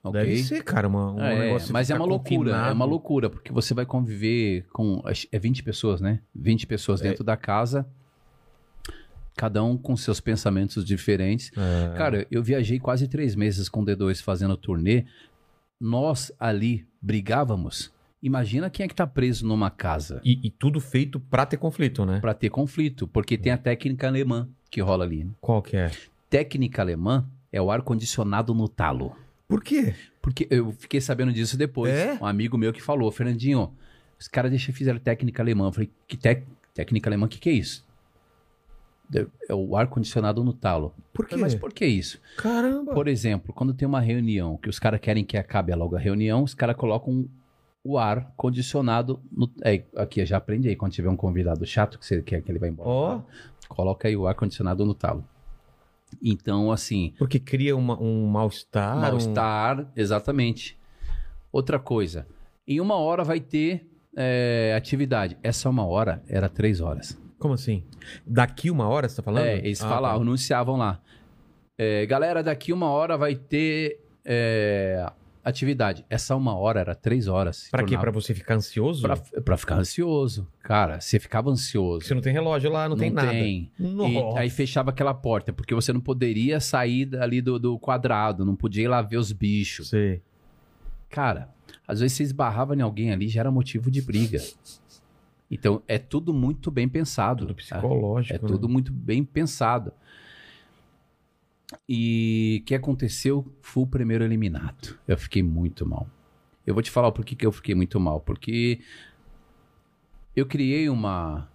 [0.09, 0.21] Ok.
[0.21, 1.73] Deve ser, cara, uma, um É, negócio.
[1.73, 2.71] mas é ficar uma loucura, confinado.
[2.71, 5.03] é uma loucura, porque você vai conviver com.
[5.33, 6.21] É 20 pessoas, né?
[6.35, 7.05] 20 pessoas É.
[7.09, 7.87] dentro da casa,
[9.37, 11.51] cada um com seus pensamentos diferentes.
[11.57, 11.97] É.
[11.97, 15.05] Cara, eu viajei quase três meses com o D2 fazendo turnê.
[15.81, 17.93] Nós ali brigávamos.
[18.23, 22.05] Imagina quem é que tá preso numa casa E, e tudo feito pra ter conflito,
[22.07, 22.19] né?
[22.19, 25.25] pra ter conflito, porque tem a técnica alemã que rola ali.
[25.25, 25.31] né?
[25.41, 25.91] Qual que é?
[26.31, 29.15] Técnica alemã é o ar-condicionado no talo.
[29.49, 29.95] Por quê?
[30.21, 31.93] Porque eu fiquei sabendo disso depois.
[31.93, 32.19] É?
[32.21, 33.73] Um amigo meu que falou, Fernandinho,
[34.19, 35.69] os caras deixam fizeram técnica alemã.
[35.69, 37.87] Eu falei, que tec- técnica alemã, o que, que é isso?
[39.49, 40.93] É o ar-condicionado no talo.
[41.13, 41.37] Por quê?
[41.37, 42.21] Mas por que isso?
[42.37, 42.93] Caramba.
[42.93, 46.43] Por exemplo, quando tem uma reunião que os caras querem que acabe logo a reunião,
[46.43, 47.29] os caras colocam
[47.85, 49.49] o ar condicionado no.
[49.63, 52.59] É, aqui, já aprende aí, quando tiver um convidado chato que você quer que ele
[52.59, 52.89] vá embora.
[52.89, 53.21] Ó.
[53.69, 55.25] Coloca aí o ar condicionado no talo.
[56.23, 58.97] Então, assim, Porque cria uma- um mal-estar.
[58.97, 60.79] um- mal-estar, exatamente.
[61.53, 62.27] Outra coisa,
[62.67, 65.37] em uma hora vai ter é, atividade.
[65.43, 67.21] Essa uma hora era três horas.
[67.39, 67.85] Como assim?
[68.27, 69.45] Daqui uma hora, você tá falando?
[69.45, 70.23] É, eles Ah, falavam, tá.
[70.23, 71.03] anunciavam lá.
[71.77, 75.07] É, galera, daqui uma hora vai ter é,
[75.49, 76.05] atividade.
[76.11, 77.57] Essa uma hora era três horas.
[77.57, 77.97] Se Pra quê?
[77.97, 79.03] Pra você ficar ansioso?
[79.03, 80.47] Pra, pra ficar ansioso.
[80.61, 81.99] Cara, você ficava ansioso.
[81.99, 83.31] Porque você não tem relógio lá, não, tem nada.
[83.31, 83.71] tem.
[83.79, 84.41] E Nossa.
[84.41, 88.85] aí fechava aquela porta, porque você não poderia sair ali do, do quadrado, não podia
[88.85, 89.91] ir lá ver os bichos.
[89.91, 90.21] Sei.
[91.09, 91.49] Cara,
[91.87, 94.43] às vezes você esbarrava em alguém ali, já era motivo de briga.
[95.49, 97.47] Então, é tudo muito bem pensado.
[97.47, 98.35] Tudo psicológico.
[98.35, 98.49] É né?
[98.49, 99.93] tudo muito bem pensado.
[101.89, 103.45] E o que aconteceu?
[103.61, 104.99] Fui o primeiro eliminado.
[105.07, 106.09] Eu fiquei muito mal.
[106.67, 108.21] Eu vou te falar o porquê que eu fiquei muito mal.
[108.21, 108.81] Porque
[110.35, 111.49] eu criei uma.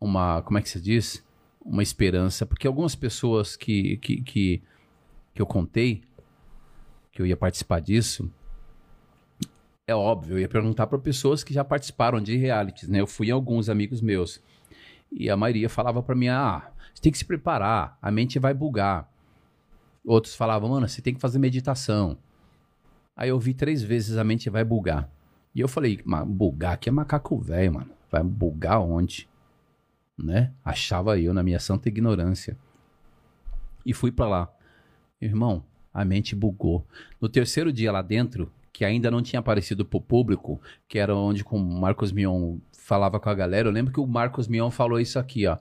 [0.00, 1.24] uma como é que se diz?
[1.64, 2.46] Uma esperança.
[2.46, 4.62] Porque algumas pessoas que, que, que,
[5.34, 6.02] que eu contei
[7.12, 8.30] que eu ia participar disso.
[9.86, 13.00] É óbvio, eu ia perguntar para pessoas que já participaram de realities, né?
[13.00, 14.40] Eu fui em alguns amigos meus.
[15.10, 18.54] E a maioria falava pra mim: ah, você tem que se preparar, a mente vai
[18.54, 19.10] bugar.
[20.04, 22.16] Outros falavam, mano, você tem que fazer meditação.
[23.14, 25.10] Aí eu vi três vezes a mente vai bugar.
[25.54, 27.90] E eu falei, bugar aqui é macaco velho, mano.
[28.10, 29.28] Vai bugar onde?
[30.16, 30.52] Né?
[30.64, 32.56] Achava eu na minha santa ignorância.
[33.84, 34.52] E fui pra lá.
[35.20, 36.86] Irmão, a mente bugou.
[37.20, 41.44] No terceiro dia lá dentro, que ainda não tinha aparecido pro público, que era onde
[41.44, 44.98] com o Marcos Mion falava com a galera, eu lembro que o Marcos Mion falou
[44.98, 45.58] isso aqui, ó.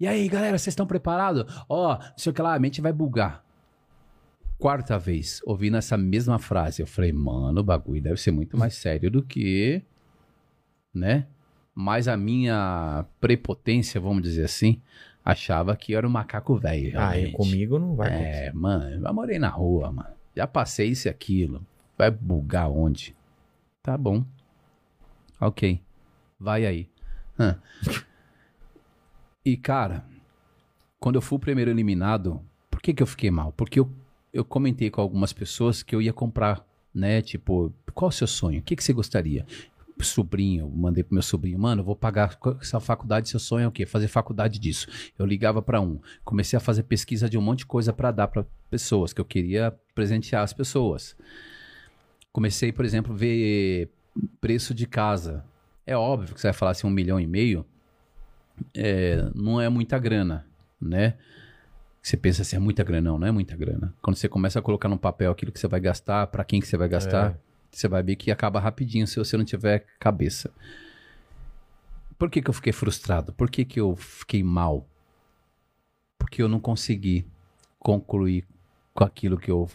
[0.00, 1.44] E aí, galera, vocês estão preparados?
[1.68, 3.41] Ó, não sei o que lá, a mente vai bugar.
[4.62, 8.74] Quarta vez, ouvindo essa mesma frase, eu falei, mano, o bagulho deve ser muito mais
[8.74, 9.82] sério do que,
[10.94, 11.26] né?
[11.74, 14.80] Mas a minha prepotência, vamos dizer assim,
[15.24, 16.92] achava que eu era um macaco velho.
[16.96, 18.50] Ah, e comigo não vai acontecer.
[18.50, 20.14] É, mano, eu morei na rua, mano.
[20.36, 21.66] Já passei isso e aquilo.
[21.98, 23.16] Vai bugar onde?
[23.82, 24.24] Tá bom.
[25.40, 25.80] Ok.
[26.38, 26.88] Vai aí.
[27.36, 27.60] Hã.
[29.44, 30.04] E, cara,
[31.00, 32.40] quando eu fui o primeiro eliminado,
[32.70, 33.50] por que, que eu fiquei mal?
[33.56, 33.90] Porque eu,
[34.32, 37.20] eu comentei com algumas pessoas que eu ia comprar, né?
[37.20, 38.60] Tipo, qual o seu sonho?
[38.60, 39.46] O que, que você gostaria?
[40.00, 43.86] Sobrinho, mandei pro meu sobrinho, mano, vou pagar essa faculdade, seu sonho é o quê?
[43.86, 44.88] Fazer faculdade disso.
[45.16, 48.26] Eu ligava pra um, comecei a fazer pesquisa de um monte de coisa pra dar
[48.26, 51.14] pra pessoas, que eu queria presentear as pessoas.
[52.32, 53.90] Comecei, por exemplo, ver
[54.40, 55.44] preço de casa.
[55.86, 57.64] É óbvio que você vai falar assim, um milhão e meio,
[58.74, 60.46] é, não é muita grana,
[60.80, 61.16] né?
[62.02, 63.94] Você pensa assim, é muita grana, não, não é muita grana.
[64.02, 66.66] Quando você começa a colocar no papel aquilo que você vai gastar, pra quem que
[66.66, 67.36] você vai gastar, É.
[67.70, 70.50] você vai ver que acaba rapidinho se você não tiver cabeça.
[72.18, 73.32] Por que, que eu fiquei frustrado?
[73.32, 74.86] Por que, que eu fiquei mal?
[76.18, 77.24] Porque eu não consegui
[77.78, 78.46] concluir
[78.94, 79.68] com aquilo que eu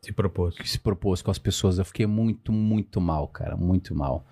[0.00, 0.56] Se propôs.
[0.56, 1.78] que se propôs com as pessoas.
[1.78, 4.24] Eu fiquei muito, muito mal, cara, muito mal.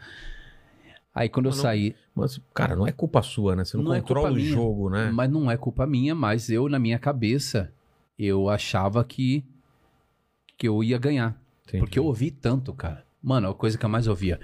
[1.20, 3.64] Aí quando eu não- saí, Mas, cara, não é culpa sua, né?
[3.64, 4.52] Você não, Não é controla o culpa minha.
[4.54, 5.10] jogo, né?
[5.12, 7.70] mas não é culpa minha, mas eu na minha cabeça
[8.18, 9.44] eu achava que
[10.56, 11.78] que eu ia ganhar, Entendi.
[11.78, 13.04] porque eu ouvi tanto, cara.
[13.22, 14.38] Mano, a coisa que eu mais ouvia,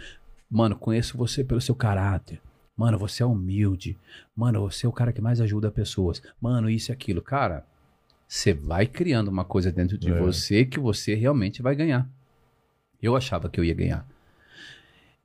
[0.51, 2.41] mano, conheço você pelo seu caráter.
[2.77, 3.99] Mano, você é humilde.
[4.35, 6.23] Mano, você é o cara que mais ajuda pessoas.
[6.41, 7.67] Mano, isso e aquilo, cara.
[8.29, 10.19] Você vai criando uma coisa dentro de É.
[10.21, 12.07] você que você realmente vai ganhar.
[13.01, 14.07] Eu achava que eu ia ganhar.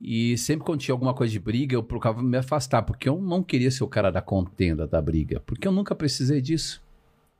[0.04, 3.40] E sempre quando tinha alguma coisa de briga, eu procurava me afastar, porque eu não
[3.40, 6.82] queria ser o cara da contenda, da briga, porque eu nunca precisei disso.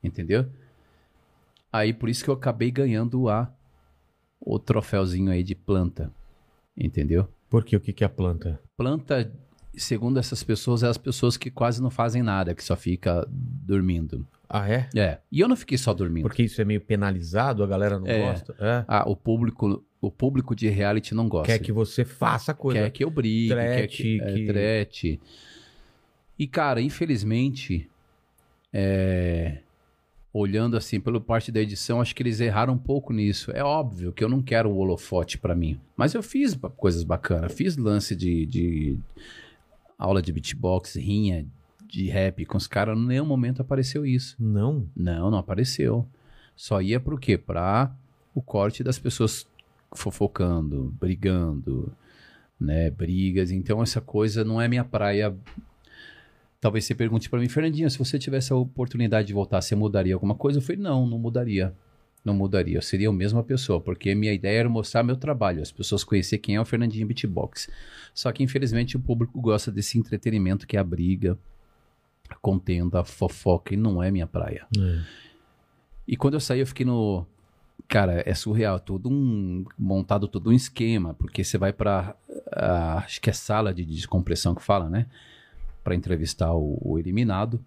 [0.03, 0.47] Entendeu?
[1.73, 3.53] Aí por isso que eu acabei ganhando a
[4.41, 6.13] o troféuzinho aí de planta.
[6.77, 7.29] Entendeu?
[7.51, 8.61] Porque o que, que é a planta?
[8.77, 9.33] Planta,
[9.75, 14.27] segundo essas pessoas, é as pessoas que quase não fazem nada, que só fica dormindo.
[14.49, 14.89] Ah, é?
[14.95, 15.19] É.
[15.31, 16.23] E eu não fiquei só dormindo.
[16.25, 18.21] Porque isso é meio penalizado, a galera não É.
[18.33, 18.55] gosta.
[18.59, 18.85] É.
[18.87, 21.47] Ah, o público, o público de reality não gosta.
[21.53, 22.81] Quer que você faça coisa.
[22.81, 25.21] Quer que eu brigue, quer Trete, que, é, que- trete.
[26.37, 27.89] E, cara, infelizmente,
[28.73, 29.59] é,
[30.33, 33.53] olhando assim pela parte da edição, acho que eles erraram um pouco nisso.
[33.53, 35.79] É óbvio que eu não quero o holofote pra mim.
[35.97, 37.53] Mas eu fiz coisas bacanas.
[37.53, 38.99] Fiz lance de, de
[39.97, 41.47] aula de beatbox, rinha
[41.87, 42.99] de rap com os caras.
[42.99, 44.35] Em nenhum momento apareceu isso.
[44.41, 44.89] Não.
[44.97, 46.09] Não, não apareceu.
[46.57, 47.39] Só ia pro quê?
[47.39, 47.95] Pra
[48.35, 49.47] o corte das pessoas
[49.95, 51.93] fofocando, brigando,
[52.59, 52.91] né?
[52.91, 53.51] Brigas.
[53.51, 55.35] Então essa coisa não é minha praia.
[56.61, 60.15] Talvez você pergunte pra mim, Fernandinho, se você tivesse a oportunidade de voltar, você mudaria
[60.15, 60.59] alguma coisa?
[60.59, 61.75] Eu falei, não, não mudaria.
[62.25, 62.79] Não mudaria.
[62.79, 66.39] Eu seria a mesma pessoa, porque minha ideia era mostrar meu trabalho, as pessoas conhecer
[66.39, 67.69] quem é o Fernandinho Beatbox.
[68.15, 71.37] Só que, infelizmente, o público gosta desse entretenimento que é a briga,
[72.29, 74.67] a contenda, a fofoca, e não é minha praia.
[76.07, 77.27] E quando eu saí, eu fiquei no.
[77.89, 79.65] Cara, é surreal, todo um.
[79.79, 82.15] montado todo um esquema, porque você vai pra.
[82.53, 85.07] ah, acho que é sala de descompressão que fala, né?
[85.85, 87.63] Pra entrevistar o, o eliminado.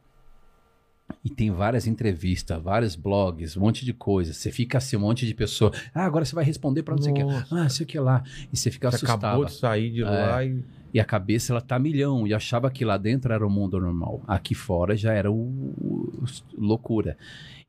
[1.23, 4.33] E tem várias entrevistas, vários blogs, um monte de coisa.
[4.33, 5.71] Você fica assim, um monte de pessoa.
[5.93, 7.21] Ah, agora você vai responder pra não sei o que.
[7.51, 8.23] Ah, sei o que lá.
[8.51, 9.23] E você fica Você assustado.
[9.25, 10.63] acabou de sair de lá e.
[10.93, 12.25] E a cabeça, ela tá milhão.
[12.25, 14.21] E achava que lá dentro era o mundo normal.
[14.25, 16.23] Aqui fora já era o, o-
[16.57, 17.17] loucura.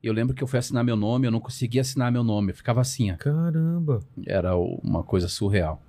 [0.00, 2.52] Eu lembro que eu fui assinar meu nome, eu não conseguia assinar meu nome.
[2.52, 3.16] Eu ficava assim, ó.
[3.16, 4.00] Caramba.
[4.24, 5.82] Era uma coisa surreal.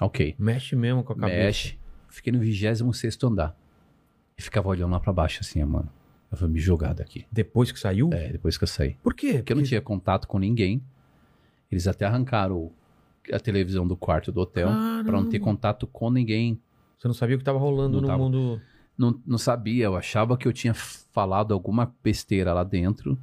[0.00, 0.34] Ok.
[0.38, 1.38] Mexe mesmo com a cabeça.
[1.38, 1.78] Mexe.
[2.08, 3.56] Fiquei no 26 andar.
[4.36, 5.88] E ficava olhando lá pra baixo, assim, ó, mano.
[6.30, 7.24] Eu vou me jogar daqui.
[7.30, 8.10] Depois que saiu?
[8.12, 8.96] É, depois que eu saí.
[9.02, 9.34] Por quê?
[9.34, 10.82] Porque eu não tinha contato com ninguém.
[11.70, 12.70] Eles até arrancaram
[13.32, 14.68] a televisão do quarto do hotel
[15.04, 16.60] pra não ter contato com ninguém.
[16.98, 18.18] Você não sabia o que tava rolando Não no tava.
[18.22, 18.60] mundo.
[18.96, 23.18] não, não sabia, eu achava que eu tinha falado alguma besteira lá dentro,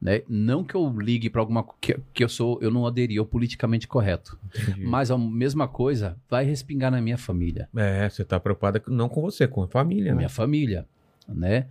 [0.00, 0.22] né?
[0.28, 3.86] Não que eu ligue pra alguma que, que eu sou, eu não aderi ao politicamente
[3.86, 4.84] correto, Entendi.
[4.84, 9.20] mas a mesma coisa vai respingar na minha família, É, você tá preocupada não com
[9.22, 10.16] você, com a família, né?
[10.16, 10.86] minha família,
[11.28, 11.68] né?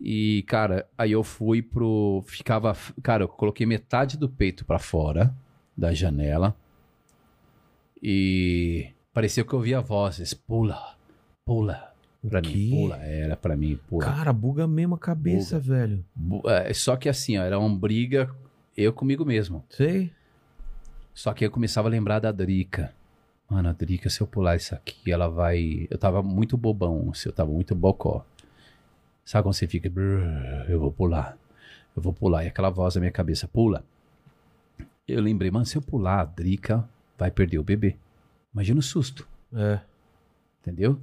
[0.00, 5.32] E cara, aí eu fui pro ficava, cara, eu coloquei metade do peito pra fora
[5.76, 6.56] da janela
[8.02, 10.96] e parecia que eu ouvia vozes, pula,
[11.44, 11.92] pula,
[12.28, 12.68] pra O mim, quê?
[12.70, 14.04] pula, era pra mim, pula.
[14.04, 16.04] Cara, buga mesmo a cabeça, velho.
[16.14, 18.34] Bu- é, Só que assim, ó, era uma briga
[18.76, 19.64] eu comigo mesmo.
[19.70, 20.10] Sei.
[21.14, 22.92] Só que eu começava a lembrar da Drica.
[23.48, 25.86] Mano, a Drica, se eu pular isso aqui, ela vai.
[25.90, 28.24] Eu tava muito bobão, assim, eu tava muito bocó.
[29.24, 29.88] Sabe quando você fica.
[29.88, 31.36] "Brrr, Eu vou pular.
[31.96, 32.44] Eu vou pular.
[32.44, 33.84] E aquela voz na minha cabeça, pula.
[35.06, 36.88] Eu lembrei, mano, se eu pular, a Drica
[37.18, 37.96] vai perder o bebê.
[38.52, 39.28] Imagina o susto.
[39.52, 39.80] É.
[40.60, 40.98] Entendeu?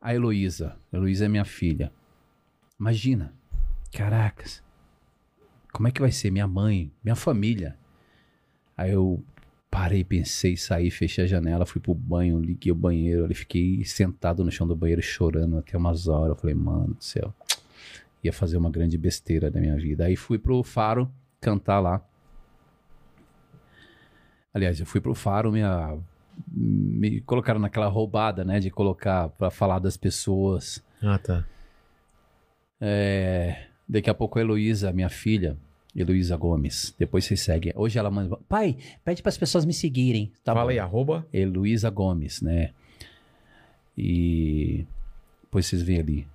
[0.00, 0.76] A Heloísa.
[0.92, 1.92] Heloísa é minha filha.
[2.78, 3.32] Imagina.
[3.92, 4.62] Caracas.
[5.72, 7.76] Como é que vai ser minha mãe, minha família?
[8.76, 9.22] Aí eu
[9.72, 14.44] parei, pensei, saí, fechei a janela, fui pro banho, liguei o banheiro, ali fiquei sentado
[14.44, 16.28] no chão do banheiro chorando até umas horas.
[16.28, 17.34] Eu falei, mano do céu.
[18.22, 20.04] Ia fazer uma grande besteira da minha vida.
[20.04, 22.06] Aí fui pro Faro cantar lá.
[24.52, 25.98] Aliás, eu fui pro Faro, minha
[26.46, 30.84] me colocaram naquela roubada, né, de colocar pra falar das pessoas.
[31.02, 31.46] Ah, tá.
[32.78, 35.56] É, daqui a pouco a Heloísa, minha filha,
[35.94, 37.72] Heloísa Gomes, depois vocês seguem.
[37.76, 40.32] Hoje ela manda, pai, pede para as pessoas me seguirem.
[40.42, 40.70] Tá Fala bom.
[40.70, 41.26] aí, arroba.
[41.32, 42.70] Heloísa Gomes, né?
[43.96, 44.86] E
[45.42, 46.26] depois vocês veem ali.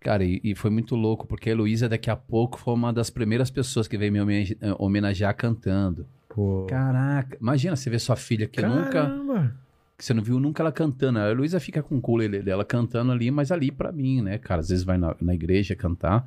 [0.00, 3.10] Cara, e, e foi muito louco, porque a Heloísa daqui a pouco foi uma das
[3.10, 6.06] primeiras pessoas que veio me homenage- homenagear cantando.
[6.28, 6.66] Pô.
[6.68, 9.54] Caraca, imagina você ver sua filha que nunca Caramba.
[9.98, 11.18] que você não viu nunca ela cantando.
[11.18, 14.60] A Luísa fica com o ukulele dela cantando ali, mas ali pra mim, né, cara?
[14.60, 16.26] Às vezes vai na, na igreja cantar.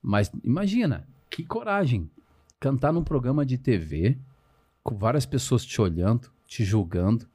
[0.00, 2.10] Mas imagina, que coragem.
[2.58, 4.16] Cantar num programa de TV,
[4.82, 7.26] com várias pessoas te olhando, te julgando.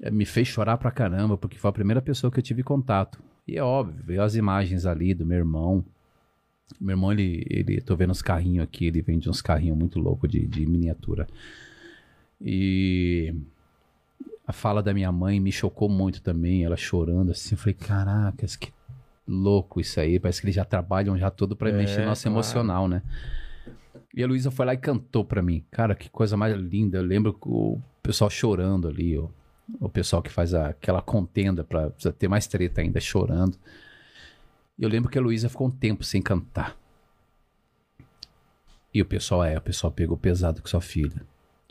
[0.00, 3.22] É, me fez chorar pra caramba, porque foi a primeira pessoa que eu tive contato.
[3.46, 5.84] E é óbvio, veio as imagens ali do meu irmão.
[6.80, 10.30] Meu irmão, ele, ele tô vendo uns carrinhos aqui, ele vende uns carrinhos muito loucos
[10.30, 11.26] de, de miniatura.
[12.40, 13.34] E
[14.46, 17.54] a fala da minha mãe me chocou muito também, ela chorando assim.
[17.54, 18.72] Eu falei, caracas, que
[19.30, 20.18] louco isso aí.
[20.18, 22.34] Parece que eles já trabalham já todo pra É, mexer no nosso claro.
[22.36, 23.02] emocional, né?
[24.14, 25.64] E a Luísa foi lá e cantou pra mim.
[25.70, 26.98] Cara, que coisa mais linda.
[26.98, 29.30] Eu lembro o pessoal chorando ali, o,
[29.78, 33.56] o pessoal que faz a- aquela contenda pra precisa ter mais treta ainda, chorando.
[34.78, 36.76] E eu lembro que a Luísa ficou um tempo sem cantar.
[38.92, 41.22] E o pessoal, é, o pessoal pegou pesado com sua filha.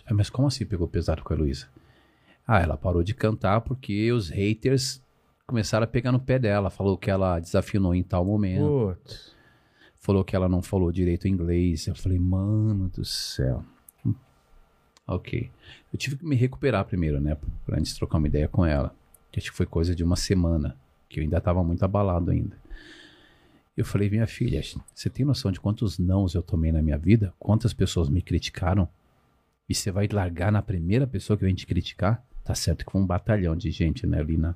[0.10, 1.68] Mas como assim pegou pesado com a Luísa?
[2.48, 5.02] Ah, ela parou de cantar porque os haters
[5.49, 6.69] começaram a pegar no pé dela.
[6.69, 8.95] Falou que ela desafinou em tal momento.
[8.95, 9.35] Putz.
[9.99, 11.88] Falou que ela não falou direito inglês.
[11.88, 13.65] Eu falei, mano do céu.
[15.07, 15.49] Ok.
[15.91, 17.35] Eu tive que me recuperar primeiro, né?
[17.65, 18.95] Pra antes de trocar uma ideia com ela.
[19.31, 20.77] Que acho que foi coisa de uma semana.
[21.09, 22.55] Que eu ainda tava muito abalado ainda.
[23.76, 24.61] Eu falei, minha filha,
[24.93, 27.34] você tem noção de quantos nãos eu tomei na minha vida?
[27.39, 28.88] Quantas pessoas me criticaram?
[29.67, 32.23] E você vai largar na primeira pessoa que vem te criticar?
[32.43, 34.55] Tá certo que foi um batalhão de gente, né, ali na...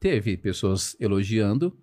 [0.00, 1.76] Teve pessoas elogiando,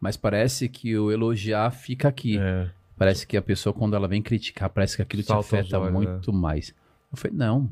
[0.00, 2.38] mas parece que o elogiar fica aqui.
[2.38, 2.70] É.
[2.96, 5.92] Parece que a pessoa, quando ela vem criticar, parece que aquilo Salta te afeta olhos,
[5.92, 6.74] muito mais.
[7.10, 7.70] Eu falei, não,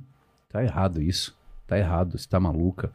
[0.49, 1.37] tá errado isso.
[1.67, 2.91] Tá errado, você tá maluca.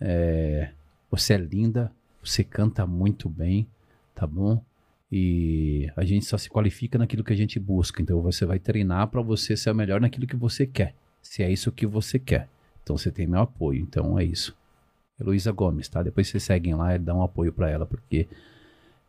[0.00, 0.70] É,
[1.10, 3.66] você é linda, você canta muito bem,
[4.14, 4.62] tá bom?
[5.10, 8.00] E a gente só se qualifica naquilo que a gente busca.
[8.00, 10.94] Então você vai treinar para você ser o melhor naquilo que você quer.
[11.20, 12.48] Se é isso que você quer.
[12.82, 13.80] Então você tem meu apoio.
[13.80, 14.56] Então é isso.
[15.20, 16.02] Heloísa Gomes, tá?
[16.02, 18.26] Depois vocês seguem lá e dão um apoio para ela, porque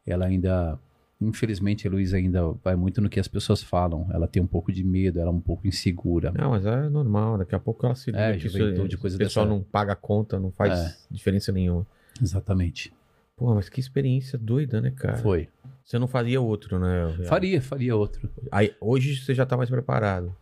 [0.06, 0.78] ela ainda.
[1.24, 4.08] Infelizmente, a Heloísa ainda vai muito no que as pessoas falam.
[4.12, 6.32] Ela tem um pouco de medo, ela é um pouco insegura.
[6.32, 7.38] Não, mas é normal.
[7.38, 9.94] Daqui a pouco ela se liga É, isso- juventude, coisa O pessoal dessa- não paga
[9.94, 10.96] a conta, não faz É.
[11.12, 11.86] diferença nenhuma.
[12.20, 12.92] Exatamente.
[13.38, 15.18] Pô, mas que experiência doida, né, cara?
[15.18, 15.48] Foi.
[15.86, 17.08] Você não faria outro, né?
[17.28, 18.28] Faria, faria outro.
[18.52, 20.36] Aí, hoje você já tá mais preparado.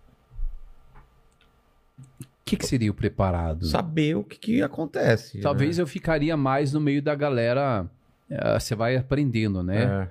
[2.49, 3.65] O que, que seria o preparado?
[3.67, 5.39] Saber o que, que acontece.
[5.39, 5.83] Talvez né?
[5.83, 7.89] eu ficaria mais no meio da galera.
[8.29, 9.83] eh, Você vai aprendendo, né?
[9.83, 10.09] É.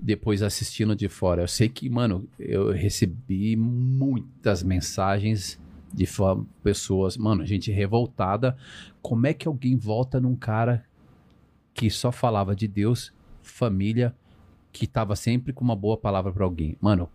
[0.00, 1.42] Depois assistindo de fora.
[1.42, 5.60] Eu sei que, mano, eu recebi muitas mensagens
[5.92, 6.06] de
[6.62, 8.56] pessoas, mano, gente revoltada.
[9.02, 10.84] Como é que alguém volta num cara
[11.74, 14.14] que só falava de Deus, família,
[14.72, 16.76] que tava sempre com uma boa palavra pra alguém?
[16.80, 17.08] Mano,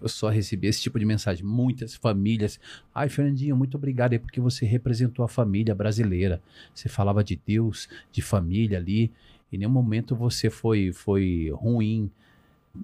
[0.00, 1.44] eu só recebi esse tipo de mensagem.
[1.44, 2.58] Muitas famílias.
[2.94, 6.40] Ai, Fernandinho, muito obrigado aí porque você representou a família brasileira.
[6.74, 9.12] Você falava de Deus, de família ali.
[9.52, 12.10] Em nenhum momento você foi, foi ruim,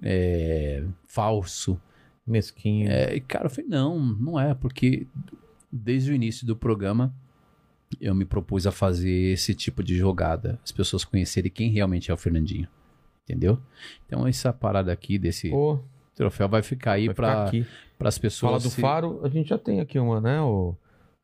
[0.01, 1.79] é, falso.
[2.25, 2.89] Mesquinho.
[2.89, 5.07] É, e, cara, eu falei, não, não é, porque
[5.71, 7.13] desde o início do programa
[7.99, 10.59] eu me propus a fazer esse tipo de jogada.
[10.63, 12.67] As pessoas conhecerem quem realmente é o Fernandinho.
[13.31, 13.57] Entendeu?
[14.05, 15.79] Então essa parada aqui desse Pô,
[16.15, 17.49] troféu vai ficar aí para
[17.99, 18.51] as pessoas.
[18.51, 20.41] Fala do se- faro, a gente já tem aqui uma, né?
[20.41, 20.75] O,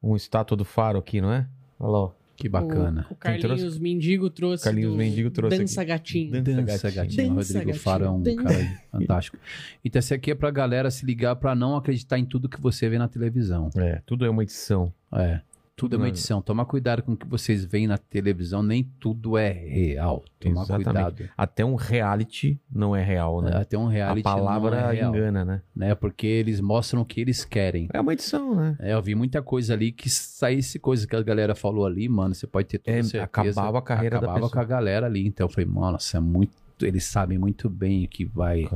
[0.02, 1.48] um estátua do faro aqui, não é?
[1.80, 2.12] Olha lá, ó.
[2.36, 3.08] Que bacana.
[3.10, 3.80] O, o Carlinhos trouxe?
[3.82, 4.64] Mendigo trouxe.
[4.64, 5.90] Carlinhos do Mendigo trouxe Dança aqui.
[5.90, 6.32] Gatinho.
[6.32, 7.06] Dan- Dança, Dança gatinho.
[7.18, 7.36] gatinho.
[7.36, 7.84] Dança, Rodrigo gatinho.
[7.84, 8.44] Faro é um Dança.
[8.44, 9.38] cara fantástico.
[9.84, 12.88] Então, esse aqui é pra galera se ligar pra não acreditar em tudo que você
[12.90, 13.72] vê na televisão.
[13.76, 14.94] É, tudo é uma edição.
[15.14, 15.42] É.
[15.78, 16.42] Tudo é uma é- edição.
[16.42, 18.64] Toma cuidado com o que vocês veem na televisão.
[18.64, 20.26] Nem tudo é real.
[20.40, 20.84] Toma Exatamente.
[20.86, 21.30] cuidado.
[21.38, 23.56] Até um reality não é real, né?
[23.56, 25.62] Até um reality a palavra não é real, engana, né?
[25.76, 25.94] né?
[25.94, 27.88] Porque eles mostram o que eles querem.
[27.94, 28.76] É uma edição, né?
[28.80, 32.34] É, eu vi muita coisa ali que saísse coisa que a galera falou ali, mano.
[32.34, 33.24] Você pode ter toda É, certeza.
[33.24, 34.52] acabava a carreira da acabava pessoa.
[34.52, 35.28] com a galera ali.
[35.28, 36.54] Então eu falei, mano, nossa, é muito.
[36.82, 38.68] Eles sabem muito bem o que vai.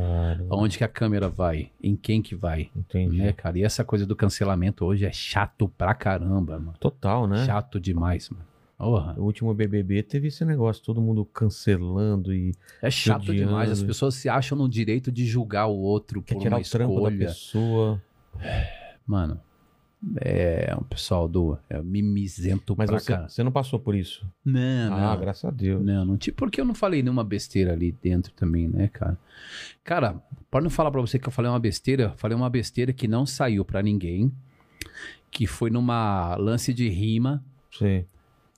[0.50, 1.70] Aonde que a câmera vai?
[1.82, 2.70] Em quem que vai?
[2.76, 3.18] entendi.
[3.18, 3.58] Né, cara?
[3.60, 6.74] E essa coisa do cancelamento hoje é chato pra caramba, mano.
[6.80, 7.46] Total, né?
[7.46, 8.46] Chato demais, mano.
[9.18, 12.52] O último BBB teve esse negócio, todo mundo cancelando e
[12.82, 13.46] É chato odiando.
[13.50, 13.70] demais.
[13.70, 16.70] As pessoas se acham no direito de julgar o outro quer por tirar uma o
[16.70, 17.18] trampo da escolha.
[17.28, 18.02] pessoa.
[19.06, 19.40] Mano,
[20.20, 24.26] é um pessoal do é mimizento Mas pra você, você não passou por isso.
[24.44, 25.20] Não, Ah, não.
[25.22, 25.84] graças a Deus.
[25.84, 26.34] Não, não tinha.
[26.34, 29.18] Porque eu não falei nenhuma besteira ali dentro também, né, cara?
[29.84, 32.92] Cara, para não falar pra você que eu falei uma besteira, eu falei uma besteira
[32.92, 34.32] que não saiu pra ninguém,
[35.30, 38.04] que foi numa lance de rima, Sim.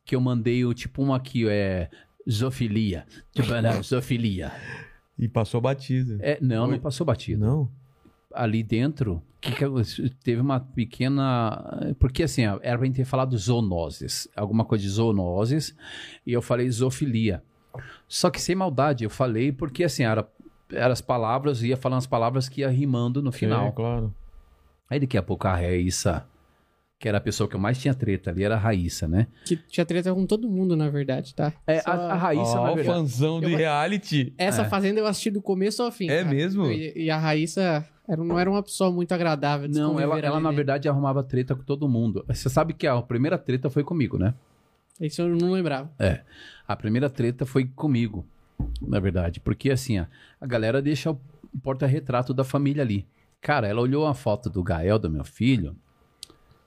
[0.06, 1.90] que eu mandei o tipo um aqui, é.
[2.30, 3.06] Zoofilia.
[3.34, 4.50] Tipo, não, zoofilia.
[5.20, 6.18] E passou batido.
[6.22, 6.72] É, não, Oi?
[6.72, 7.46] não passou batido.
[7.46, 7.70] Não?
[8.34, 9.74] Ali dentro, que que eu-
[10.24, 11.94] teve uma pequena.
[12.00, 15.76] Porque assim, era pra gente ter falado zoonoses, alguma coisa de zoonoses,
[16.26, 17.44] e eu falei zoofilia.
[18.08, 20.28] Só que sem maldade, eu falei porque assim, era,
[20.72, 23.68] eram as palavras, ia falando as palavras que ia rimando no final.
[23.70, 24.16] Sim, claro.
[24.90, 26.26] Aí daqui a pouco a Raíssa,
[27.00, 29.28] que era a pessoa que eu mais tinha treta ali, era a Raíssa, né?
[29.46, 31.52] Que tinha treta com todo mundo, na verdade, tá?
[31.66, 32.98] É, Só- a, a Raíssa, Ó, na o verdade.
[33.00, 34.34] fãzão de Eu- reality.
[34.38, 34.66] Essa É.
[34.66, 36.10] fazenda eu assisti do começo ao fim.
[36.10, 36.30] É cara.
[36.36, 36.66] mesmo?
[36.68, 39.68] E, e a Raíssa era, não era uma pessoa muito agradável.
[39.68, 42.24] de Não, ela, ela na verdade arrumava treta com todo mundo.
[42.28, 44.34] Você sabe que a primeira treta foi comigo, né?
[45.00, 45.92] Isso eu não lembrava.
[46.68, 48.26] A primeira treta foi comigo,
[48.82, 49.40] na verdade.
[49.40, 50.06] Porque assim, ó,
[50.40, 51.20] a galera deixa o
[51.64, 53.08] porta-retrato da família ali.
[53.42, 55.76] Cara, ela olhou a foto do Gael, do meu filho,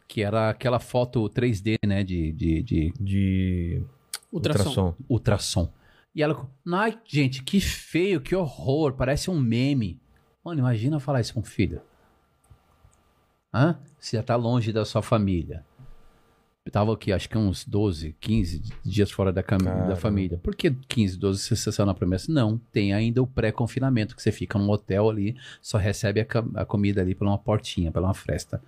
[0.08, 2.02] que era aquela foto 3D, né?
[2.02, 3.82] De, de, de De
[4.32, 4.94] Ultrassom.
[5.08, 5.72] ultrassom.
[6.14, 10.00] E ela, ai, gente, que feio, que horror, parece um meme.
[10.47, 11.81] Mano, imagina falar isso pra um filho.
[13.52, 13.77] Hã?
[13.98, 15.64] Você já tá longe da sua família.
[16.64, 20.39] Eu tava aqui, acho que uns 12, 15 dias fora da, da família.
[20.39, 22.31] Por que 15, 12 você você saiu na promessa?
[22.31, 26.27] Não, tem ainda o pré-confinamento, que você fica num hotel ali, só recebe a,
[26.60, 28.62] a comida ali pela uma portinha, pela uma fresta.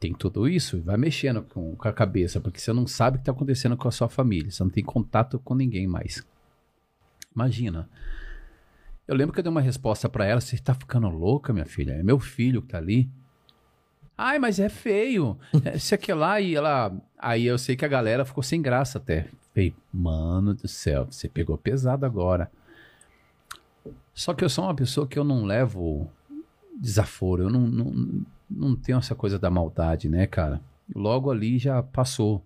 [0.00, 3.20] Tem tudo isso e vai mexendo com, com a cabeça, porque você não sabe o
[3.20, 6.24] que tá acontecendo com a sua família, você não tem contato com ninguém mais.
[7.34, 7.86] Imagina.
[9.06, 11.92] Eu lembro que eu dei uma resposta pra ela, você tá ficando louca, minha filha?
[11.92, 13.08] É meu filho que tá ali.
[14.18, 15.38] Ai, mas é feio.
[15.64, 16.92] É, Isso aqui lá e ela.
[17.18, 19.28] Aí eu sei que a galera ficou sem graça até.
[19.54, 22.50] Falei, mano do céu, você pegou pesado agora.
[24.12, 26.10] Só que eu sou uma pessoa que eu não levo
[26.80, 30.60] desaforo, eu não, não, não tenho essa coisa da maldade, né, cara?
[30.94, 32.42] Logo ali já passou.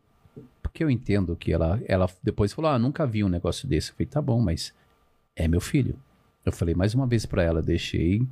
[0.63, 3.91] Porque eu entendo que ela, ela depois falou, ah, nunca vi um negócio desse.
[3.91, 4.75] Eu falei, tá bom, mas
[5.35, 5.97] é meu filho.
[6.45, 8.27] Eu falei mais uma vez pra ela, deixei,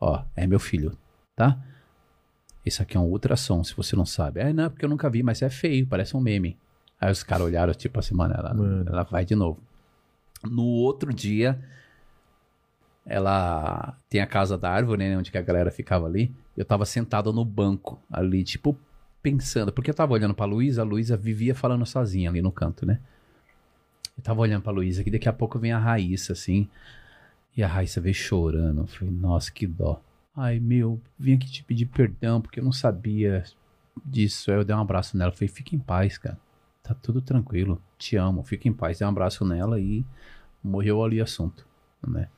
[0.00, 0.96] ó, é meu filho,
[1.36, 1.58] tá?
[2.64, 4.40] Esse aqui é um ultrassom, se você não sabe.
[4.40, 6.56] É, não, porque eu nunca vi, mas é feio, parece um meme.
[7.00, 8.88] Aí os caras olharam, tipo assim, mano, ela, Mano.
[8.88, 9.60] ela vai de novo.
[10.42, 11.58] No outro dia,
[13.04, 16.34] ela tem a casa da árvore, né, onde que a galera ficava ali.
[16.56, 18.78] Eu tava sentado no banco ali, tipo,
[19.22, 22.86] pensando, porque eu tava olhando pra Luísa, a Luísa vivia falando sozinha ali no canto,
[22.86, 23.00] né?
[24.16, 26.68] Eu tava olhando pra Luísa, que daqui a pouco vem a Raíssa, assim,
[27.56, 28.82] e a Raíssa veio chorando.
[28.82, 30.00] Eu falei, nossa, que dó.
[30.36, 33.44] Ai, meu, vim aqui te pedir perdão, porque eu não sabia
[34.04, 34.50] disso.
[34.50, 36.38] Aí eu dei um abraço nela, falei, fica em paz, cara.
[36.82, 38.98] Tá tudo tranquilo, te amo, fica em paz.
[38.98, 40.04] Dei um abraço nela e
[40.62, 41.66] morreu ali o assunto,
[42.06, 42.28] né?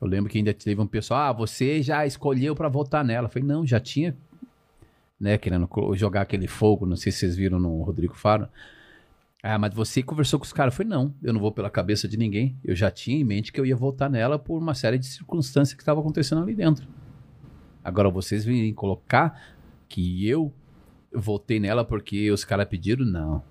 [0.00, 3.26] Eu lembro que ainda teve um pessoal, ah, você já escolheu pra votar nela.
[3.26, 4.16] Eu falei, não, já tinha,
[5.18, 8.48] né, querendo jogar aquele fogo, não sei se vocês viram no Rodrigo Faro.
[9.42, 10.72] Ah, mas você conversou com os caras?
[10.72, 12.56] Falei, não, eu não vou pela cabeça de ninguém.
[12.62, 15.74] Eu já tinha em mente que eu ia votar nela por uma série de circunstâncias
[15.74, 16.86] que estavam acontecendo ali dentro.
[17.82, 19.42] Agora vocês virem colocar
[19.88, 20.52] que eu
[21.12, 23.42] votei nela porque os caras pediram, não.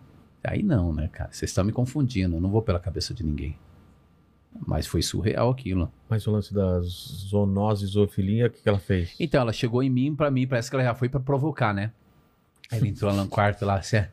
[0.42, 1.30] Aí não, né, cara?
[1.32, 3.58] Vocês estão me confundindo, eu não vou pela cabeça de ninguém.
[4.66, 5.92] Mas foi surreal aquilo.
[6.10, 9.14] Mas o lance da zoonose, zoofilia, o que, que ela fez?
[9.20, 11.92] Então, ela chegou em mim, pra mim, parece que ela já foi pra provocar, né?
[12.72, 14.04] Ela entrou lá no quarto lá, assim.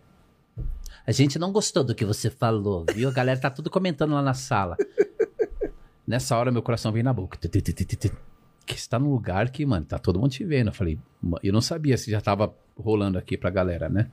[1.09, 3.09] É, A gente não gostou do que você falou, viu?
[3.09, 4.77] A galera tá tudo comentando lá na sala.
[6.07, 7.39] Nessa hora, meu coração veio na boca.
[8.67, 10.69] Que está num lugar que, mano, tá todo mundo te vendo.
[10.69, 14.11] Eu falei, "Ma- eu não sabia se já tava rolando aqui pra galera, né?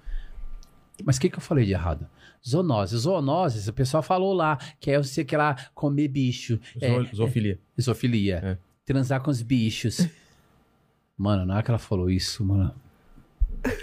[1.04, 2.08] Mas o que, que eu falei de errado?
[2.48, 2.96] Zoonose.
[2.98, 6.58] Zoonose, o pessoal falou lá, que é você que lá comer bicho.
[6.80, 7.60] É, Zo- zoofilia.
[7.82, 8.36] Zoofilia.
[8.44, 8.58] É.
[8.86, 10.08] Transar com os bichos.
[11.18, 12.74] Mano, na hora que ela falou isso, mano.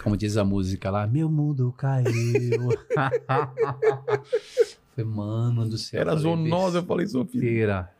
[0.03, 2.11] Como diz a música lá, meu mundo caiu.
[4.95, 6.01] Falei, mano do céu.
[6.01, 7.91] Era falei, zoonose, eu falei besteira.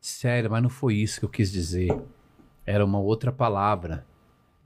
[0.00, 1.94] Sério, mas não foi isso que eu quis dizer.
[2.64, 4.06] Era uma outra palavra.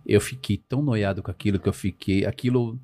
[0.06, 2.24] Eu fiquei tão noiado com aquilo que eu fiquei.
[2.24, 2.78] Aquilo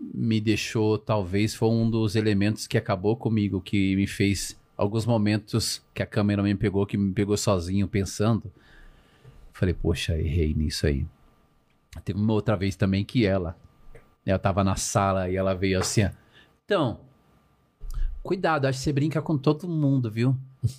[0.00, 5.84] me deixou, talvez, foi um dos elementos que acabou comigo, que me fez alguns momentos
[5.92, 8.50] que a câmera me pegou, que me pegou sozinho pensando.
[9.52, 11.04] Falei, poxa, errei nisso aí.
[12.00, 13.56] Teve uma outra vez também que ela,
[14.24, 16.10] né, eu tava na sala e ela veio assim, ó,
[16.64, 17.00] então,
[18.22, 20.36] cuidado, acho que você brinca com todo mundo, viu?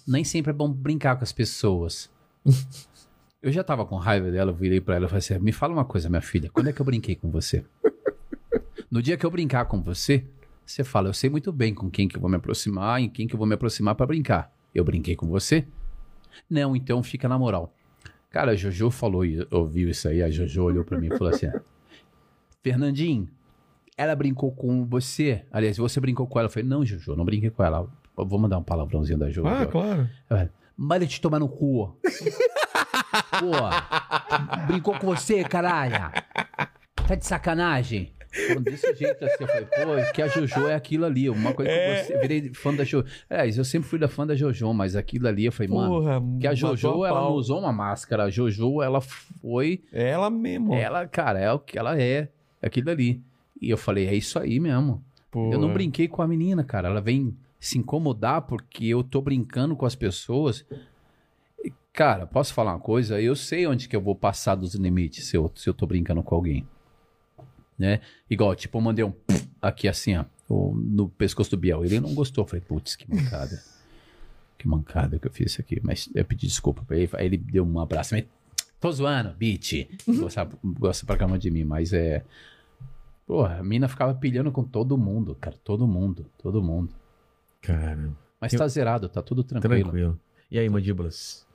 [0.07, 2.09] Nem sempre é bom brincar com as pessoas.
[3.41, 5.71] Eu já tava com raiva dela, eu virei pra ela e falei assim, me fala
[5.71, 7.63] uma coisa, minha filha, quando é que eu brinquei com você?
[8.91, 10.25] No dia que eu brincar com você,
[10.65, 13.27] você fala, eu sei muito bem com quem que eu vou me aproximar, em quem
[13.27, 14.51] que eu vou me aproximar pra brincar.
[14.73, 15.65] Eu brinquei com você?
[16.49, 17.73] Não, então fica na moral.
[18.29, 21.33] Cara, a Jojo falou, e ouviu isso aí, a Jojo olhou pra mim e falou
[21.33, 21.47] assim:
[22.61, 23.27] Fernandinho,
[23.97, 25.45] ela brincou com você.
[25.51, 26.47] Aliás, você brincou com ela.
[26.47, 27.87] Eu falei, não, Jojo, não brinquei com ela.
[28.17, 29.47] Eu Vou mandar um palavrãozinho da Jojo.
[29.47, 30.09] Ah, claro.
[30.29, 30.51] Ela,
[30.81, 31.93] Manda te tomar no cu.
[33.37, 36.09] Pô, brincou com você, caralho.
[37.05, 38.13] Tá de sacanagem.
[38.61, 41.29] Desse jeito assim, eu falei, pô, que a Jojo é aquilo ali.
[41.29, 41.71] Uma coisa
[42.05, 43.05] que eu virei fã da Jojo.
[43.29, 45.89] É, eu sempre fui da fã da Jojo, mas aquilo ali eu falei, mano.
[45.89, 47.29] Porra, Que a Jojo, ela pau.
[47.29, 48.25] não usou uma máscara.
[48.25, 49.81] A Jojo, ela foi.
[49.91, 50.73] É ela mesmo.
[50.75, 52.29] Ela, cara, é o que ela é.
[52.61, 53.21] Aquilo ali.
[53.61, 55.03] E eu falei, é isso aí mesmo.
[55.31, 56.87] Pô, Eu não brinquei com a menina, cara.
[56.89, 60.65] Ela vem se incomodar porque eu tô brincando com as pessoas.
[61.91, 63.19] Cara, posso falar uma coisa?
[63.19, 66.23] Eu sei onde que eu vou passar dos limites se eu, se eu tô brincando
[66.23, 66.65] com alguém.
[67.79, 68.01] Né?
[68.29, 69.13] Igual, tipo, eu mandei um
[69.61, 71.83] aqui assim, ó, no pescoço do Biel.
[71.85, 72.43] Ele não gostou.
[72.43, 73.63] Eu falei, putz, que mancada.
[74.59, 75.79] que mancada que eu fiz isso aqui.
[75.81, 77.09] Mas eu pedi desculpa pra ele.
[77.13, 78.13] Aí ele deu um abraço.
[78.13, 78.25] Mas,
[78.81, 79.87] tô zoando, bitch.
[80.05, 82.25] Gosta, gosta pra cama de mim, mas é.
[83.25, 85.55] Porra, a mina ficava pilhando com todo mundo, cara.
[85.63, 86.93] Todo mundo, todo mundo.
[87.61, 88.11] Cara,
[88.41, 89.83] Mas Eu- tá zerado, tá tudo tranquilo.
[89.83, 90.19] tranquilo.
[90.49, 91.45] E aí, mandíbulas?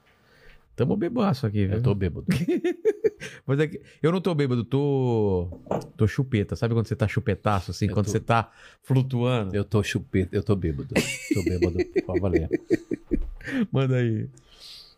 [0.76, 1.76] Tamo bebaço aqui, viu?
[1.76, 2.26] Eu tô bêbado.
[3.46, 5.48] Mas é que eu não tô bêbado, tô.
[5.96, 6.56] Tô chupeta.
[6.56, 7.86] Sabe quando você tá chupetaço, assim?
[7.86, 8.50] Eu quando tô- você tá
[8.82, 9.54] flutuando?
[9.54, 10.88] Eu tô chupeta, eu tô bêbado.
[11.32, 12.48] Tô bêbado pra valer.
[13.70, 14.28] Manda aí.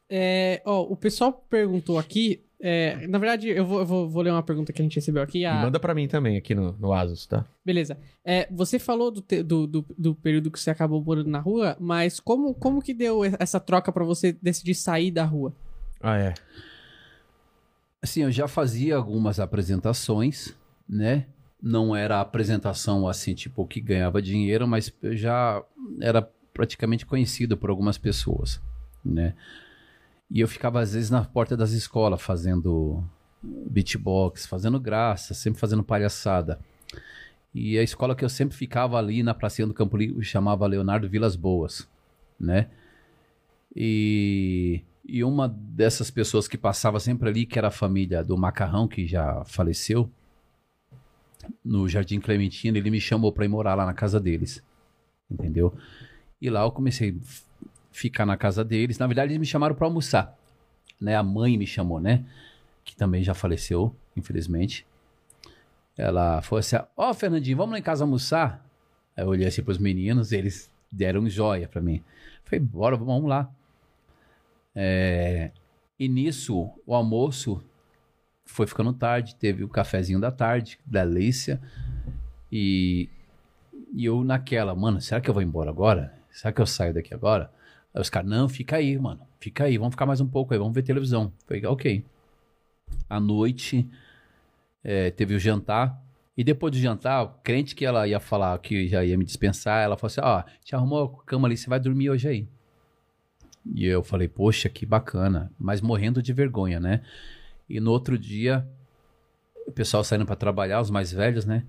[0.08, 2.40] É, ó, o pessoal perguntou aqui.
[2.60, 5.22] é, na verdade, eu, vou, eu vou, vou ler uma pergunta que a gente recebeu
[5.22, 5.44] aqui.
[5.44, 7.44] A, manda pra mim também aqui no, no Asus, tá?
[7.64, 7.98] Beleza.
[8.24, 11.76] É, você falou do, te- do, do, do período que você acabou morando na rua,
[11.78, 15.52] mas como, como que deu essa troca pra você decidir sair da rua?
[16.08, 16.34] Ah, é.
[18.00, 20.54] Assim, eu já fazia algumas apresentações,
[20.88, 21.26] né?
[21.60, 25.60] Não era apresentação assim, tipo, que ganhava dinheiro, mas eu já
[26.00, 26.22] era
[26.54, 28.62] praticamente conhecido por algumas pessoas,
[29.04, 29.34] né?
[30.30, 33.02] E eu ficava às vezes na porta das escolas fazendo
[33.42, 36.60] beatbox, fazendo graça, sempre fazendo palhaçada.
[37.52, 41.08] E a escola que eu sempre ficava ali na pracinha do Campo Limpo chamava Leonardo
[41.08, 41.88] Vilas Boas,
[42.38, 42.68] né?
[43.74, 48.88] E, e uma dessas pessoas que passava sempre ali, que era a família do Macarrão,
[48.88, 50.10] que já faleceu,
[51.64, 54.62] no Jardim Clementino, ele me chamou para ir morar lá na casa deles,
[55.30, 55.72] entendeu?
[56.40, 58.98] E lá eu comecei a ficar na casa deles.
[58.98, 60.36] Na verdade, eles me chamaram para almoçar,
[61.00, 61.14] né?
[61.14, 62.24] A mãe me chamou, né?
[62.84, 64.84] Que também já faleceu, infelizmente.
[65.96, 68.64] Ela falou assim: Ó, Fernandinho, vamos lá em casa almoçar?
[69.16, 72.02] Aí eu olhei assim pros meninos, eles deram joia pra mim.
[72.44, 73.50] Falei, bora, vamos lá.
[74.76, 75.52] É,
[75.98, 77.62] E nisso, o almoço
[78.44, 81.60] foi ficando tarde, teve o cafezinho da tarde, da Alicia.
[82.52, 83.08] E,
[83.94, 86.14] e eu naquela, mano, será que eu vou embora agora?
[86.30, 87.50] Será que eu saio daqui agora?
[87.94, 89.20] Aí os caras, não, fica aí, mano.
[89.40, 91.32] Fica aí, vamos ficar mais um pouco aí, vamos ver televisão.
[91.46, 92.04] Falei, ok.
[93.08, 93.88] À noite,
[94.84, 96.00] é, teve o jantar.
[96.36, 99.96] E depois do jantar, crente que ela ia falar que já ia me dispensar, ela
[99.96, 102.48] falou assim: Ó, te arrumou a cama ali, você vai dormir hoje aí.
[103.74, 105.50] E eu falei: Poxa, que bacana.
[105.58, 107.02] Mas morrendo de vergonha, né?
[107.68, 108.66] E no outro dia,
[109.66, 111.64] o pessoal saindo pra trabalhar, os mais velhos, né?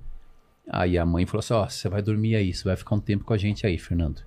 [0.69, 3.23] Aí a mãe falou assim: Ó, você vai dormir aí, você vai ficar um tempo
[3.23, 4.21] com a gente aí, Fernando.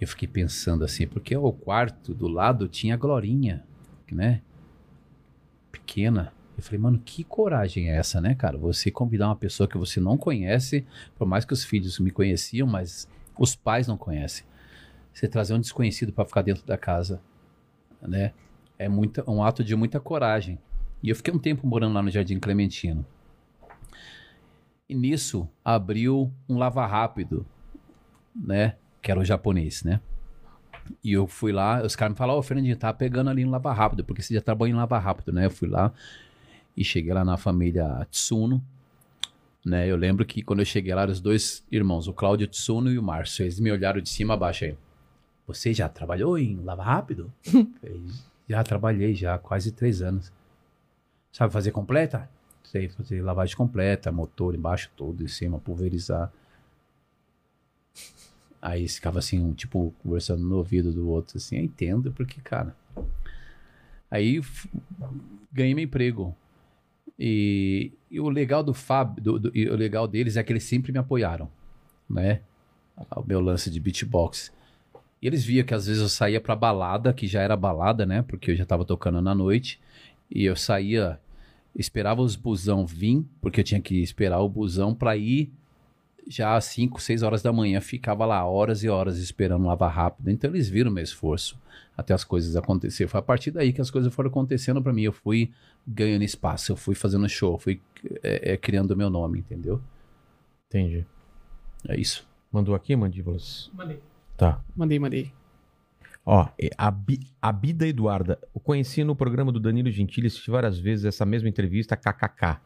[0.00, 3.64] Eu fiquei pensando assim, porque o quarto do lado tinha a Glorinha,
[4.10, 4.42] né?
[5.70, 6.32] Pequena.
[6.56, 8.56] Eu falei, mano, que coragem é essa, né, cara?
[8.58, 10.86] Você convidar uma pessoa que você não conhece,
[11.16, 13.08] por mais que os filhos me conheciam, mas
[13.38, 14.44] os pais não conhecem.
[15.14, 17.22] Você trazer um desconhecido pra ficar dentro da casa,
[18.02, 18.32] né?
[18.76, 20.58] É muita, um ato de muita coragem.
[21.00, 23.06] E eu fiquei um tempo morando lá no Jardim Clementino.
[24.88, 27.46] E nisso abriu um lava rápido,
[28.34, 28.74] né?
[29.00, 30.00] Que era o japonês, né?
[31.02, 33.72] E eu fui lá, os caras me falaram, ô Fernandinho, tá pegando ali no lava
[33.72, 35.46] rápido, porque você já trabalhou em lava rápido, né?
[35.46, 35.92] Eu fui lá
[36.76, 38.62] e cheguei lá na família Tsuno,
[39.64, 39.86] né?
[39.86, 43.02] Eu lembro que quando eu cheguei lá, os dois irmãos, o Cláudio Tsuno e o
[43.02, 43.44] Márcio.
[43.44, 44.76] Eles me olharam de cima a baixo aí.
[45.46, 47.32] Você já trabalhou em lava rápido?
[48.46, 50.30] Já trabalhei, já, há quase três anos.
[51.32, 52.28] Sabe fazer completa?
[52.62, 56.30] Sei fazer lavagem completa, motor embaixo todo, em cima, pulverizar.
[58.60, 62.74] Aí ficava assim, um, tipo, conversando no ouvido do outro, assim, eu entendo, porque, cara.
[64.10, 64.40] Aí
[65.52, 66.34] ganhei meu emprego.
[67.18, 70.64] E, e o legal do Fábio, do- do- e o legal deles é que eles
[70.64, 71.50] sempre me apoiaram,
[72.08, 72.40] né?
[73.16, 74.52] O meu lance de beatbox.
[75.24, 78.20] E eles viam que às vezes eu saía pra balada, que já era balada, né?
[78.20, 79.80] Porque eu já tava tocando na noite.
[80.30, 81.18] E eu saía,
[81.74, 85.50] esperava os busão vir, porque eu tinha que esperar o busão pra ir
[86.28, 87.80] já às 5, 6 horas da manhã.
[87.80, 90.30] Ficava lá horas e horas esperando lavar rápido.
[90.30, 91.58] Então eles viram meu esforço
[91.96, 93.08] até as coisas acontecerem.
[93.08, 95.04] Foi a partir daí que as coisas foram acontecendo pra mim.
[95.04, 95.50] Eu fui
[95.88, 97.80] ganhando espaço, eu fui fazendo show, fui
[98.22, 99.80] é, é, criando o meu nome, entendeu?
[100.66, 101.06] Entendi.
[101.88, 102.28] É isso.
[102.52, 103.70] Mandou aqui, Mandíbulas?
[103.72, 103.98] Mandei.
[104.36, 104.60] Tá.
[104.76, 105.32] Mandei, mandei.
[106.26, 108.38] Ó, é, a, Bi, a Bida Eduarda.
[108.54, 112.58] Eu conheci no programa do Danilo Gentili, assisti várias vezes essa mesma entrevista, kkk.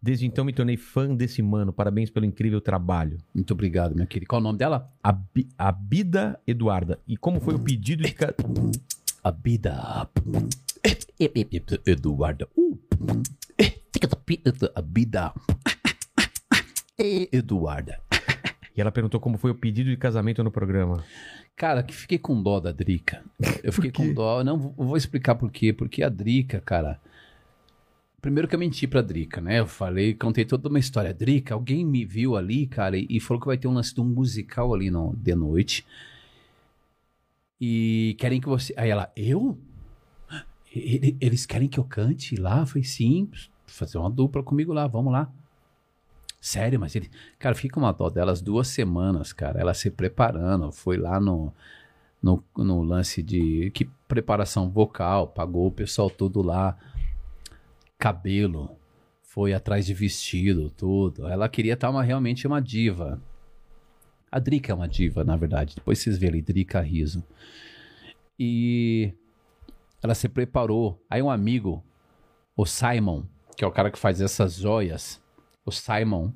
[0.00, 1.72] Desde então me tornei fã desse mano.
[1.72, 3.18] Parabéns pelo incrível trabalho.
[3.34, 4.28] Muito obrigado, minha querida.
[4.28, 4.90] Qual o nome dela?
[5.02, 6.98] A, Bi, a Bida Eduarda.
[7.06, 8.12] E como foi o pedido de.
[8.12, 8.34] ca-
[9.22, 10.08] A Bida.
[11.86, 12.48] Eduarda.
[12.56, 12.78] Uh.
[14.74, 15.32] A Bida.
[16.98, 18.00] Eduarda.
[18.76, 21.04] E ela perguntou como foi o pedido de casamento no programa.
[21.54, 23.22] Cara, que fiquei com dó da Drica.
[23.62, 24.42] Eu fiquei com dó.
[24.42, 25.72] Não, vou explicar por quê.
[25.72, 26.98] Porque a Drica, cara.
[28.22, 29.58] Primeiro que eu menti pra Drica, né?
[29.60, 31.12] Eu falei, contei toda uma história.
[31.12, 34.00] Drica, alguém me viu ali, cara, e e falou que vai ter um lance de
[34.00, 35.84] um musical ali no, de noite.
[37.60, 38.72] E querem que você.
[38.76, 39.58] Aí ela, eu?
[40.74, 42.60] Ele- Eles querem que eu cante lá?
[42.60, 43.28] Eu falei, sim,
[43.66, 45.30] fazer uma dupla comigo lá, vamos lá.
[46.42, 47.08] Sério, mas ele.
[47.38, 49.60] Cara, fica uma dó delas duas semanas, cara.
[49.60, 51.54] Ela se preparando, foi lá no,
[52.20, 56.76] no, no lance de que preparação vocal, pagou o pessoal todo lá.
[57.96, 58.76] Cabelo,
[59.22, 61.28] foi atrás de vestido, tudo.
[61.28, 63.22] Ela queria estar uma, realmente uma diva.
[64.28, 65.76] A Drica é uma diva, na verdade.
[65.76, 67.22] Depois vocês verem ali, Drica Riso.
[68.36, 69.14] E
[70.02, 71.00] ela se preparou.
[71.08, 71.84] Aí um amigo,
[72.56, 73.22] o Simon,
[73.56, 75.21] que é o cara que faz essas joias,
[75.64, 76.30] o Simon,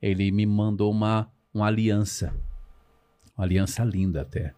[0.00, 2.34] ele me mandou uma, uma aliança.
[3.36, 4.54] Uma aliança linda até,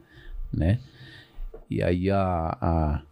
[0.53, 0.81] né?
[1.70, 3.03] E aí a, a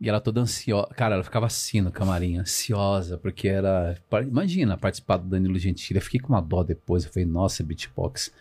[0.00, 0.88] e ela toda ansiosa.
[0.94, 3.96] Cara, ela ficava assim no camarim, ansiosa, porque era.
[4.26, 5.98] Imagina participar do Danilo Gentili.
[5.98, 7.04] Eu fiquei com uma dó depois.
[7.04, 8.32] Eu falei, nossa, beatbox.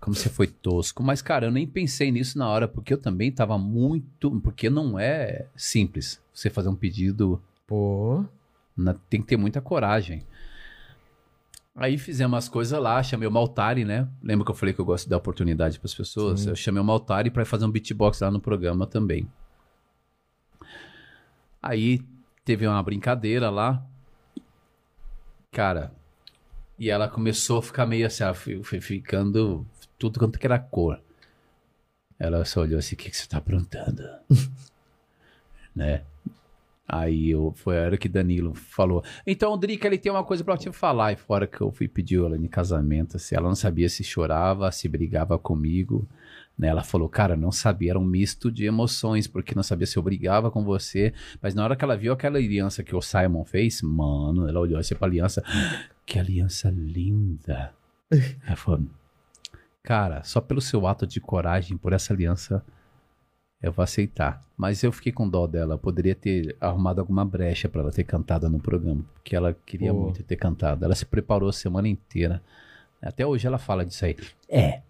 [0.00, 1.02] Como você foi tosco.
[1.02, 4.30] Mas, cara, eu nem pensei nisso na hora, porque eu também tava muito.
[4.40, 8.24] Porque não é simples você fazer um pedido Pô.
[8.76, 10.24] na- tem que ter muita coragem.
[11.76, 14.08] Aí fizemos as coisas lá, chamei o Maltari, né?
[14.22, 16.40] Lembra que eu falei que eu gosto de dar oportunidade para as pessoas?
[16.40, 16.50] Sim.
[16.50, 19.28] Eu chamei o Maltari para fazer um beatbox lá no programa também.
[21.60, 22.00] Aí
[22.44, 23.84] teve uma brincadeira lá.
[25.50, 25.92] Cara,
[26.78, 29.66] e ela começou a ficar meio assim, ela foi, foi ficando
[29.98, 31.00] tudo quanto que era cor.
[32.18, 34.02] Ela só olhou assim, o que, que você tá aprontando?
[35.74, 36.04] né?
[36.86, 39.02] Aí eu, foi a hora que Danilo falou.
[39.26, 41.12] Então, Drica, ele tem uma coisa pra te falar.
[41.12, 44.70] E fora que eu fui pedir ela em casamento, assim, ela não sabia se chorava,
[44.70, 46.06] se brigava comigo.
[46.58, 46.68] Né?
[46.68, 50.02] Ela falou, cara, não sabia, era um misto de emoções, porque não sabia se eu
[50.02, 51.14] brigava com você.
[51.40, 54.78] Mas na hora que ela viu aquela aliança que o Simon fez, mano, ela olhou
[54.78, 55.42] assim pra aliança.
[56.04, 57.72] Que aliança linda.
[58.46, 58.82] Ela falou,
[59.82, 62.62] cara, só pelo seu ato de coragem, por essa aliança,
[63.64, 64.42] eu vou aceitar.
[64.58, 65.74] Mas eu fiquei com dó dela.
[65.74, 69.92] Eu poderia ter arrumado alguma brecha pra ela ter cantado no programa, porque ela queria
[69.92, 70.02] Pô.
[70.02, 70.84] muito ter cantado.
[70.84, 72.42] Ela se preparou a semana inteira.
[73.00, 74.16] Até hoje ela fala disso aí.
[74.50, 74.82] É,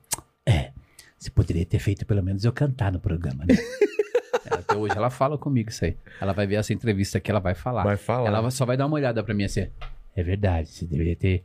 [0.44, 0.72] é.
[1.16, 3.54] Você poderia ter feito pelo menos eu cantar no programa, né?
[4.50, 5.96] Até hoje ela fala comigo isso aí.
[6.20, 7.84] Ela vai ver essa entrevista que ela vai falar.
[7.84, 8.26] Vai falar.
[8.26, 9.68] Ela só vai dar uma olhada pra mim assim.
[10.16, 11.44] É verdade, você deveria ter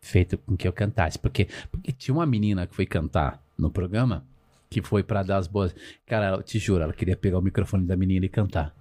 [0.00, 1.18] feito com que eu cantasse.
[1.18, 4.24] Porque, porque tinha uma menina que foi cantar no programa
[4.70, 5.74] que foi pra dar as boas.
[6.06, 8.74] Cara, eu te juro, ela queria pegar o microfone da menina e cantar.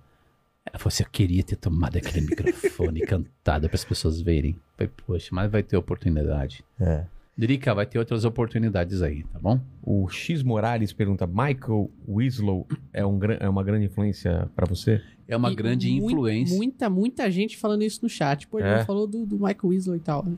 [0.65, 4.59] Ela falou assim: eu queria ter tomado aquele microfone e cantado para as pessoas verem.
[4.75, 6.63] Falei, poxa, mas vai ter oportunidade.
[6.79, 7.05] É.
[7.37, 9.61] Drica, vai ter outras oportunidades aí, tá bom?
[9.83, 15.01] O X Morales pergunta: Michael Winslow é, um, é uma grande influência pra você?
[15.27, 16.57] É uma E grande mui- influência.
[16.57, 18.47] Muita, muita gente falando isso no chat.
[18.47, 18.83] Pô, ele É.
[18.85, 20.25] falou do, do Michael Weasel e tal.
[20.25, 20.35] né?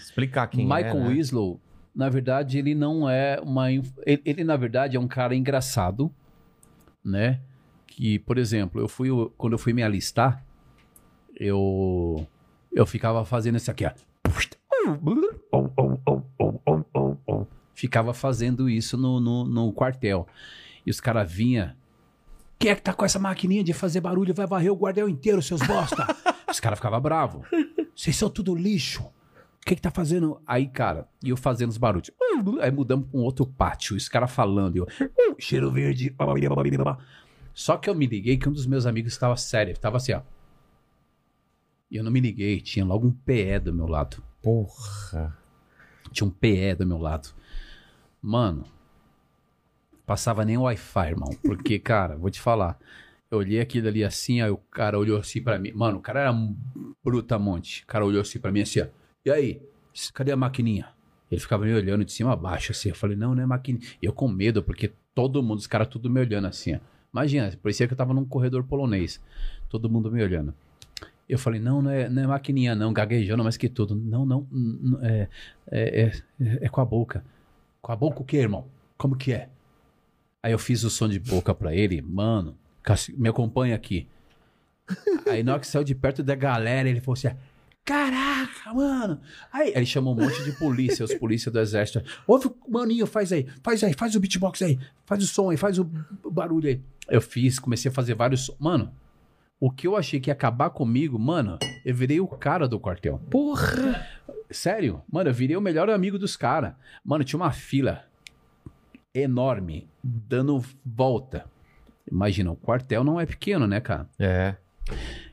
[0.00, 1.00] Explicar quem Michael é.
[1.00, 1.08] né?
[1.08, 1.58] Winslow,
[1.94, 3.70] na verdade, ele não é uma.
[3.70, 6.10] Ele, ele, na verdade, é um cara engraçado,
[7.04, 7.40] né?
[7.86, 9.08] Que, por exemplo, eu fui.
[9.36, 10.42] Quando eu fui me alistar,
[11.38, 12.26] eu.
[12.72, 13.90] Eu ficava fazendo isso aqui, ó.
[17.74, 20.26] Ficava fazendo isso no, no, no quartel.
[20.86, 21.72] E os caras vinham.
[22.58, 24.32] Quem é que tá com essa maquininha de fazer barulho?
[24.32, 26.06] Vai varrer o quartel inteiro, seus bosta.
[26.48, 27.46] os caras ficavam bravos.
[27.94, 29.04] Vocês são tudo lixo.
[29.62, 30.40] O que que tá fazendo?
[30.44, 32.10] Aí, cara, e eu fazendo os barulhos.
[32.60, 33.96] Aí mudamos pra um outro pátio.
[33.96, 34.76] Os caras falando.
[34.76, 36.12] Eu, "Uh, cheiro verde.
[37.54, 39.78] Só que eu me liguei que um dos meus amigos estava sério.
[39.78, 40.22] Tava assim, ó.
[41.88, 42.60] E eu não me liguei.
[42.60, 44.20] Tinha logo um PE do meu lado.
[44.42, 45.38] Porra.
[46.10, 47.28] Tinha um PE do meu lado.
[48.20, 48.64] Mano,
[50.04, 51.30] passava nem Wi-Fi, irmão.
[51.42, 52.78] Porque, cara, vou te falar.
[53.30, 55.70] Eu olhei aquilo ali assim, aí o cara olhou assim pra mim.
[55.72, 56.56] Mano, o cara era um
[57.04, 57.84] brutamonte.
[57.84, 58.86] O cara olhou assim pra mim assim, ó.
[59.24, 59.62] E aí?
[60.14, 60.88] Cadê a maquininha?
[61.30, 62.90] Ele ficava me olhando de cima a baixo, assim.
[62.90, 63.86] Eu falei, não, não é maquininha.
[64.00, 66.78] Eu com medo, porque todo mundo, os caras tudo me olhando assim, ó.
[67.12, 69.20] Imagina, parecia que eu tava num corredor polonês.
[69.68, 70.54] Todo mundo me olhando.
[71.28, 73.94] Eu falei, não, não é, não é maquininha, não, gaguejando mais que tudo.
[73.94, 75.28] Não, não, n- é,
[75.70, 76.12] é, é,
[76.62, 77.24] é com a boca.
[77.80, 78.66] Com a boca o quê, irmão?
[78.96, 79.48] Como que é?
[80.42, 82.56] Aí eu fiz o som de boca pra ele, mano,
[83.16, 84.08] me acompanha aqui.
[85.30, 87.28] Aí na hora que saiu de perto da galera, ele falou assim:
[87.84, 89.20] Caraca, mano!
[89.52, 92.02] Aí ele chamou um monte de polícia, os polícias do exército.
[92.26, 95.78] Ouve, maninho, faz aí, faz aí, faz o beatbox aí, faz o som aí, faz
[95.78, 95.84] o
[96.30, 96.80] barulho aí.
[97.08, 98.42] Eu fiz, comecei a fazer vários.
[98.46, 98.92] som- Mano,
[99.58, 103.18] o que eu achei que ia acabar comigo, mano, eu virei o cara do quartel.
[103.30, 104.06] Porra.
[104.50, 105.02] Sério?
[105.10, 106.74] Mano, eu virei o melhor amigo dos caras.
[107.04, 108.04] Mano, tinha uma fila
[109.14, 111.46] enorme, dando volta.
[112.10, 114.08] Imagina, o quartel não é pequeno, né, cara?
[114.18, 114.54] É.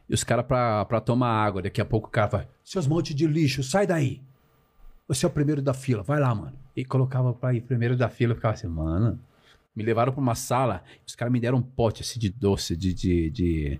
[0.10, 3.14] E os caras pra, pra tomar água, daqui a pouco o cara vai, seus montes
[3.15, 4.19] de lixo, sai daí.
[5.07, 6.53] Você é o primeiro da fila, vai lá, mano.
[6.76, 9.19] E colocava pra ir primeiro da fila, eu ficava assim, mano.
[9.76, 12.94] Me levaram pra uma sala, os caras me deram um pote assim de doce, de.
[12.94, 13.80] de, de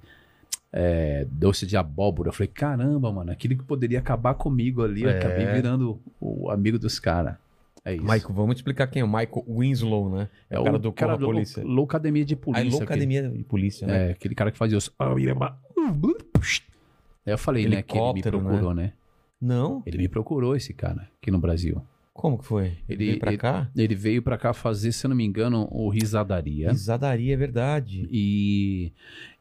[0.72, 2.30] é, doce de abóbora.
[2.30, 5.18] Eu falei, caramba, mano, aquilo que poderia acabar comigo ali, eu É.
[5.18, 7.36] acabei virando o amigo dos caras.
[7.84, 8.04] É isso.
[8.04, 10.30] Michael, vamos explicar quem é o Michael Winslow, né?
[10.50, 11.64] É o cara do cara Corra Polícia.
[11.64, 12.70] Lou- Loucademia de Ah, é polícia.
[12.78, 14.10] Loucademia de Polícia, né?
[14.10, 14.92] É, aquele cara que fazia os.
[17.26, 18.94] Aí eu falei, né, que ele me Helicóptero, procurou, né?
[19.42, 19.84] Não?
[19.86, 21.82] Ele me procurou, esse cara, aqui no Brasil.
[22.14, 22.78] Como que foi?
[22.90, 23.70] Ele- veio pra ele- cá?
[23.76, 26.70] Ele veio pra cá fazer, se eu não me engano, o Risadaria.
[26.70, 28.08] Risadaria, é verdade.
[28.12, 28.92] E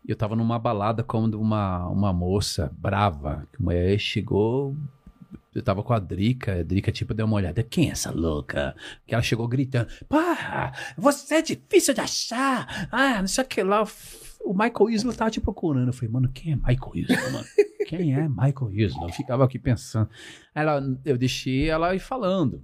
[0.06, 4.76] eu tava numa balada quando uma, uma moça brava, que uma mulher chegou.
[5.52, 8.76] Eu tava com a Drica, a Drica tipo deu uma olhada, quem é essa louca?
[9.04, 13.60] Que ela chegou gritando, pá, você é difícil de achar, ah, não sei o que
[13.62, 13.84] lá.
[14.40, 15.88] O Michael Isla tava te procurando.
[15.88, 17.44] Eu falei, mano, quem é Michael Isla, mano?
[17.86, 19.04] Quem é Michael Isla?
[19.04, 20.08] Eu ficava aqui pensando.
[20.54, 22.62] Ela, eu deixei ela ir falando.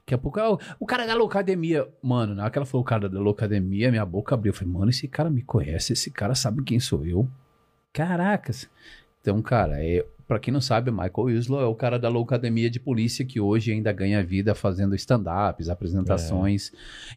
[0.00, 0.38] Daqui a pouco,
[0.78, 1.88] o- cara da Loucademia.
[2.02, 4.50] Mano, na hora que ela falou o cara da Loucademia, minha boca abriu.
[4.50, 7.28] Eu falei, mano, esse cara me conhece, esse cara sabe quem sou eu.
[7.92, 8.68] Caracas.
[9.20, 12.68] Então, cara, é, pra quem não sabe, o Michael Winslow é o cara da Loucademia
[12.68, 16.72] de Polícia que hoje ainda ganha vida fazendo stand-ups, apresentações.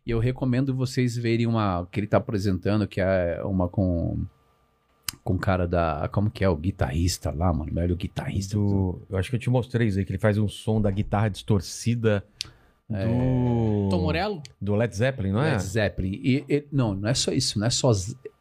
[0.05, 4.19] E eu recomendo vocês verem uma que ele tá apresentando, que é uma com
[5.23, 6.07] com o cara da.
[6.11, 6.49] Como que é?
[6.49, 7.71] O guitarrista lá, mano.
[7.71, 8.55] O velho guitarrista.
[8.55, 10.91] Do- eu acho que eu te mostrei isso aí, que ele faz um som da
[10.91, 12.23] guitarra distorcida
[12.87, 13.89] do...
[13.89, 14.41] Tom Morello?
[14.61, 15.51] Do Led Zeppelin, não é?
[15.51, 16.11] Led Zeppelin.
[16.23, 17.91] E, e- não, não é só isso, não é só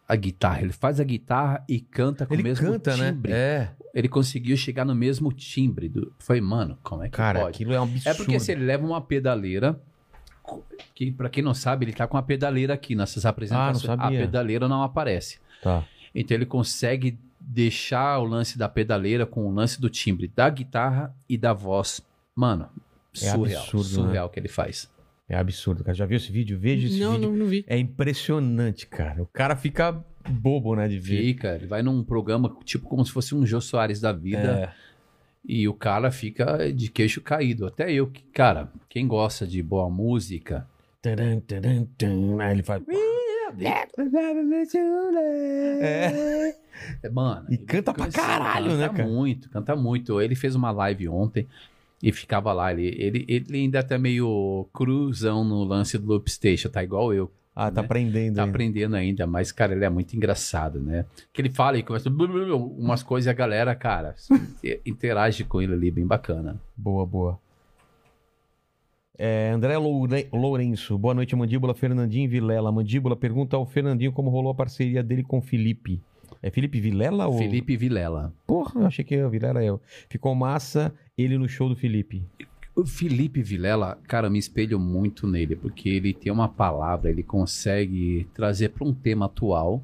[0.08, 0.62] a guitarra.
[0.62, 3.30] Ele faz a guitarra e canta com Ele o mesmo canta, timbre.
[3.30, 3.36] né?
[3.38, 3.70] É.
[3.94, 5.88] Ele conseguiu chegar no mesmo timbre.
[5.88, 6.12] Do...
[6.18, 7.50] Foi, mano, como é que Cara, pode?
[7.56, 8.08] aquilo é um absurdo.
[8.08, 9.78] É porque se ele leva uma pedaleira,
[10.94, 13.84] que pra quem não sabe, ele tá com a pedaleira aqui nessas apresentações.
[13.84, 14.20] a sabia.
[14.20, 15.38] pedaleira não aparece.
[15.62, 15.84] Tá.
[16.14, 21.14] Então ele consegue deixar o lance da pedaleira com o lance do timbre da guitarra
[21.28, 22.00] e da voz.
[22.34, 22.68] Mano,
[23.14, 23.62] É surreal.
[23.62, 24.88] absurdo, surreal o que ele faz.
[25.28, 25.94] É absurdo, cara.
[25.94, 26.58] Já viu esse vídeo?
[26.58, 27.28] Veja esse Não, vídeo.
[27.28, 27.64] não, não vi.
[27.66, 29.22] É impressionante, cara.
[29.22, 31.22] O cara fica bobo, né, de ver.
[31.22, 34.88] Fica, ele vai num programa tipo como se fosse um Jô Soares da vida É.
[35.46, 37.66] e o cara fica de queixo caído.
[37.66, 40.66] Até eu, que- cara, quem gosta de boa música,
[41.02, 42.40] Taran, taran, taran.
[42.40, 42.82] Aí ele faz...
[45.80, 46.54] É.
[47.02, 47.46] é, mano.
[47.50, 49.08] E canta pra caralho, né, canta cara?
[49.08, 50.20] muito, canta muito.
[50.20, 51.46] Ele fez uma live ontem
[52.02, 52.72] e ficava lá.
[52.72, 57.30] Ele, ele, ele ainda tá meio cruzão no lance do Loop Station, tá igual eu.
[57.60, 57.86] Ah, tá né?
[57.86, 58.50] aprendendo Tá ainda.
[58.52, 61.04] aprendendo ainda, mas, cara, ele é muito engraçado, né?
[61.32, 64.14] Que ele fala e começa blu, blu, blu, umas coisas e a galera, cara,
[64.86, 66.60] interage com ele ali, bem bacana.
[66.76, 67.38] Boa, boa.
[69.18, 71.74] É, André Loure- Lourenço, boa noite, Mandíbula.
[71.74, 72.70] Fernandinho Vilela.
[72.70, 76.00] Mandíbula pergunta ao Fernandinho como rolou a parceria dele com o Felipe.
[76.42, 77.38] É Felipe Vilela ou.
[77.38, 78.32] Felipe Vilela.
[78.46, 79.80] Porra, eu achei que o Vilela eu.
[80.08, 82.24] Ficou massa ele no show do Felipe.
[82.74, 87.24] O Felipe Vilela, cara, eu me espelho muito nele, porque ele tem uma palavra, ele
[87.24, 89.82] consegue trazer para um tema atual,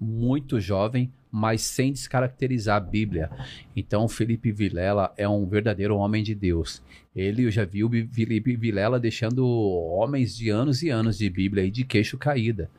[0.00, 3.30] muito jovem, mas sem descaracterizar a Bíblia.
[3.76, 6.82] Então, o Felipe Vilela é um verdadeiro homem de Deus.
[7.14, 11.64] Ele, eu já vi o Felipe Vilela deixando homens de anos e anos de Bíblia
[11.64, 12.70] aí de queixo caída.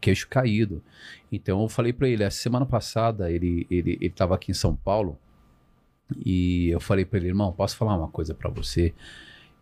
[0.00, 0.82] Queixo caído.
[1.30, 4.74] Então eu falei para ele, essa semana passada ele ele ele estava aqui em São
[4.74, 5.18] Paulo
[6.24, 8.92] e eu falei para ele, irmão, posso falar uma coisa para você?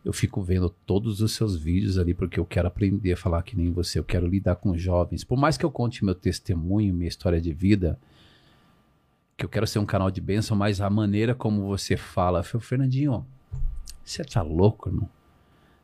[0.05, 3.57] Eu fico vendo todos os seus vídeos ali porque eu quero aprender a falar que
[3.57, 5.25] nem você, eu quero lidar com jovens.
[5.25, 7.99] Por mais que eu conte meu testemunho, minha história de vida,
[9.37, 12.45] que eu quero ser um canal de bênção, mas a maneira como você fala, eu
[12.45, 13.27] falei, Fernandinho,
[14.05, 15.09] você tá louco, irmão?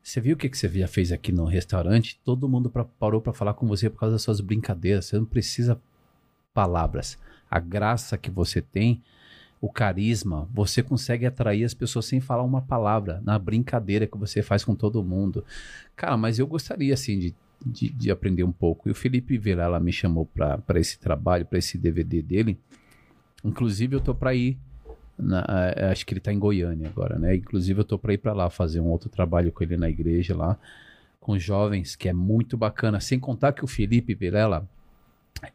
[0.04, 2.20] Você viu o que, que você já fez aqui no restaurante?
[2.22, 5.06] Todo mundo pra- parou para falar com você por causa das suas brincadeiras.
[5.06, 5.80] Você não precisa
[6.52, 7.16] palavras.
[7.50, 9.02] A graça que você tem,
[9.62, 14.42] o carisma, você consegue atrair as pessoas sem falar uma palavra, na brincadeira que você
[14.42, 15.42] faz com todo mundo.
[15.96, 18.90] Cara, mas eu gostaria, assim, de, de, de aprender um pouco.
[18.90, 22.60] E o Felipe Vilela me chamou para esse trabalho, para esse DVD dele.
[23.42, 24.58] Inclusive, eu tô para ir.
[25.18, 25.44] Na-
[25.90, 27.36] acho que ele tá em Goiânia agora, né?
[27.36, 30.36] Inclusive, eu tô para ir para lá fazer um outro trabalho com ele na igreja
[30.36, 30.58] lá,
[31.20, 33.00] com jovens, que é muito bacana.
[33.00, 34.68] Sem contar que o Felipe Vilela,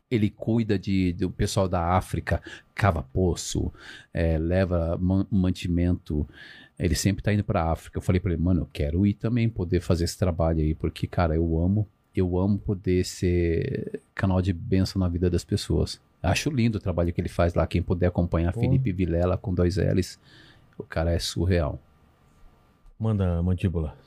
[0.09, 2.41] ele cuida de, do pessoal da África,
[2.75, 3.71] cava poço,
[4.13, 6.27] eh, leva man- mantimento.
[6.77, 7.97] Ele sempre tá indo pra África.
[7.97, 11.07] Eu falei pra ele, mano, eu quero ir também poder fazer esse trabalho aí, porque,
[11.07, 15.99] cara, eu amo, eu amo poder ser canal de bênção na vida das pessoas.
[16.21, 17.65] Acho lindo o trabalho que ele faz lá.
[17.65, 18.59] Quem puder acompanhar Pô.
[18.59, 20.19] Felipe Vilela com dois L's,
[20.77, 21.79] o cara é surreal.
[22.99, 23.97] Manda, Mandíbula.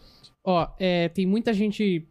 [0.45, 2.07] Ó, é, tem muita gente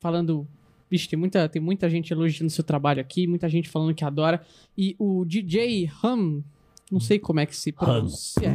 [0.00, 0.46] falando.
[0.90, 4.44] Vixe, tem muita, tem muita gente elogiando seu trabalho aqui, muita gente falando que adora.
[4.78, 6.42] E o DJ Hum,
[6.90, 8.54] não sei como é que se pronuncia.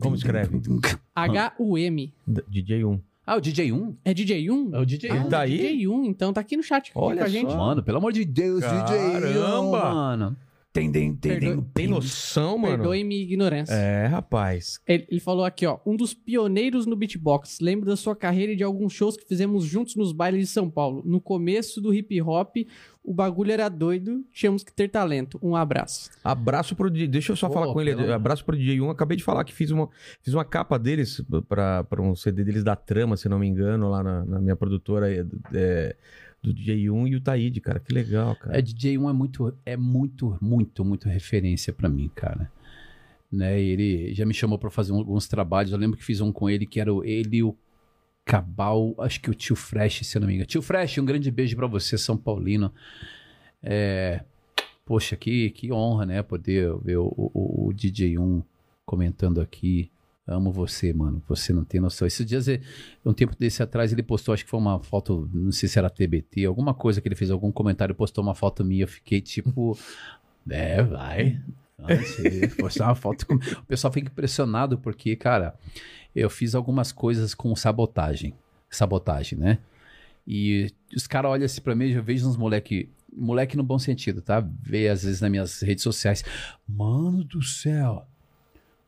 [0.00, 0.60] Como escreve?
[1.14, 2.14] H-U-M.
[2.26, 3.00] D- DJ1.
[3.26, 3.94] Ah, o DJ1?
[4.04, 4.74] É DJ1?
[4.74, 5.14] É o DJ1.
[5.14, 5.58] Ele tá aí?
[5.78, 7.50] DJ1, então tá aqui no chat aqui Olha com a gente.
[7.50, 7.56] só.
[7.56, 9.94] Mano, pelo amor de Deus, DJ1, Caramba!
[9.94, 10.26] mano.
[10.26, 10.43] Tem, tem,
[10.90, 12.76] tem, Perdoe- tem, Tem noção, mano?
[12.78, 13.72] Perdoe minha ignorância.
[13.72, 14.80] É, rapaz.
[14.86, 17.60] Ele, ele falou aqui, ó, um dos pioneiros no beatbox.
[17.60, 20.68] Lembro da sua carreira e de alguns shows que fizemos juntos nos bailes de São
[20.68, 21.02] Paulo.
[21.06, 22.56] No começo do hip hop,
[23.04, 25.38] o bagulho era doido, tínhamos que ter talento.
[25.42, 26.10] Um abraço.
[26.24, 27.06] Abraço pro DJ.
[27.06, 27.94] Deixa eu só Pô, falar com ele.
[27.94, 28.90] pelo- Abraço pro DJ1.
[28.90, 29.88] Acabei de falar que fiz uma,
[30.22, 33.88] fiz uma capa deles pra, pra um CD deles da Trama, se não me engano,
[33.90, 35.96] lá na, na minha produtora é, é,
[36.44, 37.80] do DJ1 e o Taíde, cara.
[37.80, 38.58] Que legal, cara.
[38.58, 42.52] É, DJ1 é muito, é muito, muito, muito referência pra mim, cara.
[43.32, 45.72] Né, ele já me chamou pra fazer alguns trabalhos.
[45.72, 47.56] Eu lembro que fiz um com ele que era o, ele o
[48.24, 50.46] Cabal, acho que o Tio Fresh, se eu não me engano.
[50.46, 52.72] Tio Fresh, um grande beijo pra você, São Paulino.
[53.62, 54.22] É,
[54.84, 56.22] poxa, que, que honra, né?
[56.22, 58.42] Poder ver o, o, o DJ1
[58.86, 59.90] comentando aqui.
[60.26, 61.22] Amo você, mano.
[61.28, 62.06] Você não tem noção.
[62.06, 62.60] Esses dias, eh,
[63.04, 65.90] um tempo desse atrás, ele postou, acho que foi uma foto, não sei se era
[65.90, 68.84] TBT, alguma coisa que ele fez, algum comentário, postou uma foto minha.
[68.84, 69.78] Eu fiquei tipo,
[70.48, 71.40] é, vai.
[72.58, 73.26] Postar uma foto.
[73.26, 75.54] com- O pessoal fica impressionado porque, cara,
[76.16, 78.32] eu fiz algumas coisas com sabotagem.
[78.70, 79.58] Sabotagem, né?
[80.26, 82.88] E os caras olham assim pra mim, eu vejo uns moleque.
[83.16, 84.40] Moleque no bom sentido, tá?
[84.62, 86.24] Vê às vezes nas minhas redes sociais.
[86.66, 88.06] Mano do céu,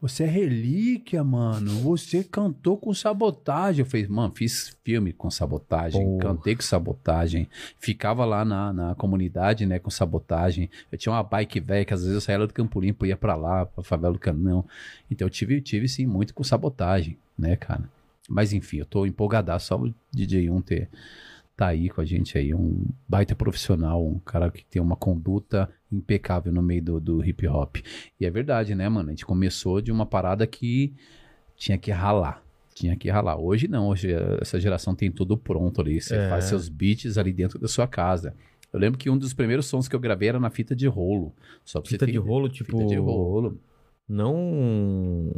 [0.09, 1.71] você é relíquia, mano.
[1.81, 3.85] Você cantou com sabotagem.
[3.85, 6.19] Eu falei, mano, fiz filme com sabotagem, Porra.
[6.19, 7.49] cantei com sabotagem.
[7.79, 10.71] Ficava lá na, na comunidade, né, com sabotagem.
[10.91, 13.17] Eu tinha uma bike velha que às vezes eu saía do Campo Limpo e ia
[13.17, 14.65] pra lá, pra favela do Canão.
[15.11, 17.89] Então eu tive, tive sim, muito com sabotagem, né, cara?
[18.29, 20.89] Mas enfim, eu tô empolgadaço só o DJ1 ter
[21.57, 25.71] tá aí com a gente aí, um baita profissional, um cara que tem uma conduta
[25.91, 27.77] impecável no meio do, do hip hop.
[28.21, 29.09] E é verdade, né, mano?
[29.09, 30.95] A gente começou de uma parada que
[31.57, 32.43] tinha que ralar.
[32.75, 33.39] Tinha que ralar.
[33.41, 36.01] Hoje não, hoje eh, essa geração tem tudo pronto ali.
[36.01, 36.29] Você É.
[36.29, 38.35] faz seus beats ali dentro da sua casa.
[38.73, 41.33] Eu lembro que um dos primeiros sons que eu gravei era na fita de rolo.
[41.65, 42.73] Só pra Fita você ter de rolo, tipo.
[42.77, 43.59] Fita de rolo.
[44.07, 45.33] Não.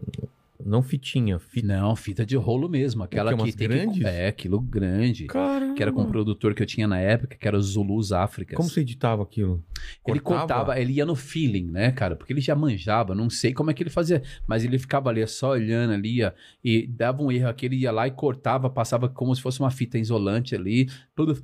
[0.65, 1.39] Não fitinha.
[1.39, 1.67] Fita.
[1.67, 3.05] Não, fita de rolo mesmo.
[3.05, 3.99] Aquela que, que umas tem grandes?
[3.99, 4.05] que.
[4.05, 5.27] É, aquilo grande.
[5.27, 5.75] Caramba.
[5.75, 8.57] Que era com um produtor que eu tinha na época, que era o Zulus Áfricas.
[8.57, 9.63] Como você editava aquilo?
[10.07, 12.17] Ele cortava, ele ia no feeling, né, cara?
[12.17, 15.25] Porque ele já manjava, não sei como é que ele fazia, mas ele ficava ali
[15.29, 16.33] só olhando ali, ó,
[16.65, 19.71] e dava um erro aqui, ele ia lá e cortava, passava como se fosse uma
[19.71, 21.41] fita isolante ali, tudo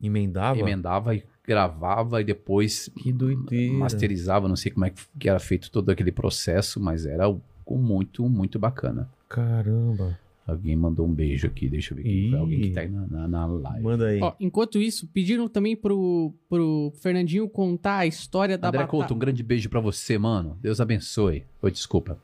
[0.00, 0.58] Emendava?
[0.60, 3.74] emendava e gravava e depois Que doideira.
[3.74, 7.24] masterizava, não sei como é que- que era feito todo aquele processo, mas era
[7.66, 9.10] algo muito, muito bacana.
[9.28, 10.18] Caramba.
[10.46, 12.38] Alguém mandou um beijo aqui, deixa eu ver quem foi.
[12.38, 13.82] Alguém que tá aí na, na, na live.
[13.82, 14.20] Manda aí.
[14.22, 18.90] Ó, enquanto isso, pediram também pro, pro Fernandinho contar a história da André batalha.
[18.90, 20.56] Couto, um grande beijo pra você, mano.
[20.62, 21.44] Deus abençoe.
[21.60, 22.16] Oi, desculpa.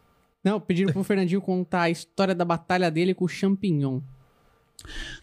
[0.44, 4.00] Não, pediram pro Fernandinho contar a história da batalha dele com o Champignon.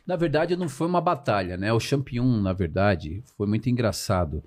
[0.05, 1.71] Na verdade, não foi uma batalha, né?
[1.71, 4.43] O Champion, na verdade, foi muito engraçado.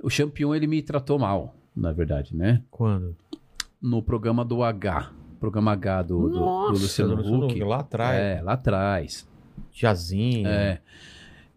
[0.00, 2.62] O Champion, ele me tratou mal, na verdade, né?
[2.70, 3.16] Quando?
[3.84, 5.10] No programa do H.
[5.38, 7.52] Programa H do, do- do, Nossa, Luciano do Luciano Huck.
[7.54, 8.18] Huck, lá atrás.
[8.18, 9.28] É, lá atrás.
[9.72, 10.48] Jazinho.
[10.48, 10.80] É.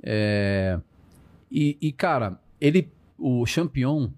[0.03, 0.79] É,
[1.49, 4.09] E, e, cara, ele, o Champion,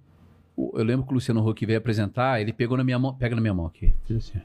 [0.57, 3.41] eu lembro que o Luciano Huck veio apresentar, ele pegou na minha mão, pega na
[3.41, 4.41] minha mão aqui, assim,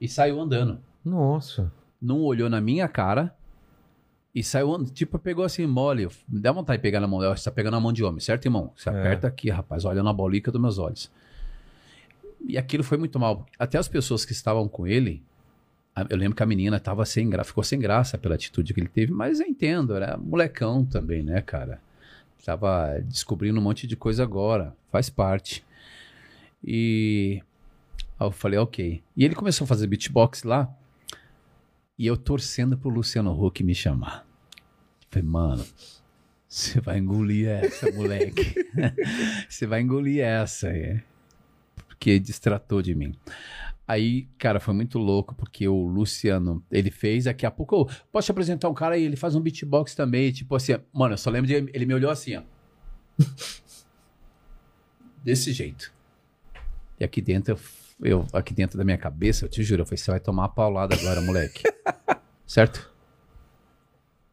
[0.00, 0.78] e saiu andando.
[1.04, 1.72] Nossa.
[2.02, 3.34] não olhou na minha cara
[4.34, 6.08] e saiu, and- tipo, pegou assim, mole.
[6.28, 7.20] Dá vontade de pegar na mão.
[7.20, 8.72] Você tá pegando na mão de homem, certo, irmão?
[8.76, 8.92] Você É.
[8.92, 11.10] aperta aqui, rapaz, olha na bolica dos meus olhos.
[12.46, 13.46] E aquilo foi muito mal.
[13.58, 15.22] Até as pessoas que estavam com ele,
[16.08, 17.44] eu lembro que a menina tava sem gra...
[17.44, 21.40] ficou sem graça pela atitude que ele teve, mas eu entendo, era molecão também, né,
[21.42, 21.80] cara?
[22.44, 25.64] Tava descobrindo um monte de coisa agora, faz parte.
[26.64, 27.42] E
[28.18, 29.02] eu falei, ok.
[29.16, 30.72] E ele começou a fazer beatbox lá,
[31.98, 34.26] e eu torcendo pro Luciano Huck me chamar.
[35.10, 35.66] Falei, mano,
[36.48, 38.54] você vai engolir essa, moleque.
[39.48, 40.68] Você vai engolir essa.
[40.68, 41.02] É.
[42.00, 43.12] Porque distratou de mim.
[43.86, 48.24] Aí, cara, foi muito louco, porque o Luciano, ele fez, daqui a pouco, "Ô, posso
[48.24, 51.28] te apresentar um cara aí, ele faz um beatbox também, tipo assim, mano, eu só
[51.28, 52.42] lembro de ele me olhou assim, ó.
[55.22, 55.92] Desse jeito.
[56.98, 57.58] E aqui dentro,
[58.00, 60.44] eu, eu- aqui dentro da minha cabeça, eu te juro, eu falei, você vai tomar
[60.44, 61.64] uma paulada agora, moleque.
[62.46, 62.89] certo?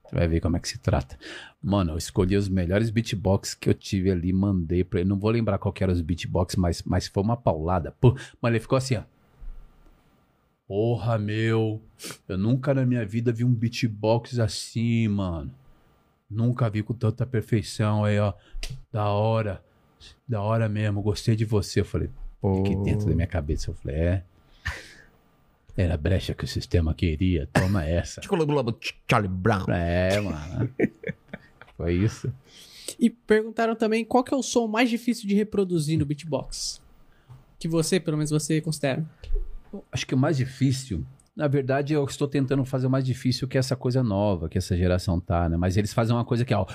[0.07, 1.17] Você vai ver como é que se trata.
[1.61, 5.09] Mano, eu escolhi os melhores beatbox que eu tive ali, mandei pra ele.
[5.09, 7.93] Não vou lembrar qual que era os beatbox, mas, mas foi uma paulada.
[7.99, 9.03] Pô, mano, ele ficou assim, ó.
[10.67, 11.81] Porra, meu.
[12.27, 15.51] Eu nunca na minha vida vi um beatbox assim, mano.
[16.29, 18.33] Nunca vi com tanta perfeição aí, ó.
[18.91, 19.63] Da hora.
[20.27, 21.01] Da hora mesmo.
[21.01, 21.81] Gostei de você.
[21.81, 22.09] Eu falei,
[22.41, 22.59] Pô.
[22.59, 23.71] aqui dentro da minha cabeça.
[23.71, 24.23] Eu falei, é.
[25.77, 27.47] Era a brecha que o sistema queria.
[27.53, 28.19] Toma essa.
[29.09, 29.65] Charlie Brown.
[29.69, 30.69] É, mano.
[31.77, 32.33] Foi isso.
[32.99, 36.81] E perguntaram também qual que é o som mais difícil de reproduzir no beatbox.
[37.59, 39.05] Que você, pelo menos você, considera.
[39.91, 41.05] Acho que o mais difícil,
[41.35, 44.75] na verdade, eu estou tentando fazer o mais difícil que essa coisa nova que essa
[44.75, 45.57] geração tá, né?
[45.57, 46.65] Mas eles fazem uma coisa que é, ó.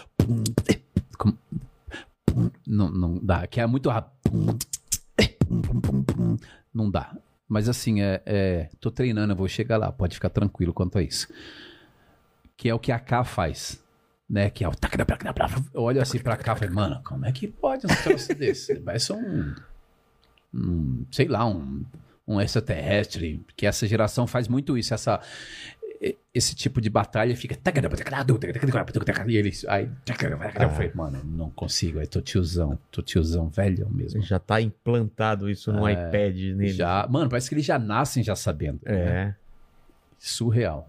[2.65, 4.57] Não, não dá, que é muito rápido.
[6.73, 7.17] Não dá.
[7.53, 11.03] Mas assim, é, é, tô treinando, eu vou chegar lá, pode ficar tranquilo quanto a
[11.03, 11.29] isso.
[12.57, 13.79] Que é o que a K faz,
[14.27, 14.49] né?
[14.49, 14.73] Que é o.
[15.75, 18.77] Eu olho assim pra cá e falei, mano, como é que pode um troço desse?
[18.81, 19.55] Parece um.
[20.55, 21.85] um sei lá, um
[22.27, 25.21] um extraterrestre, que essa geração faz muito isso, essa
[26.35, 27.55] esse tipo de batalha fica
[29.29, 29.89] e eles aí
[30.61, 34.21] eu falei, mano, não consigo, eu tô tiozão, tô tiozão velho mesmo.
[34.23, 36.71] Já tá implantado isso no iPad nele.
[36.71, 38.81] É, Já, mano, parece que eles já nascem já sabendo.
[38.85, 38.93] né?
[39.29, 39.35] É.
[40.19, 40.89] Surreal.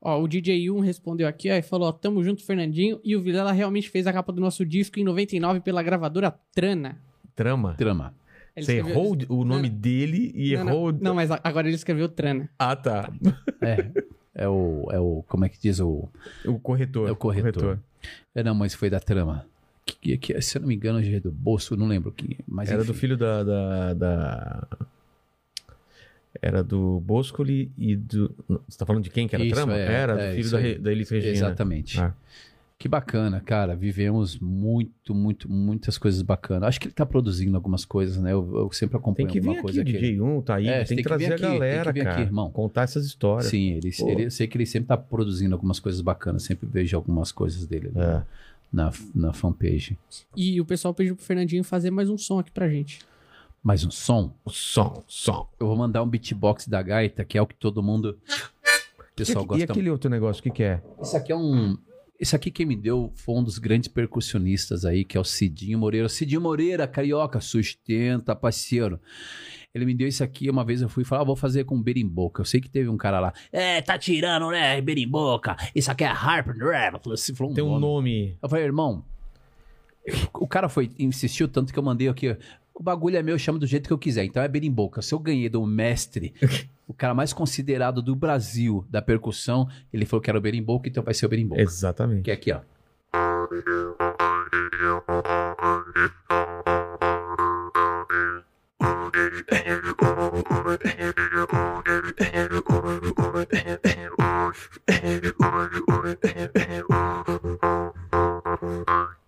[0.00, 3.00] Ó, o DJ1 respondeu aqui, ó, e falou, ó, tamo junto, Fernandinho.
[3.02, 6.98] E o Vilela realmente fez a capa do nosso disco em 99 pela gravadora Trana.
[7.34, 7.74] Trama.
[7.74, 8.14] Trama.
[8.54, 10.92] Ele Você escreveu- errou o nome dele e Não, errou.
[10.92, 12.48] Não, não, mas agora ele escreveu Trana.
[12.58, 13.12] Ah, tá.
[13.60, 13.90] É.
[14.34, 15.24] É o, é o.
[15.28, 16.08] Como é que diz o.
[16.44, 17.08] O corretor.
[17.08, 17.78] É o corretor.
[18.34, 19.44] É, não, mas foi da trama.
[19.84, 22.36] Que, que, se eu não me engano, é do bolso, não lembro quem.
[22.46, 22.92] Mas Era enfim.
[22.92, 24.68] do filho da, da, da-
[26.40, 28.34] Era do Boscoli e do.
[28.68, 29.76] Você tá falando de quem que era a trama?
[29.76, 31.32] é, era é, do filho da, da Elis Regina.
[31.32, 31.98] Exatamente.
[32.00, 32.14] Ah.
[32.78, 33.74] Que bacana, cara.
[33.74, 36.68] Vivemos muito, muito, muitas coisas bacanas.
[36.68, 38.32] Acho que ele tá produzindo algumas coisas, né?
[38.32, 40.68] Eu, eu sempre Tem acompanho que vir alguma aqui, coisa o DJ1, tá aí.
[40.68, 42.22] É, tem, que tem que vir trazer aqui, a tem que galera, vir aqui, cara.
[42.22, 42.50] irmão.
[42.52, 43.46] Contar essas histórias.
[43.46, 44.08] Sim, ele, Pô.
[44.08, 46.44] ele, eu sei que ele sempre tá produzindo algumas coisas bacanas.
[46.44, 48.22] Sempre vejo algumas coisas dele É.
[48.72, 49.98] na, na, fanpage.
[50.36, 53.00] E o pessoal pediu pro Fernandinho fazer mais um som aqui pra gente.
[53.60, 54.32] Mais um som.
[54.46, 55.48] Som, som.
[55.58, 58.16] Eu vou mandar um beatbox da gaita, que é o que todo mundo.
[59.00, 60.80] O pessoal e, gosta e aquele outro negócio, o que, que é?
[61.02, 61.76] Isso aqui é um.
[62.18, 65.78] Isso aqui quem me deu foi um dos grandes percussionistas aí, que é o Cidinho
[65.78, 66.08] Moreira.
[66.08, 69.00] Cidinho Moreira, carioca, sustenta, parceiro.
[69.72, 72.40] Ele me deu isso aqui, uma vez eu fui falar, ah, vou fazer com berimboca.
[72.40, 75.56] Eu sei que teve um cara lá, é, tá tirando, né, berimboca.
[75.74, 76.90] Isso aqui é harp, né?
[77.36, 77.80] Falou um Tem um nome.
[77.80, 78.38] nome.
[78.42, 79.04] Eu falei, irmão,
[80.34, 82.36] o cara foi, insistiu tanto que eu mandei aqui,
[82.74, 84.24] o bagulho é meu, eu chamo do jeito que eu quiser.
[84.24, 85.02] Então é berimboca.
[85.02, 86.32] Se eu ganhei do mestre,
[86.88, 91.02] o cara mais considerado do Brasil da percussão, ele falou que era o berimboca, então
[91.02, 91.60] vai ser o berimboca.
[91.60, 92.22] Exatamente.
[92.22, 92.60] Que é aqui, ó.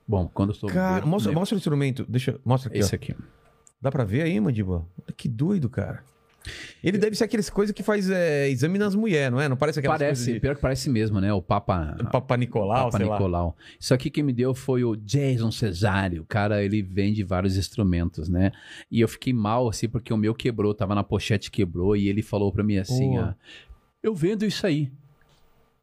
[0.09, 0.71] Bom, quando eu estou.
[0.71, 2.07] Cara, mostra, mostra o instrumento.
[2.09, 2.97] Deixa, mostra aqui, Esse ó.
[2.97, 3.15] aqui.
[3.81, 4.41] Dá pra ver aí?
[4.41, 4.85] Olha
[5.15, 6.03] Que doido, cara.
[6.83, 9.49] Ele deve ser aqueles coisas que faz é, exame nas mulheres, não é?
[9.49, 11.33] Não parece aquelas Parece, coisas pior que parece mesmo, né?
[11.33, 11.97] O Papa.
[11.99, 13.17] de Papa Nicolau, Papa sei lá.
[13.17, 13.57] Nicolau.
[13.79, 16.23] Isso aqui quem me deu foi o Jason Cesário.
[16.23, 18.53] O cara, ele vende vários instrumentos, né?
[18.91, 22.23] E eu fiquei mal, assim, porque o meu quebrou, tava na pochete, quebrou, e ele
[22.23, 23.21] falou pra mim assim, Pô.
[23.21, 23.35] ah,
[24.03, 24.91] eu vendo isso aí.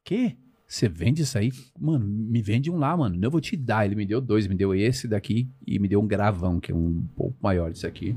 [0.04, 0.36] Quê?
[0.68, 1.50] Você vende isso aí?
[1.80, 3.18] Mano, me vende um lá, mano.
[3.22, 3.86] Eu vou te dar.
[3.86, 6.76] Ele me deu dois, me deu esse daqui e me deu um gravão, que é
[6.76, 8.14] um pouco maior disso aqui.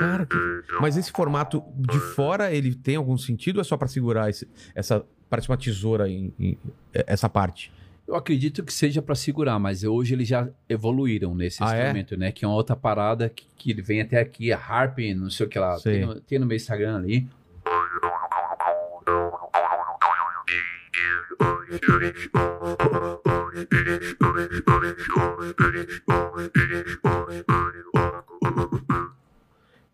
[0.00, 0.36] Cara, que...
[0.80, 4.48] Mas esse formato de fora, ele tem algum sentido ou é só pra segurar esse-
[4.74, 5.04] essa...
[5.28, 6.58] Parece uma tesoura em, em-
[6.92, 7.72] essa parte.
[8.08, 11.82] Eu acredito que seja pra segurar, mas hoje eles já evoluíram nesse Ah, é?
[11.82, 12.32] instrumento, né?
[12.32, 15.46] Que é uma outra parada que, que ele vem até aqui, a harp, não sei
[15.46, 15.78] o que lá.
[15.80, 17.28] Tem no, tem no meu Instagram ali.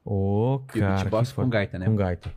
[0.07, 0.95] Ô, E o cara.
[1.01, 1.87] beatbox com gaita, né?
[1.87, 2.33] Com gaita.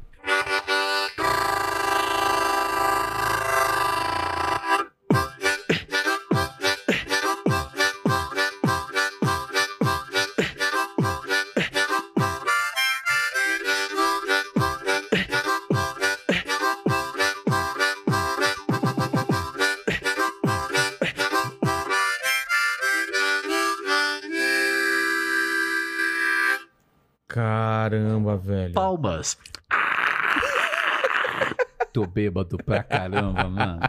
[28.69, 28.75] Velho.
[28.75, 29.37] Palmas.
[31.91, 33.79] Tô bêbado pra caramba, mano.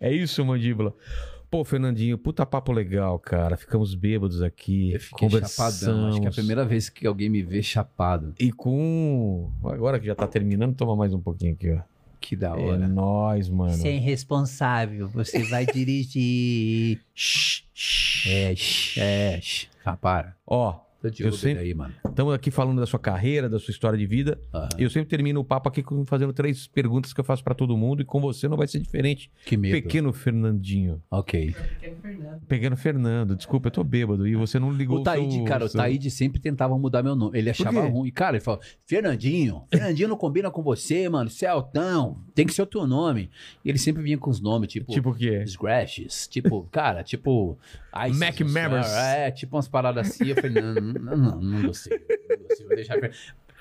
[0.00, 0.94] É isso, mandíbula.
[1.50, 3.56] Pô, Fernandinho, puta papo legal, cara.
[3.56, 4.92] Ficamos bêbados aqui.
[4.94, 5.78] Eu fiquei conversamos.
[5.78, 6.08] chapadão.
[6.08, 8.34] Acho que é a primeira vez que alguém me vê chapado.
[8.38, 9.50] E com.
[9.64, 11.80] Agora que já tá terminando, toma mais um pouquinho aqui, ó.
[12.20, 12.88] Que da É hora.
[12.88, 13.74] nóis, mano.
[13.74, 17.00] Sem responsável, você vai dirigir.
[17.14, 18.26] Shh, shh.
[18.28, 19.68] É, shh, é, shh.
[19.84, 20.34] Ah, para.
[20.46, 20.74] Ó,
[21.04, 21.94] De Eu sempre- aí, mano.
[22.04, 24.40] estamos aqui falando da sua carreira, da sua história de vida.
[24.52, 24.68] Aham.
[24.76, 28.02] Eu sempre termino o papo aqui fazendo três perguntas que eu faço pra todo mundo
[28.02, 29.30] e com você não vai ser diferente.
[29.44, 29.72] Que medo.
[29.80, 31.00] Pequeno Fernandinho.
[31.10, 31.54] Ok.
[32.48, 35.68] Pequeno Fernando, desculpa, eu tô bêbado e você não ligou O Taíde, seu- cara, o
[35.68, 37.38] seu- Taíde sempre tentava mudar meu nome.
[37.38, 38.10] Ele achava ruim.
[38.10, 41.30] Cara, ele falou: Fernandinho, Fernandinho não combina com você, mano.
[41.30, 42.18] Você é altão.
[42.34, 43.30] Tem que ser o teu nome.
[43.64, 44.90] E ele sempre vinha com os nomes, tipo.
[44.92, 45.44] Tipo o quê?
[45.46, 47.58] Scratches, tipo, cara, tipo.
[48.10, 48.92] Ice, Mac Mammers.
[48.92, 50.26] É, tipo umas paradas assim.
[50.28, 51.98] Eu falei, não, não, não, não gostei.
[51.98, 52.98] Não gostei, vou deixar.
[52.98, 53.10] Por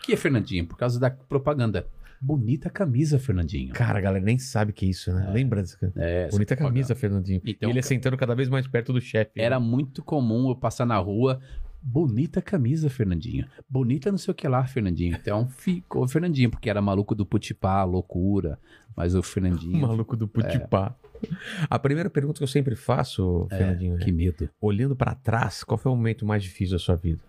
[0.04, 0.66] que é Fernandinho?
[0.68, 1.88] Por causa da propaganda.
[2.22, 3.74] Bonita camisa, Fernandinho.
[3.74, 5.30] Cara, a galera nem sabe o que é isso, né?
[5.32, 6.58] Lembra dessa É, Bonita propaganda.
[6.74, 7.42] camisa, Fernandinho.
[7.46, 9.32] Então, ele cara- sentando cada vez mais perto do chefe.
[9.36, 9.44] né?
[9.44, 11.40] Era muito comum eu passar na rua.
[11.82, 13.46] Bonita camisa, Fernandinho.
[13.70, 15.16] Bonita não sei o que lá, Fernandinho.
[15.22, 18.58] Então ficou Fernandinho, porque era maluco do Putipá, loucura.
[18.96, 19.78] Mas o O Fernandinho.
[19.86, 20.96] maluco do Putipá.
[21.70, 24.50] A primeira pergunta que eu sempre faço, Fernandinho, é, Que medo.
[24.62, 27.22] olhando pra trás, qual foi o momento mais difícil da sua vida?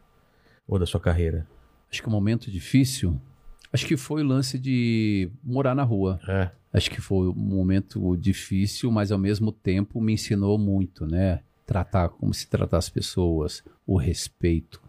[0.67, 1.47] Ou da sua carreira?
[1.91, 3.21] Acho que o momento difícil.
[3.73, 6.21] Acho que foi o lance de morar na rua.
[6.29, 6.51] É.
[6.73, 11.41] Acho que foi um momento difícil, mas ao mesmo tempo me ensinou muito, né?
[11.67, 14.81] tratar, como se tratar as pessoas, o respeito,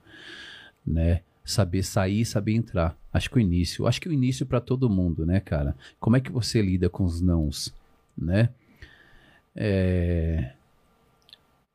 [0.85, 1.21] né?
[1.43, 2.95] Saber sair, saber entrar.
[3.11, 5.75] Acho que o início, acho que o início para todo mundo, né, cara?
[5.99, 7.73] Como é que você lida com os nãos,
[8.17, 8.49] né?
[9.57, 10.53] É,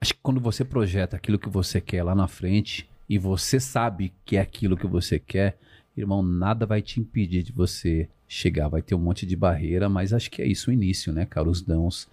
[0.02, 4.12] Acho que quando você projeta aquilo que você quer lá na frente e você sabe
[4.24, 5.56] que é aquilo que você quer,
[5.96, 8.66] irmão, nada vai te impedir de você chegar.
[8.66, 11.48] Vai ter um monte de barreira, mas acho que é isso o início, né, cara?
[11.48, 12.08] Os dãos,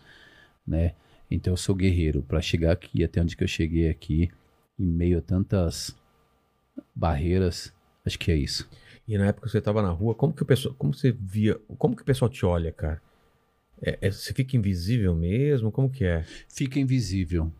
[0.67, 0.93] né?
[1.31, 4.29] Então eu sou guerreiro para chegar aqui, até onde que eu cheguei aqui,
[4.77, 5.97] em meio a tantas
[6.93, 7.73] barreiras.
[8.05, 8.69] Acho que é isso.
[9.07, 11.59] E na época que você tava na rua, como que o pessoal, como você via,
[11.79, 13.01] como que o pessoal te olha, cara?
[13.81, 15.71] É- é- você fica invisível mesmo?
[15.71, 16.23] Como que é?
[16.47, 17.51] Fica invisível.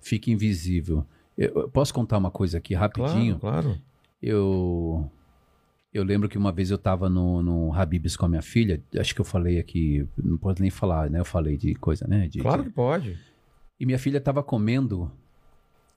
[0.00, 1.06] Fica invisível.
[1.36, 3.38] Eu, eu posso contar uma coisa aqui rapidinho?
[3.38, 3.80] Claro, claro.
[4.22, 5.10] Eu
[5.92, 9.14] eu lembro que uma vez eu tava no, no Habib's com a minha filha, acho
[9.14, 11.20] que eu falei aqui, não posso nem falar, né?
[11.20, 12.28] Eu falei de coisa, né?
[12.28, 13.18] De, Claro de- que pode.
[13.80, 15.10] E minha filha tava comendo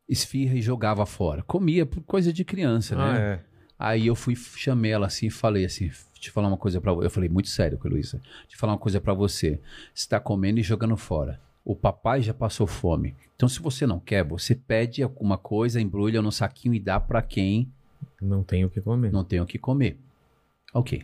[0.07, 1.43] esfirra e jogava fora.
[1.43, 3.19] Comia por coisa de criança, Ah, né?
[3.19, 3.39] é.
[3.77, 5.89] Aí eu fui, chamei ela assim e falei assim,
[6.19, 7.05] te falar uma coisa você.
[7.05, 8.21] Eu falei muito sério com a Luísa.
[8.47, 9.59] Te falar uma coisa pra você.
[9.93, 11.39] Você tá comendo e jogando fora.
[11.63, 13.15] O papai já passou fome.
[13.35, 17.21] Então se você não quer, você pede alguma coisa, embrulha no saquinho e dá pra
[17.21, 17.71] quem
[18.21, 19.11] Não tem o que comer.
[19.11, 19.97] não tem o que comer.
[20.73, 21.03] Ok.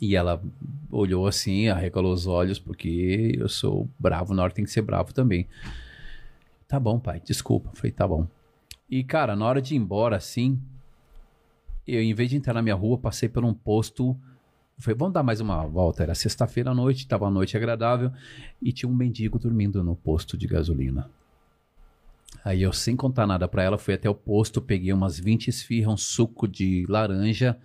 [0.00, 0.42] E ela
[0.90, 5.12] olhou assim, arregalou os olhos, porque eu sou bravo, na hora tem que ser bravo
[5.14, 5.48] também.
[6.68, 7.70] Tá bom, pai, desculpa.
[7.74, 8.26] Falei, tá bom.
[8.90, 10.60] E, cara, na hora de ir embora, assim,
[11.86, 14.16] eu, em vez de entrar na minha rua, passei por um posto.
[14.78, 16.02] Falei, vamos dar mais uma volta.
[16.02, 18.12] Era sexta-feira à noite, tava uma noite agradável,
[18.60, 21.10] e tinha um mendigo dormindo no posto de gasolina.
[22.44, 25.94] Aí eu, sem contar nada pra ela, fui até o posto, peguei umas 20 esfirras,
[25.94, 27.56] um suco de laranja.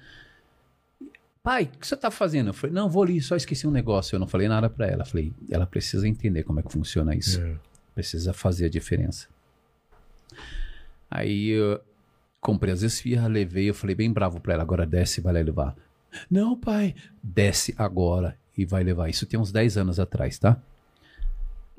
[1.43, 2.47] Pai, o que você tá fazendo?
[2.47, 4.15] Eu falei, não, vou ali, só esqueci um negócio.
[4.15, 5.01] Eu não falei nada pra ela.
[5.01, 7.41] Eu falei, ela precisa entender como é que funciona isso.
[7.41, 7.55] É.
[7.93, 9.27] Precisa fazer a diferença.
[11.09, 11.81] Aí eu
[12.41, 15.39] comprei as esfirras, levei, eu falei bem bravo pra ela, agora desce e vai lá
[15.39, 15.75] levar.
[16.29, 19.09] Não, pai, desce agora e vai levar.
[19.09, 20.61] Isso tem uns 10 anos atrás, tá?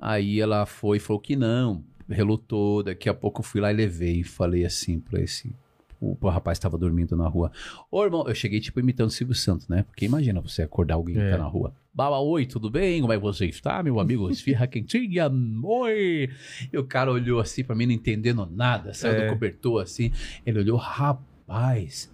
[0.00, 2.82] Aí ela foi e falou que não, relutou.
[2.82, 4.24] Daqui a pouco eu fui lá e levei.
[4.24, 5.54] Falei assim pra esse.
[6.04, 7.52] O, o rapaz estava dormindo na rua.
[7.88, 9.84] Ô, irmão, eu cheguei tipo imitando o Silvio Santos, né?
[9.84, 11.30] Porque imagina você acordar alguém que É.
[11.30, 11.72] tá na rua.
[11.94, 13.00] Baba, oi, tudo bem?
[13.00, 14.28] Como é que você está, meu amigo?
[14.28, 15.30] Esfirra quentinha,
[15.62, 16.28] oi!
[16.72, 19.26] E o cara olhou assim pra mim, não entendendo nada, saiu É.
[19.26, 20.10] do cobertor assim.
[20.44, 22.10] Ele olhou, rapaz,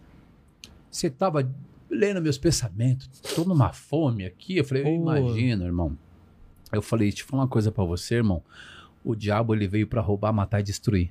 [0.90, 1.50] você tava
[1.90, 4.58] lendo meus pensamentos, tô numa fome aqui.
[4.58, 5.96] Eu falei, eu imagino, irmão.
[6.70, 8.42] Eu falei, deixa eu falar uma coisa pra você, irmão.
[9.02, 11.10] O diabo ele veio pra roubar, matar e destruir.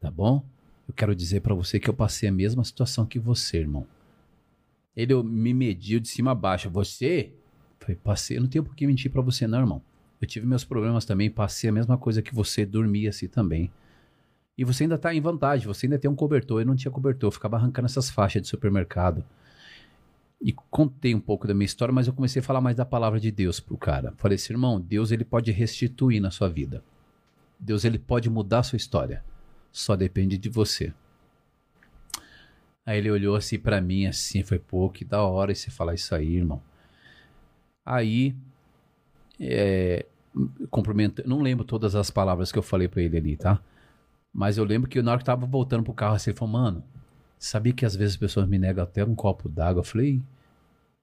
[0.00, 0.44] Tá bom?
[0.88, 3.86] Eu quero dizer pra você que eu passei a mesma situação que você, irmão.
[4.94, 6.68] Ele me mediu de cima a baixo.
[6.70, 7.32] Você?
[7.80, 8.36] Falei, passei.
[8.36, 9.82] Eu não tenho por que mentir pra você, não, irmão.
[10.20, 13.72] Eu tive meus problemas também, passei a mesma coisa que você, dormi assim também.
[14.56, 16.60] E você ainda tá em vantagem, você ainda tem um cobertor.
[16.60, 19.24] Eu não tinha cobertor, eu ficava arrancando essas faixas de supermercado.
[20.40, 23.18] E contei um pouco da minha história, mas eu comecei a falar mais da palavra
[23.18, 24.12] de Deus pro cara.
[24.16, 26.84] Falei assim, irmão, Deus ele pode restituir na sua vida.
[27.58, 29.24] Deus ele pode mudar a sua história.
[29.72, 30.92] Só depende de você.
[32.84, 36.14] Aí ele olhou assim pra mim, assim, foi pô, que da hora você falar isso
[36.14, 36.60] aí, irmão.
[37.84, 38.34] Aí,
[39.40, 40.04] é,
[40.70, 43.60] cumprimenta, não lembro todas as palavras que eu falei pra ele ali, tá?
[44.32, 46.52] Mas eu lembro que na hora que eu tava voltando pro carro, assim, ele falou,
[46.52, 46.84] mano,
[47.38, 49.80] sabia que às vezes as pessoas me negam até um copo d'água?
[49.80, 50.20] Eu falei,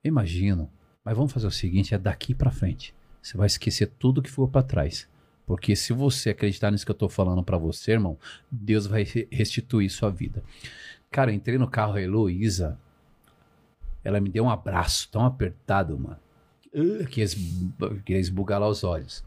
[0.03, 0.69] imagino,
[1.03, 2.93] mas vamos fazer o seguinte, é daqui pra frente.
[3.21, 5.07] Você vai esquecer tudo que ficou pra trás.
[5.49, 8.19] Porque se você acreditar nisso que eu tô falando pra você, irmão,
[8.51, 10.43] Deus vai re- restituir sua vida.
[11.09, 12.79] Cara, eu entrei no carro, a Heloísa,
[14.03, 16.19] ela me deu um abraço tão apertado, mano.
[17.09, 17.25] Que
[18.05, 19.23] queria esbugalar os olhos.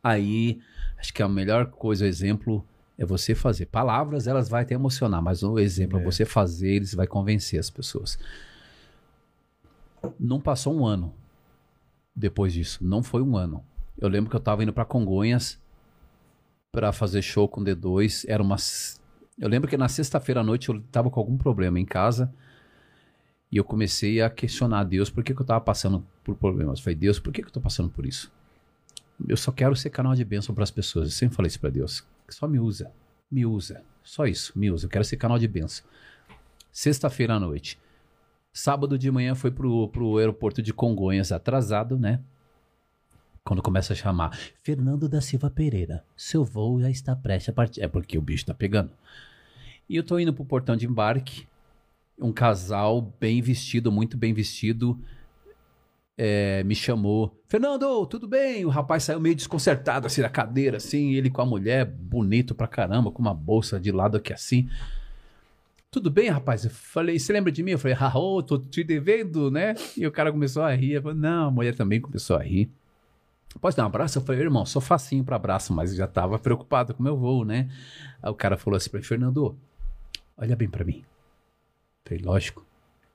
[0.00, 0.60] Aí,
[0.96, 2.64] acho que a melhor coisa, o exemplo,
[2.96, 3.66] é você fazer.
[3.66, 6.04] Palavras, elas vão até emocionar, mas o exemplo é, É.
[6.04, 8.16] você fazer, eles vai convencer as pessoas.
[10.20, 11.12] Não passou um ano
[12.14, 12.78] depois disso.
[12.80, 13.64] Não foi um ano.
[14.00, 15.60] Eu lembro que eu tava indo pra Congonhas
[16.72, 18.24] pra fazer show com D2.
[18.26, 19.00] Era umas.
[19.38, 22.32] Eu lembro que na sexta-feira à noite eu tava com algum problema em casa.
[23.52, 26.78] E eu comecei a questionar a Deus por que, que eu tava passando por problemas.
[26.78, 28.32] Eu falei, Deus, por que, que eu tô passando por isso?
[29.28, 31.08] Eu só quero ser canal de bênção pras pessoas.
[31.08, 32.06] Eu sempre falei isso pra Deus.
[32.28, 32.90] Só me usa.
[33.30, 33.82] Me usa.
[34.02, 34.58] Só isso.
[34.58, 34.86] Me usa.
[34.86, 35.84] Eu quero ser canal de bênção.
[36.72, 37.78] Sexta-feira à noite.
[38.52, 42.20] Sábado de manhã foi pro, pro aeroporto de Congonhas atrasado, né?
[43.50, 47.82] Quando começa a chamar Fernando da Silva Pereira, seu voo já está prestes a partir.
[47.82, 48.92] É porque o bicho tá pegando.
[49.88, 51.48] E eu tô indo pro portão de embarque.
[52.16, 54.96] Um casal bem vestido, muito bem vestido.
[56.16, 57.36] é, me chamou.
[57.48, 58.64] Fernando, tudo bem?
[58.64, 62.68] O rapaz saiu meio desconcertado, assim, da cadeira, assim, ele com a mulher, bonito pra
[62.68, 64.68] caramba, com uma bolsa de lado aqui assim.
[65.90, 66.64] Tudo bem, rapaz?
[66.64, 67.72] Eu falei, você lembra de mim?
[67.72, 69.74] Eu falei, ah, ô, tô te devendo, né?
[69.96, 70.92] E o cara começou a rir.
[70.92, 72.70] Eu falei, não, a mulher também começou a rir.
[73.58, 74.18] Pode dar um abraço?
[74.18, 77.44] Eu falei, irmão, sou facinho para abraço, mas já tava preocupado com o meu voo,
[77.44, 77.68] né?
[78.22, 79.56] Aí o cara falou assim pra mim, Fernando,
[80.36, 80.98] olha bem para mim.
[80.98, 81.04] Eu
[82.18, 82.64] falei, lógico,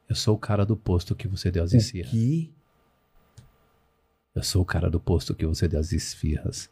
[0.10, 2.12] eu sou o cara do posto que você deu as esfirras.
[2.12, 2.52] Que?
[4.36, 6.70] Eu sou o cara do posto que você deu as esfirras.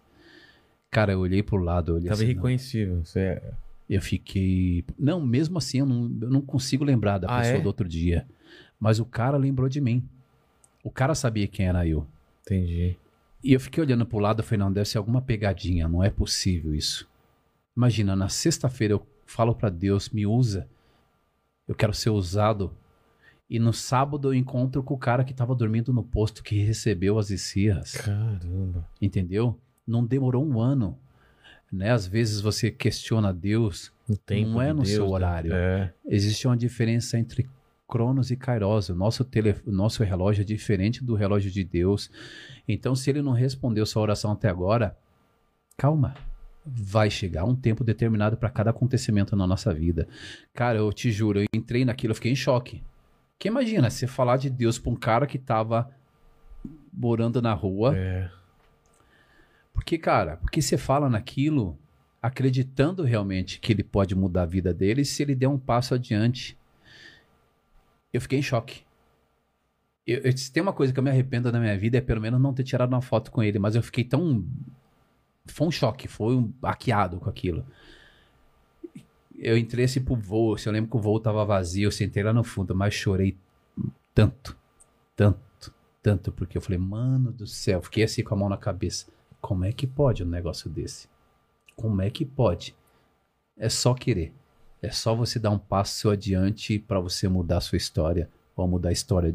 [0.92, 2.32] Cara, eu olhei pro lado, eu olhei Tava assim, não.
[2.32, 3.04] irreconhecível.
[3.06, 3.54] Você é...
[3.90, 4.84] Eu fiquei.
[4.98, 7.62] Não, mesmo assim, eu não, eu não consigo lembrar da Ah, pessoa é?
[7.62, 8.26] do outro dia.
[8.80, 10.08] Mas o cara lembrou de mim.
[10.84, 12.06] O cara sabia quem era eu.
[12.42, 12.98] Entendi.
[13.44, 16.10] E eu fiquei olhando pro lado e falei, não, deve ser alguma pegadinha, não é
[16.10, 17.08] possível isso.
[17.76, 20.68] Imagina, na sexta-feira eu falo pra Deus, me usa.
[21.68, 22.72] Eu quero ser usado.
[23.50, 27.20] E no sábado eu encontro com o cara que tava dormindo no posto que recebeu
[27.20, 27.94] as esfirras.
[27.94, 28.88] Caramba.
[29.02, 29.60] Entendeu?
[29.86, 30.98] Não demorou um ano.
[31.72, 31.92] Né?
[31.92, 33.92] Às vezes você questiona Deus,
[34.48, 35.16] Não é no seu Deus, né?
[35.16, 35.54] horário.
[35.54, 35.94] É.
[36.06, 37.50] existe uma diferença entre
[37.88, 38.90] Cronos e Kairos.
[38.90, 42.10] O nosso, tele, o nosso relógio é diferente do relógio de Deus.
[42.68, 44.98] Então, se ele não respondeu sua oração até agora,
[45.78, 46.16] calma.
[46.66, 50.08] Vai chegar um tempo determinado para cada acontecimento na nossa vida.
[50.54, 52.82] Cara, eu te juro, eu entrei naquilo, eu fiquei em choque.
[53.38, 55.92] Que imagina, você falar de Deus pra um cara que tava
[56.94, 57.98] morando na rua.
[57.98, 58.30] É.
[59.74, 61.78] Porque, cara, porque você fala naquilo
[62.22, 66.58] acreditando realmente que ele pode mudar a vida dele se ele der um passo adiante.
[68.14, 68.84] Eu fiquei em choque.
[70.06, 72.22] Eu, eu- se tem uma coisa que eu me arrependo na minha vida é pelo
[72.22, 74.44] menos não ter tirado uma foto com ele, mas eu fiquei tão.
[75.48, 77.66] Foi um choque, foi um baqueado com aquilo.
[79.38, 82.22] Eu entrei assim pro voo, assim, eu lembro que o voo tava vazio, eu sentei
[82.24, 83.36] lá no fundo, mas chorei
[84.14, 84.58] tanto,
[85.16, 89.08] tanto, tanto, porque eu falei, mano do céu, fiquei assim com a mão na cabeça.
[89.42, 91.08] Como é que pode um negócio desse?
[91.76, 92.76] Como é que pode?
[93.58, 94.34] É só querer.
[94.84, 98.90] É só você dar um passo adiante para você mudar a sua história ou mudar
[98.90, 99.34] a história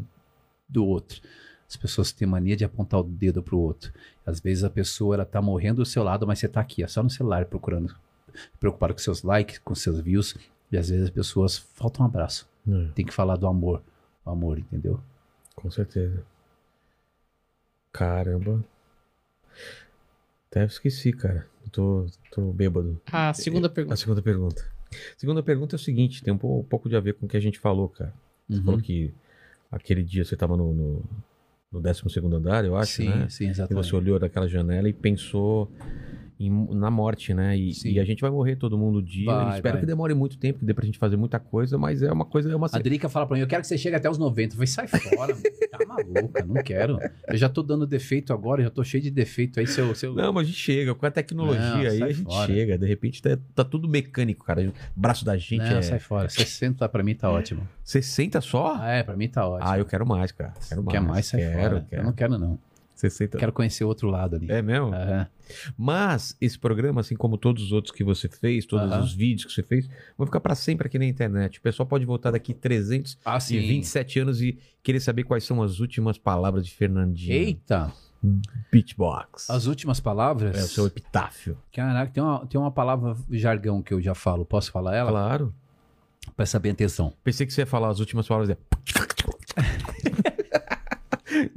[0.67, 1.19] do outro.
[1.67, 3.91] As pessoas têm mania de apontar o dedo pro outro.
[4.25, 6.87] Às vezes a pessoa ela tá morrendo do seu lado, mas você tá aqui, é
[6.87, 7.95] só no celular procurando,
[8.59, 10.35] preocupado com seus likes, com seus views,
[10.71, 12.47] e às vezes as pessoas faltam um abraço.
[12.67, 13.81] É, Tem que falar do amor,
[14.23, 14.99] o amor, entendeu?
[15.55, 16.23] com certeza.
[17.91, 18.63] Caramba.
[20.49, 21.45] Até esqueci, cara.
[21.65, 23.01] Eu tô, tô bêbado.
[23.11, 23.95] A segunda A pergunta.
[23.97, 24.65] segunda pergunta.
[25.17, 27.29] Segunda pergunta é o seguinte, tem um po- um pouco de a ver com o
[27.29, 28.13] que a gente falou, cara.
[28.49, 28.63] Você Uhum.
[28.65, 29.13] falou que
[29.71, 31.03] aquele dia você tava no, no,
[31.71, 33.29] no 12º andar, eu acho, sim, né?
[33.29, 33.87] sim, E exatamente.
[33.89, 35.71] você olhou daquela janela e pensou
[36.39, 37.57] em- na morte, né?
[37.57, 39.25] E, e a gente vai morrer todo mundo um dia.
[39.25, 39.81] Vai, Espero vai.
[39.81, 42.51] que demore muito tempo, que dê pra gente fazer muita coisa, mas é uma coisa,
[42.51, 44.53] é uma A Drica fala pra mim, eu quero que você chegue até os 90.
[44.53, 45.43] Eu falei, sai fora, mano.
[45.69, 46.97] tá maluca, não quero.
[47.27, 49.93] Eu já tô dando defeito agora, já tô cheio de defeito aí, seu...
[49.95, 50.13] seu...
[50.13, 52.47] Não, mas a gente chega, com a tecnologia Não, aí a gente fora.
[52.51, 52.77] chega.
[52.77, 54.61] De repente tá, tá tudo mecânico, cara.
[54.95, 55.81] O braço da gente não, é.
[55.81, 56.29] sai fora.
[56.29, 57.67] 60 pra mim tá ótimo.
[57.83, 58.75] 60 só?
[58.79, 59.69] Ah, é, pra mim tá ótimo.
[59.69, 60.53] Ah, eu quero mais, cara.
[60.67, 60.91] Quero mais.
[60.97, 61.85] Quer mais, sai quero, fora.
[61.89, 62.01] Quero.
[62.01, 62.59] Eu não quero, não.
[62.99, 63.37] 60.
[63.37, 64.51] Quero conhecer o outro lado ali.
[64.51, 64.93] É mesmo?
[64.93, 65.27] Aham.
[65.77, 69.01] Mas esse programa, assim como todos os outros que você fez, todos Aham.
[69.03, 71.59] os vídeos que você fez, vão ficar pra sempre aqui na internet.
[71.59, 76.17] O pessoal pode voltar daqui 327 Ah, anos e querer saber quais são as últimas
[76.17, 77.33] palavras de Fernandinho.
[77.33, 77.91] Eita,
[78.71, 79.49] Beatbox.
[79.49, 80.55] as últimas palavras.
[80.57, 81.57] É o seu epitáfio.
[81.73, 84.45] Caraca, tem uma, tem uma palavra jargão que eu já falo.
[84.45, 85.09] Posso falar ela?
[85.11, 85.53] Claro.
[86.35, 87.13] Presta bem atenção.
[87.23, 88.51] Pensei que você ia falar as últimas palavras.
[88.51, 88.57] É...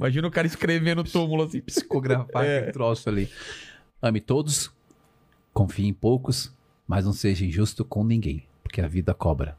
[0.03, 1.61] Imagina o cara escrevendo no túmulo assim.
[1.63, 2.71] Psicografar É.
[2.71, 3.29] troço ali.
[4.01, 4.69] Ame todos,
[5.53, 6.53] confie em poucos,
[6.85, 9.57] mas não seja injusto com ninguém, porque a vida cobra.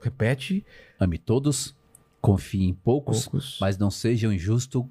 [0.00, 0.64] Repete.
[0.98, 1.76] Ame todos,
[2.22, 3.58] confie em poucos, Poucos.
[3.60, 4.88] mas não seja injusto,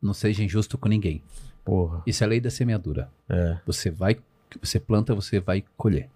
[0.00, 1.20] não seja injusto com ninguém.
[1.64, 2.00] Porra.
[2.06, 3.10] Isso é a lei da semeadura.
[3.28, 3.58] É.
[3.66, 4.16] Você vai,
[4.62, 6.08] você planta, você vai colher.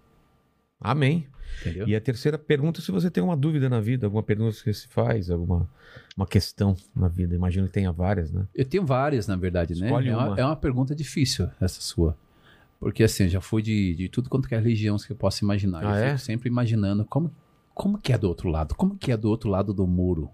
[0.79, 1.27] Amém.
[1.61, 1.87] Entendeu?
[1.87, 4.87] E a terceira pergunta, se você tem uma dúvida na vida, alguma pergunta que se
[4.87, 5.69] faz, alguma
[6.15, 7.35] uma questão na vida.
[7.35, 8.47] Imagino que tenha várias, né?
[8.53, 9.87] Eu tenho várias, na verdade, né?
[9.87, 10.39] Escolhe É uma, uma.
[10.39, 12.17] é uma pergunta difícil, essa sua.
[12.79, 15.85] Porque assim, já fui de, de tudo quanto que é religião que eu possa imaginar.
[15.85, 16.07] Ah, eu é?
[16.09, 17.33] fico sempre imaginando como,
[17.73, 18.73] como que é do outro lado?
[18.75, 20.29] Como que é do outro lado do muro?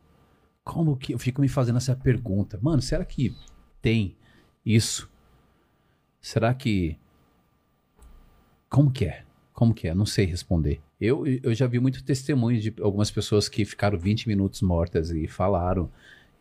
[0.63, 1.13] Como que...
[1.13, 2.59] Eu fico me fazendo essa pergunta.
[2.61, 3.35] Mano, será que
[3.81, 4.15] tem
[4.63, 5.09] isso?
[6.21, 6.97] Será que...
[8.69, 9.23] Como que é?
[9.53, 9.95] Como que é?
[9.95, 10.81] Não sei responder.
[10.99, 15.27] Eu, eu já vi muito testemunho de algumas pessoas que ficaram 20 minutos mortas e
[15.27, 15.89] falaram.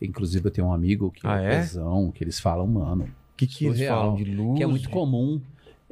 [0.00, 1.58] Inclusive, eu tenho um amigo que Ah, é é?
[1.60, 4.56] tesão, que eles falam, mano, O que, que eles falam de luz?
[4.58, 5.40] que é muito de- comum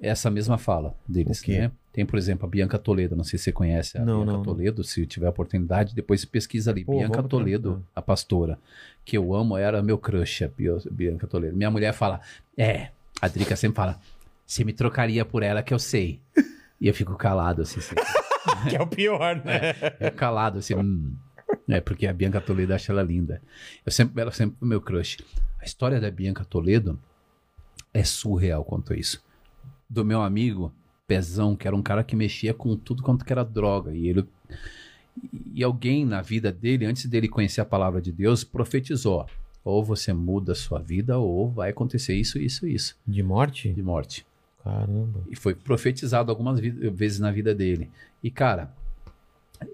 [0.00, 1.70] essa mesma fala deles, né?
[1.92, 4.36] Tem, por exemplo, a Bianca Toledo, não sei se você conhece a Não, Bianca não,
[4.38, 4.42] não.
[4.42, 6.84] Toledo, se tiver oportunidade, depois pesquisa ali.
[6.84, 8.58] Pô, Bianca Toledo, a pastora,
[9.04, 10.50] que eu amo, era meu crush, a
[10.90, 11.56] Bianca Toledo.
[11.56, 12.20] Minha mulher fala,
[12.56, 12.88] é,
[13.20, 14.00] a Drica sempre fala,
[14.46, 16.20] você me trocaria por ela que eu sei.
[16.80, 17.94] E eu fico calado, assim, assim
[18.68, 19.74] Que é o pior, né?
[20.00, 21.14] é calado, assim, hum.
[21.68, 23.40] É, porque a Bianca Toledo acha ela linda.
[23.84, 25.18] Eu sempre, ela sempre foi meu crush.
[25.60, 26.98] A história da Bianca Toledo
[27.92, 29.22] é surreal quanto a isso.
[29.88, 30.72] Do meu amigo,
[31.06, 33.94] Pezão, que era um cara que mexia com tudo quanto que era droga.
[33.94, 34.26] E ele.
[35.54, 39.26] E alguém na vida dele, antes dele conhecer a palavra de Deus, profetizou:
[39.64, 43.72] ou você muda a sua vida, ou vai acontecer isso, isso, isso, De morte?
[43.72, 44.26] de morte.
[44.62, 45.20] Caramba.
[45.28, 47.90] E foi profetizado algumas vezes na vida dele.
[48.22, 48.72] E, cara,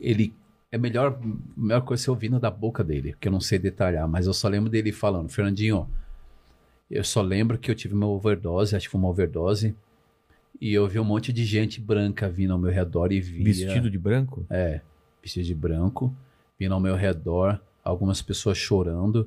[0.00, 0.32] ele.
[0.70, 4.06] É melhor, a melhor coisa ser ouvindo da boca dele, que eu não sei detalhar,
[4.06, 5.88] mas eu só lembro dele falando, Fernandinho,
[6.90, 9.74] eu só lembro que eu tive uma overdose, acho que foi uma overdose,
[10.60, 13.44] e eu vi um monte de gente branca vindo ao meu redor e via.
[13.44, 14.44] Vestido de branco?
[14.50, 14.82] É,
[15.22, 16.14] vestido de branco,
[16.58, 19.26] vindo ao meu redor, algumas pessoas chorando,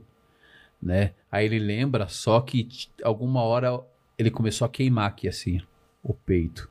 [0.79, 1.13] né?
[1.31, 2.69] Aí ele lembra só que
[3.03, 3.79] alguma hora
[4.21, 5.61] ele começou a queimar aqui assim,
[6.03, 6.69] o peito.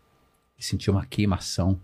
[0.59, 1.81] E sentiu uma queimação.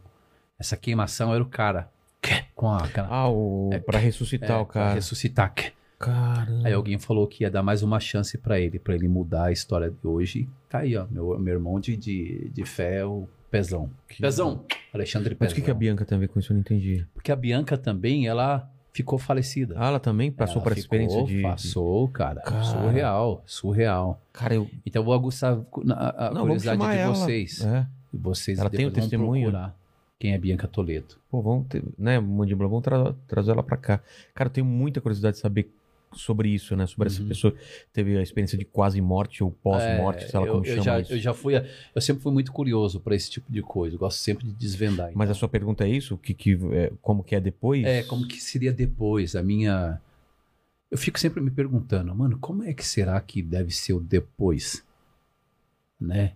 [0.58, 3.70] Essa queimação era o cara que- com a aquela, Ah, o...
[3.72, 4.94] É, pra ressuscitar é, o pra cara.
[4.94, 5.52] ressuscitar.
[5.54, 6.66] que- Caramba.
[6.68, 9.52] Aí alguém falou que ia dar mais uma chance pra ele, pra ele mudar a
[9.52, 10.46] história de hoje.
[10.68, 13.90] Tá aí, ó, meu, meu irmão de, de, de fé, o Pezão.
[14.20, 15.52] Pezão, Alexandre Mas Pezão.
[15.52, 16.52] o que, que a Bianca tem a ver com isso?
[16.52, 17.06] Eu não entendi.
[17.14, 19.74] Porque a Bianca também, ela ficou falecida.
[19.78, 21.42] Ah, ela também passou Ela por essa ficou- experiência de...
[21.42, 22.40] Passou, cara.
[22.40, 22.62] Cara.
[22.64, 24.20] Surreal, surreal.
[24.32, 24.68] Cara, eu...
[24.84, 25.58] Então eu vou aguçar
[25.90, 27.14] a, a Não, curiosidade de ela.
[27.14, 27.64] vocês.
[27.64, 27.86] É.
[28.12, 29.50] Vocês Ela tem o testemunho?
[29.50, 29.76] procurar
[30.18, 31.16] quem é Bianca Toledo.
[31.30, 31.82] Pô, vamos ter...
[31.98, 34.00] Né, Mandíbula, vamos tra- trazer ela pra cá.
[34.34, 35.70] Cara, eu tenho muita curiosidade de saber
[36.18, 36.86] sobre isso, né?
[36.86, 37.28] Sobre essa Uhum.
[37.28, 37.58] pessoa que
[37.92, 40.82] teve a experiência de quase morte ou pós-morte, É, sei lá eu, como eu chama
[40.82, 41.12] já, isso.
[41.12, 41.54] Eu já fui,
[41.94, 43.96] eu sempre fui muito curioso para esse tipo de coisa.
[43.96, 45.10] Eu gosto sempre de desvendar.
[45.14, 45.34] Mas a então.
[45.40, 46.16] sua pergunta é isso?
[46.18, 47.84] Que, que, é, como que é depois?
[47.84, 49.36] É, como que seria depois?
[49.36, 50.00] A minha.
[50.90, 54.84] Eu fico sempre me perguntando, mano, como é que será que deve ser o depois?
[56.00, 56.32] Né?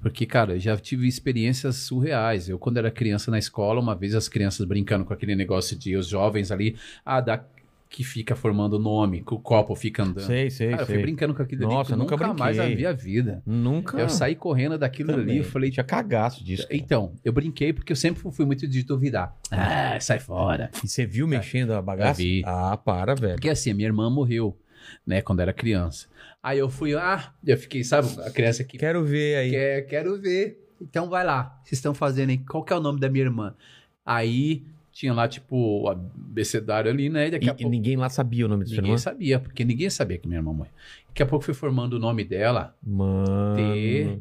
[0.00, 2.48] Porque, cara, eu já tive experiências surreais.
[2.48, 5.96] Eu, quando era criança na escola, uma vez as crianças brincando com aquele negócio de
[5.96, 7.44] os jovens ali, ah, da
[7.90, 10.26] que fica formando nome, que o copo fica andando.
[10.26, 11.02] Sei, sei, Cara, eu fui sei.
[11.02, 12.76] brincando com aquilo ali, Nossa, que nunca nunca mais brinquei.
[12.76, 13.42] minha vida.
[13.46, 13.98] Nunca.
[13.98, 15.36] Eu saí correndo daquilo ali, também.
[15.38, 16.64] eu falei, Tinha cagaço disso.
[16.64, 16.76] cara.
[16.76, 19.34] então, eu brinquei porque eu sempre fui muito de duvidar.
[19.50, 20.70] Ah, sai fora.
[20.84, 22.20] E você viu mexendo a bagaça?
[22.20, 22.42] Eu vi.
[22.44, 23.34] Ah, para, velho.
[23.36, 24.54] Porque assim, a minha irmã morreu,
[25.06, 26.06] né, quando era criança.
[26.42, 29.50] Aí eu fui, ah, eu fiquei, sabe, a criança que Quero ver aí.
[29.50, 30.62] quer, quero ver.
[30.80, 33.54] Então vai lá, vocês estão fazendo aí, qual que é o nome da minha irmã?
[34.06, 34.64] Aí
[34.98, 37.70] tinha lá, tipo, o abecedário ali, né, e daqui E, a e pouco...
[37.70, 38.98] ninguém lá sabia o nome do seu Ninguém irmão?
[38.98, 40.72] sabia, porque ninguém sabia que minha irmã morreu.
[41.06, 43.54] Daqui a pouco foi formando o nome dela, Mano.
[43.54, 44.18] T.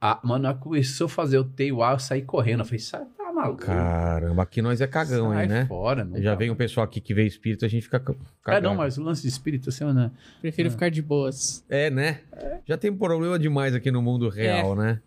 [0.00, 2.60] A, mano, ela começou a fazer o T e o A, eu saí correndo.
[2.60, 3.62] Eu falei, sai, tá maluco.
[3.66, 5.66] Caramba, aqui nós é cagão sai aí, né?
[5.66, 6.04] fora.
[6.04, 6.36] não Já dá.
[6.36, 8.68] vem um pessoal aqui que vê espírito, a gente fica ca- É, cagado.
[8.68, 10.10] não, mas o lance de espírito, assim, né?
[10.40, 11.64] Prefiro ficar de boas.
[11.68, 12.20] É, né?
[12.64, 15.00] Já tem problema demais aqui no mundo real, né?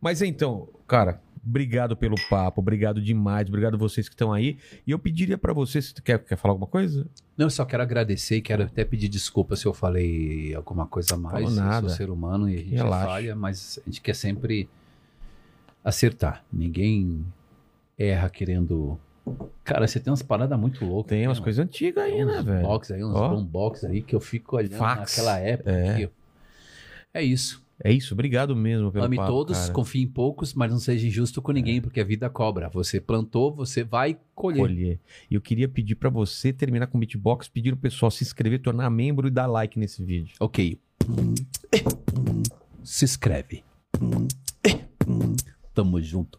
[0.00, 4.58] Mas então, cara, obrigado pelo papo, obrigado demais, obrigado vocês que estão aí.
[4.86, 7.06] E eu pediria pra você, se tu quer, quer falar alguma coisa?
[7.36, 11.14] Não, eu só quero agradecer e quero até pedir desculpa se eu falei alguma coisa
[11.14, 11.44] a mais.
[11.44, 11.86] Falou nada.
[11.86, 13.06] Eu sou ser humano e a gente Relaxa.
[13.06, 14.68] falha, mas a gente quer sempre
[15.84, 16.44] acertar.
[16.52, 17.24] Ninguém
[17.98, 18.98] erra querendo.
[19.64, 21.10] Cara, você tem umas paradas muito loucas.
[21.10, 22.62] Tem né, umas coisas antigas aí, né, uns velho?
[22.62, 23.28] box aí, uns Ó.
[23.28, 25.16] boombox aí que eu fico olhando Fax.
[25.16, 25.70] naquela época.
[25.70, 25.90] É.
[25.90, 26.10] aqui.
[27.12, 27.65] É isso.
[27.82, 29.70] É isso, obrigado mesmo pelo Ame papo, todos, cara.
[29.70, 29.72] É.
[29.72, 32.70] confie em poucos, mas não seja injusto com ninguém, porque a vida cobra.
[32.70, 34.60] Você plantou, você vai colher.
[34.60, 35.00] colher.
[35.30, 38.60] E eu queria pedir pra você terminar com o beatbox, pedir o pessoal se inscrever,
[38.60, 40.34] tornar membro e dar like nesse vídeo.
[40.40, 40.80] Ok.
[42.82, 43.62] Se inscreve.
[45.74, 46.38] Tamo junto.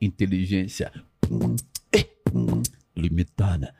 [0.00, 0.92] Inteligência
[2.96, 3.74] limitada.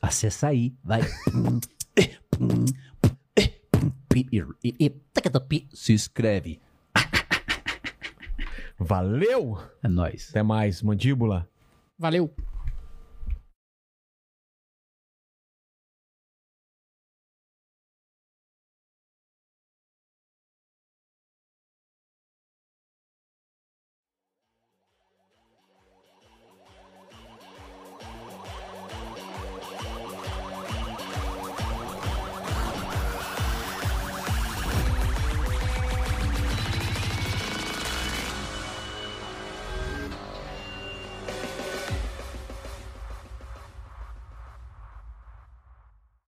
[0.00, 1.00] Acessa aí, vai.
[5.72, 6.60] Se inscreve.
[8.78, 9.58] Valeu!
[9.82, 10.28] É nóis.
[10.30, 11.48] Até mais, mandíbula.
[11.98, 12.32] Valeu!